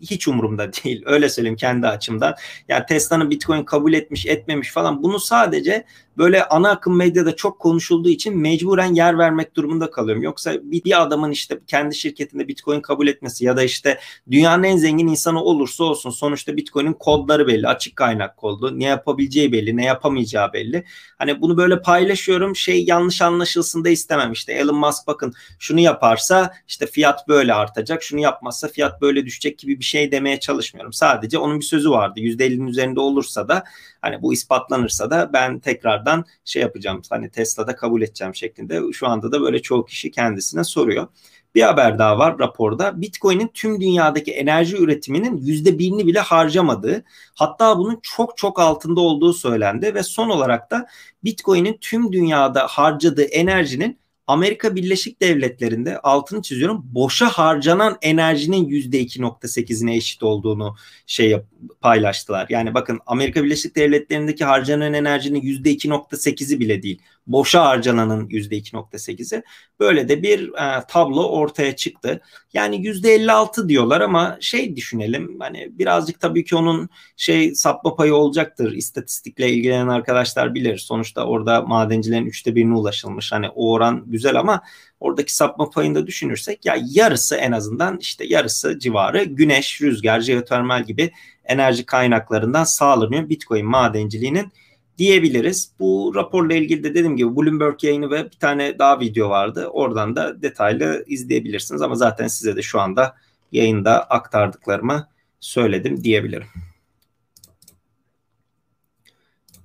hiç 0.00 0.28
umurumda 0.28 0.72
değil. 0.84 1.02
Öyle 1.06 1.28
söyleyeyim 1.28 1.56
kendi 1.56 1.86
açımdan. 1.86 2.34
Yani 2.68 2.84
Tesla'nın 2.88 3.30
Bitcoin 3.30 3.64
kabul 3.64 3.92
etmiş 3.92 4.26
etmemiş 4.26 4.72
falan 4.72 5.02
bunu 5.02 5.20
sadece 5.20 5.84
böyle 6.18 6.44
ana 6.44 6.70
akım 6.70 6.96
medyada 6.96 7.36
çok 7.36 7.58
konuşulduğu 7.58 8.08
için 8.08 8.38
mecburen 8.38 8.94
yer 8.94 9.18
vermek 9.18 9.56
durumunda 9.56 9.90
kalıyorum. 9.90 10.22
Yoksa 10.22 10.54
bir 10.62 11.02
adamın 11.02 11.30
işte 11.30 11.60
kendi 11.66 11.94
şirketinde 11.94 12.48
Bitcoin 12.48 12.80
kabul 12.80 13.08
etmesi 13.08 13.44
ya 13.44 13.56
da 13.56 13.62
işte 13.62 14.00
dünyanın 14.30 14.62
en 14.62 14.76
zengin 14.76 15.06
insanı 15.06 15.42
olursa 15.42 15.84
olsun 15.84 16.10
sonuçta 16.10 16.56
Bitcoin'in 16.56 16.92
kodları 16.92 17.46
belli, 17.46 17.68
açık 17.68 17.96
kaynak 17.96 18.36
kodu, 18.36 18.78
ne 18.78 18.84
yapabileceği 18.84 19.52
belli, 19.52 19.76
ne 19.76 19.84
yapamayacağı 19.84 20.52
belli. 20.52 20.84
Hani 21.18 21.40
bunu 21.40 21.56
böyle 21.56 21.82
paylaşıyorum 21.82 22.56
şey 22.56 22.84
yanlış 22.84 23.22
anlaşılsın 23.22 23.84
da 23.84 23.88
istemem. 23.88 24.32
İşte 24.32 24.52
Elon 24.52 24.76
Musk 24.76 25.06
bakın 25.06 25.34
şunu 25.58 25.80
yaparsa 25.80 26.52
işte 26.68 26.86
fiyat 26.86 27.28
böyle 27.28 27.54
artacak, 27.54 28.02
şunu 28.02 28.20
yapmazsa 28.20 28.68
fiyat 28.68 29.00
böyle 29.00 29.26
düşecek 29.26 29.58
gibi 29.58 29.78
bir 29.78 29.84
şey 29.84 30.12
demeye 30.12 30.40
çalışmıyorum. 30.40 30.92
Sadece 30.92 31.38
onun 31.38 31.60
bir 31.60 31.64
sözü 31.64 31.90
vardı. 31.90 32.20
%50'nin 32.20 32.66
üzerinde 32.66 33.00
olursa 33.00 33.48
da 33.48 33.64
Hani 34.04 34.22
bu 34.22 34.32
ispatlanırsa 34.32 35.10
da 35.10 35.30
ben 35.32 35.58
tekrardan 36.04 36.24
şey 36.44 36.62
yapacağım. 36.62 37.02
Hani 37.10 37.30
Tesla'da 37.30 37.76
kabul 37.76 38.02
edeceğim 38.02 38.34
şeklinde. 38.34 38.92
Şu 38.92 39.08
anda 39.08 39.32
da 39.32 39.40
böyle 39.40 39.62
çoğu 39.62 39.84
kişi 39.84 40.10
kendisine 40.10 40.64
soruyor. 40.64 41.08
Bir 41.54 41.62
haber 41.62 41.98
daha 41.98 42.18
var 42.18 42.38
raporda. 42.38 43.00
Bitcoin'in 43.00 43.50
tüm 43.54 43.80
dünyadaki 43.80 44.32
enerji 44.32 44.76
üretiminin 44.76 45.36
yüzde 45.36 45.78
birini 45.78 46.06
bile 46.06 46.20
harcamadığı, 46.20 47.04
hatta 47.34 47.78
bunun 47.78 48.00
çok 48.02 48.36
çok 48.36 48.60
altında 48.60 49.00
olduğu 49.00 49.32
söylendi 49.32 49.94
ve 49.94 50.02
son 50.02 50.28
olarak 50.28 50.70
da 50.70 50.86
Bitcoin'in 51.24 51.78
tüm 51.80 52.12
dünyada 52.12 52.66
harcadığı 52.66 53.24
enerjinin 53.24 53.98
Amerika 54.26 54.76
Birleşik 54.76 55.20
Devletleri'nde 55.20 55.98
altını 55.98 56.42
çiziyorum 56.42 56.82
boşa 56.84 57.28
harcanan 57.28 57.98
enerjinin 58.02 58.68
%2.8'ine 58.68 59.94
eşit 59.94 60.22
olduğunu 60.22 60.76
şey 61.06 61.36
paylaştılar. 61.80 62.46
Yani 62.48 62.74
bakın 62.74 63.00
Amerika 63.06 63.44
Birleşik 63.44 63.76
Devletleri'ndeki 63.76 64.44
harcanan 64.44 64.94
enerjinin 64.94 65.40
%2.8'i 65.40 66.60
bile 66.60 66.82
değil. 66.82 67.02
Boşa 67.26 67.64
harcananın 67.64 68.28
%2.8'i. 68.28 69.42
Böyle 69.80 70.08
de 70.08 70.22
bir 70.22 70.48
e, 70.48 70.84
tablo 70.88 71.28
ortaya 71.28 71.76
çıktı. 71.76 72.20
Yani 72.52 72.76
%56 72.76 73.68
diyorlar 73.68 74.00
ama 74.00 74.36
şey 74.40 74.76
düşünelim 74.76 75.40
hani 75.40 75.78
birazcık 75.78 76.20
tabii 76.20 76.44
ki 76.44 76.56
onun 76.56 76.88
şey 77.16 77.54
sapma 77.54 77.96
payı 77.96 78.14
olacaktır. 78.14 78.72
İstatistikle 78.72 79.50
ilgilenen 79.50 79.88
arkadaşlar 79.88 80.54
bilir. 80.54 80.78
Sonuçta 80.78 81.26
orada 81.26 81.62
madencilerin 81.62 82.26
üçte 82.26 82.54
birine 82.54 82.74
ulaşılmış. 82.74 83.32
Hani 83.32 83.48
o 83.48 83.72
oran 83.72 84.04
güzel 84.06 84.40
ama 84.40 84.62
oradaki 85.00 85.34
sapma 85.34 85.70
payını 85.70 85.94
da 85.94 86.06
düşünürsek 86.06 86.66
ya 86.66 86.76
yarısı 86.90 87.36
en 87.36 87.52
azından 87.52 87.98
işte 87.98 88.24
yarısı 88.28 88.78
civarı 88.78 89.24
güneş, 89.24 89.82
rüzgar, 89.82 90.20
jeotermal 90.20 90.84
gibi 90.84 91.10
enerji 91.44 91.86
kaynaklarından 91.86 92.64
sağlanıyor 92.64 93.28
Bitcoin 93.28 93.66
madenciliğinin 93.66 94.52
diyebiliriz. 94.98 95.72
Bu 95.78 96.12
raporla 96.14 96.54
ilgili 96.54 96.84
de 96.84 96.90
dediğim 96.90 97.16
gibi 97.16 97.36
Bloomberg 97.36 97.84
yayını 97.84 98.10
ve 98.10 98.24
bir 98.24 98.38
tane 98.38 98.78
daha 98.78 99.00
video 99.00 99.30
vardı. 99.30 99.66
Oradan 99.66 100.16
da 100.16 100.42
detaylı 100.42 101.04
izleyebilirsiniz 101.06 101.82
ama 101.82 101.94
zaten 101.94 102.26
size 102.26 102.56
de 102.56 102.62
şu 102.62 102.80
anda 102.80 103.16
yayında 103.52 104.04
aktardıklarımı 104.04 105.08
söyledim 105.40 106.04
diyebilirim. 106.04 106.46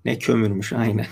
Ne 0.05 0.19
kömürmüş 0.19 0.73
aynen. 0.73 1.07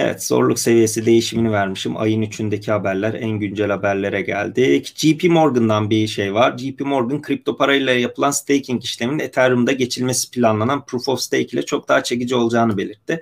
Evet 0.00 0.24
zorluk 0.24 0.58
seviyesi 0.58 1.06
değişimini 1.06 1.52
vermişim. 1.52 1.96
Ayın 1.96 2.22
3'ündeki 2.22 2.72
haberler 2.72 3.14
en 3.14 3.30
güncel 3.30 3.70
haberlere 3.70 4.20
geldik. 4.22 4.92
JP 4.96 5.24
Morgan'dan 5.24 5.90
bir 5.90 6.06
şey 6.06 6.34
var. 6.34 6.58
JP 6.58 6.80
Morgan 6.80 7.22
kripto 7.22 7.56
parayla 7.56 7.92
yapılan 7.92 8.30
staking 8.30 8.84
işleminin 8.84 9.18
Ethereum'da 9.18 9.72
geçilmesi 9.72 10.30
planlanan 10.30 10.84
Proof 10.86 11.08
of 11.08 11.20
Stake 11.20 11.44
ile 11.44 11.62
çok 11.62 11.88
daha 11.88 12.02
çekici 12.02 12.34
olacağını 12.34 12.76
belirtti. 12.76 13.20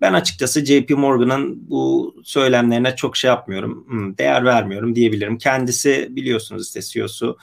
Ben 0.00 0.12
açıkçası 0.12 0.64
JP 0.64 0.90
Morgan'ın 0.90 1.70
bu 1.70 2.14
söylemlerine 2.24 2.96
çok 2.96 3.16
şey 3.16 3.28
yapmıyorum. 3.28 3.84
Hmm, 3.88 4.18
değer 4.18 4.44
vermiyorum 4.44 4.94
diyebilirim. 4.94 5.38
Kendisi 5.38 6.08
biliyorsunuz 6.10 6.66
işte 6.66 6.82
CEO'su 6.82 7.38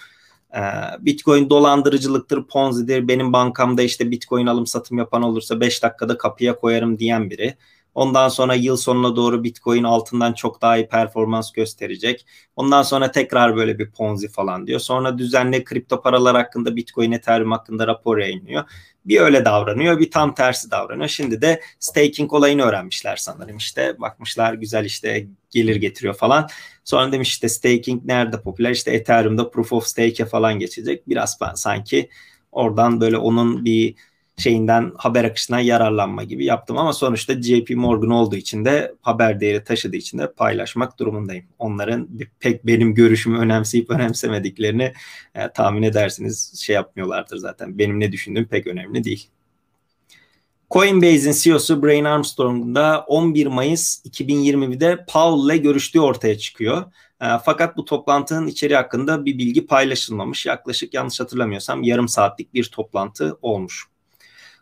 e, 0.56 0.62
Bitcoin 1.00 1.50
dolandırıcılıktır, 1.50 2.44
Ponzi'dir. 2.44 3.08
Benim 3.08 3.34
bankamda 3.34 3.82
işte 3.82 4.12
Bitcoin 4.12 4.48
alım 4.48 4.68
satım 4.68 4.98
yapan 4.98 5.24
olursa 5.24 5.60
5 5.60 5.84
dakikada 5.84 6.18
kapıya 6.18 6.56
koyarım 6.56 7.00
diyen 7.00 7.30
biri. 7.30 7.56
Ondan 7.96 8.30
sonra 8.30 8.54
yıl 8.54 8.78
sonuna 8.78 9.16
doğru 9.16 9.44
Bitcoin 9.44 9.84
altından 9.84 10.34
çok 10.34 10.62
daha 10.62 10.78
iyi 10.78 10.88
performans 10.88 11.52
gösterecek. 11.52 12.26
Ondan 12.56 12.84
sonra 12.84 13.12
tekrar 13.12 13.56
böyle 13.56 13.80
bir 13.80 13.92
Ponzi 13.92 14.28
falan 14.28 14.68
diyor. 14.68 14.80
Sonra 14.80 15.18
düzenli 15.18 15.64
kripto 15.64 16.02
paralar 16.02 16.36
hakkında 16.36 16.76
Bitcoin, 16.76 17.12
Ethereum 17.12 17.52
hakkında 17.52 17.88
rapor 17.88 18.18
yayınlıyor. 18.18 18.64
Bir 19.06 19.20
öyle 19.20 19.46
davranıyor, 19.46 20.00
bir 20.00 20.12
tam 20.12 20.36
tersi 20.36 20.72
davranıyor. 20.72 21.10
Şimdi 21.10 21.42
de 21.42 21.62
staking 21.80 22.34
olayını 22.34 22.62
öğrenmişler 22.62 23.16
sanırım 23.16 23.58
işte. 23.58 23.96
Bakmışlar 24.00 24.54
güzel 24.54 24.86
işte 24.86 25.28
gelir 25.50 25.76
getiriyor 25.76 26.14
falan. 26.14 26.48
Sonra 26.84 27.12
demiş 27.12 27.30
işte 27.30 27.50
staking 27.50 28.06
nerede 28.06 28.42
popüler? 28.42 28.72
İşte 28.72 28.92
Ethereum'da 28.92 29.50
proof 29.50 29.74
of 29.74 29.86
stake'e 29.86 30.26
falan 30.26 30.60
geçecek. 30.60 31.10
Biraz 31.10 31.38
ben 31.42 31.54
sanki 31.54 32.10
oradan 32.52 33.02
böyle 33.02 33.18
onun 33.18 33.66
bir 33.66 33.96
şeyinden 34.40 34.92
haber 34.98 35.24
akışından 35.24 35.60
yararlanma 35.60 36.24
gibi 36.24 36.46
yaptım 36.46 36.78
ama 36.78 36.94
sonuçta 36.94 37.42
JP 37.42 37.70
Morgan 37.70 38.10
olduğu 38.10 38.36
için 38.36 38.66
de 38.66 38.94
haber 39.02 39.40
değeri 39.40 39.64
taşıdığı 39.64 39.96
için 39.96 40.18
de 40.18 40.32
paylaşmak 40.32 41.00
durumundayım. 41.00 41.46
Onların 41.60 42.10
pek 42.40 42.66
benim 42.66 42.96
görüşümü 42.96 43.40
önemseyip 43.40 43.90
önemsemediklerini 43.90 44.94
e, 45.36 45.52
tahmin 45.52 45.84
edersiniz 45.84 46.62
şey 46.62 46.76
yapmıyorlardır 46.76 47.38
zaten. 47.38 47.78
Benim 47.78 48.00
ne 48.00 48.12
düşündüğüm 48.12 48.46
pek 48.46 48.68
önemli 48.68 49.04
değil. 49.04 49.30
Coinbase'in 50.72 51.32
CEO'su 51.32 51.84
Brian 51.84 52.04
Armstrong 52.04 52.76
da 52.76 53.06
11 53.08 53.48
Mayıs 53.48 54.06
2020'de 54.06 55.06
Powell 55.06 55.46
ile 55.46 55.58
görüştüğü 55.58 56.00
ortaya 56.00 56.38
çıkıyor. 56.38 56.86
E, 57.22 57.28
fakat 57.46 57.78
bu 57.78 57.86
toplantının 57.86 58.48
içeriği 58.48 58.78
hakkında 58.78 59.26
bir 59.26 59.38
bilgi 59.38 59.66
paylaşılmamış. 59.66 60.46
Yaklaşık 60.46 60.94
yanlış 60.94 61.20
hatırlamıyorsam 61.20 61.84
yarım 61.84 62.08
saatlik 62.08 62.54
bir 62.54 62.64
toplantı 62.64 63.38
olmuş. 63.42 63.90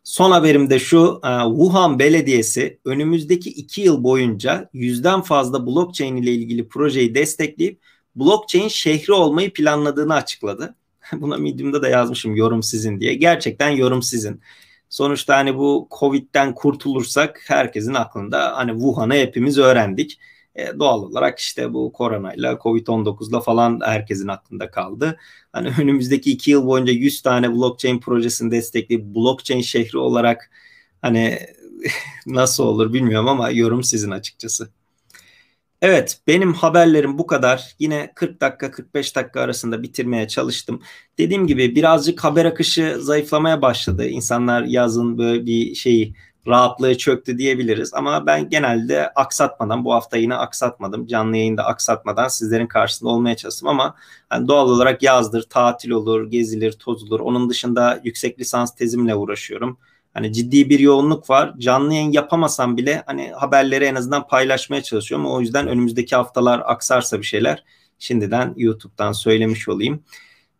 Son 0.07 0.31
haberim 0.31 0.69
de 0.69 0.79
şu, 0.79 1.21
e, 1.23 1.29
Wuhan 1.49 1.99
Belediyesi 1.99 2.79
önümüzdeki 2.85 3.49
iki 3.49 3.81
yıl 3.81 4.03
boyunca 4.03 4.69
yüzden 4.73 5.21
fazla 5.21 5.67
blockchain 5.67 6.15
ile 6.15 6.31
ilgili 6.31 6.67
projeyi 6.67 7.15
destekleyip 7.15 7.79
blockchain 8.15 8.67
şehri 8.67 9.13
olmayı 9.13 9.53
planladığını 9.53 10.13
açıkladı. 10.13 10.75
Buna 11.13 11.37
Medium'da 11.37 11.81
da 11.81 11.89
yazmışım 11.89 12.35
yorum 12.35 12.63
sizin 12.63 12.99
diye. 12.99 13.13
Gerçekten 13.13 13.69
yorum 13.69 14.01
sizin. 14.01 14.41
Sonuçta 14.89 15.37
hani 15.37 15.57
bu 15.57 15.87
Covid'den 15.99 16.55
kurtulursak 16.55 17.43
herkesin 17.47 17.93
aklında 17.93 18.57
hani 18.57 18.71
Wuhan'ı 18.71 19.13
hepimiz 19.13 19.57
öğrendik. 19.57 20.19
E, 20.57 20.79
doğal 20.79 21.03
olarak 21.03 21.39
işte 21.39 21.73
bu 21.73 21.93
koronayla 21.93 22.53
Covid-19'la 22.53 23.39
falan 23.41 23.79
herkesin 23.85 24.27
aklında 24.27 24.71
kaldı. 24.71 25.17
Hani 25.53 25.71
önümüzdeki 25.81 26.31
iki 26.31 26.51
yıl 26.51 26.67
boyunca 26.67 26.93
100 26.93 27.21
tane 27.21 27.53
blockchain 27.53 27.99
projesini 27.99 28.51
destekleyip 28.51 29.05
blockchain 29.15 29.61
şehri 29.61 29.97
olarak 29.97 30.51
hani 31.01 31.39
nasıl 32.27 32.63
olur 32.63 32.93
bilmiyorum 32.93 33.27
ama 33.27 33.49
yorum 33.49 33.83
sizin 33.83 34.11
açıkçası. 34.11 34.69
Evet 35.81 36.19
benim 36.27 36.53
haberlerim 36.53 37.17
bu 37.17 37.27
kadar. 37.27 37.75
Yine 37.79 38.11
40 38.15 38.41
dakika 38.41 38.71
45 38.71 39.15
dakika 39.15 39.41
arasında 39.41 39.83
bitirmeye 39.83 40.27
çalıştım. 40.27 40.81
Dediğim 41.17 41.47
gibi 41.47 41.75
birazcık 41.75 42.23
haber 42.23 42.45
akışı 42.45 42.97
zayıflamaya 42.99 43.61
başladı. 43.61 44.07
İnsanlar 44.07 44.63
yazın 44.63 45.17
böyle 45.17 45.45
bir 45.45 45.75
şeyi 45.75 46.13
rahatlığı 46.47 46.97
çöktü 46.97 47.37
diyebiliriz. 47.37 47.93
Ama 47.93 48.25
ben 48.25 48.49
genelde 48.49 49.09
aksatmadan 49.09 49.85
bu 49.85 49.93
hafta 49.93 50.17
yine 50.17 50.35
aksatmadım. 50.35 51.07
Canlı 51.07 51.37
yayında 51.37 51.65
aksatmadan 51.65 52.27
sizlerin 52.27 52.67
karşısında 52.67 53.09
olmaya 53.09 53.35
çalıştım 53.35 53.67
ama 53.67 53.95
yani 54.31 54.47
doğal 54.47 54.69
olarak 54.69 55.03
yazdır, 55.03 55.43
tatil 55.43 55.89
olur, 55.89 56.31
gezilir, 56.31 56.71
tozulur. 56.71 57.19
Onun 57.19 57.49
dışında 57.49 58.01
yüksek 58.03 58.39
lisans 58.39 58.75
tezimle 58.75 59.15
uğraşıyorum. 59.15 59.77
Hani 60.13 60.33
ciddi 60.33 60.69
bir 60.69 60.79
yoğunluk 60.79 61.29
var. 61.29 61.53
Canlı 61.57 61.93
yayın 61.93 62.11
yapamasam 62.11 62.77
bile 62.77 63.03
hani 63.05 63.31
haberleri 63.31 63.85
en 63.85 63.95
azından 63.95 64.27
paylaşmaya 64.27 64.83
çalışıyorum. 64.83 65.27
O 65.27 65.41
yüzden 65.41 65.67
önümüzdeki 65.67 66.15
haftalar 66.15 66.61
aksarsa 66.65 67.19
bir 67.19 67.25
şeyler 67.25 67.63
şimdiden 67.99 68.53
YouTube'dan 68.57 69.11
söylemiş 69.11 69.69
olayım. 69.69 70.03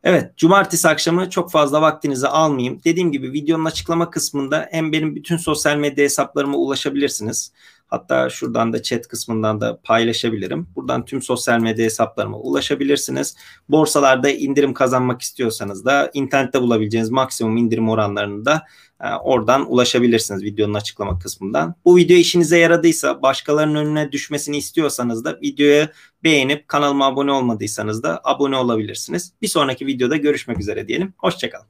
Evet, 0.03 0.37
cumartesi 0.37 0.87
akşamı 0.87 1.29
çok 1.29 1.51
fazla 1.51 1.81
vaktinizi 1.81 2.27
almayayım. 2.27 2.81
Dediğim 2.85 3.11
gibi 3.11 3.33
videonun 3.33 3.65
açıklama 3.65 4.09
kısmında 4.09 4.67
hem 4.71 4.91
benim 4.91 5.15
bütün 5.15 5.37
sosyal 5.37 5.77
medya 5.77 6.03
hesaplarıma 6.03 6.57
ulaşabilirsiniz. 6.57 7.51
Hatta 7.87 8.29
şuradan 8.29 8.73
da 8.73 8.83
chat 8.83 9.07
kısmından 9.07 9.61
da 9.61 9.79
paylaşabilirim. 9.83 10.67
Buradan 10.75 11.05
tüm 11.05 11.21
sosyal 11.21 11.59
medya 11.59 11.85
hesaplarıma 11.85 12.37
ulaşabilirsiniz. 12.37 13.35
Borsalarda 13.69 14.29
indirim 14.29 14.73
kazanmak 14.73 15.21
istiyorsanız 15.21 15.85
da 15.85 16.11
internette 16.13 16.61
bulabileceğiniz 16.61 17.09
maksimum 17.09 17.57
indirim 17.57 17.89
oranlarını 17.89 18.45
da 18.45 18.63
e, 19.03 19.13
oradan 19.13 19.71
ulaşabilirsiniz 19.71 20.43
videonun 20.43 20.73
açıklama 20.73 21.19
kısmından. 21.19 21.75
Bu 21.85 21.97
video 21.97 22.17
işinize 22.17 22.57
yaradıysa 22.57 23.21
başkalarının 23.21 23.75
önüne 23.75 24.11
düşmesini 24.11 24.57
istiyorsanız 24.57 25.25
da 25.25 25.39
videoyu 25.41 25.87
beğenip 26.23 26.67
kanalıma 26.67 27.05
abone 27.05 27.31
olmadıysanız 27.31 28.03
da 28.03 28.21
abone 28.23 28.57
olabilirsiniz. 28.57 29.33
Bir 29.41 29.47
sonraki 29.47 29.87
videoda 29.87 30.17
görüşmek 30.17 30.59
üzere 30.59 30.87
diyelim. 30.87 31.13
Hoşçakalın. 31.17 31.65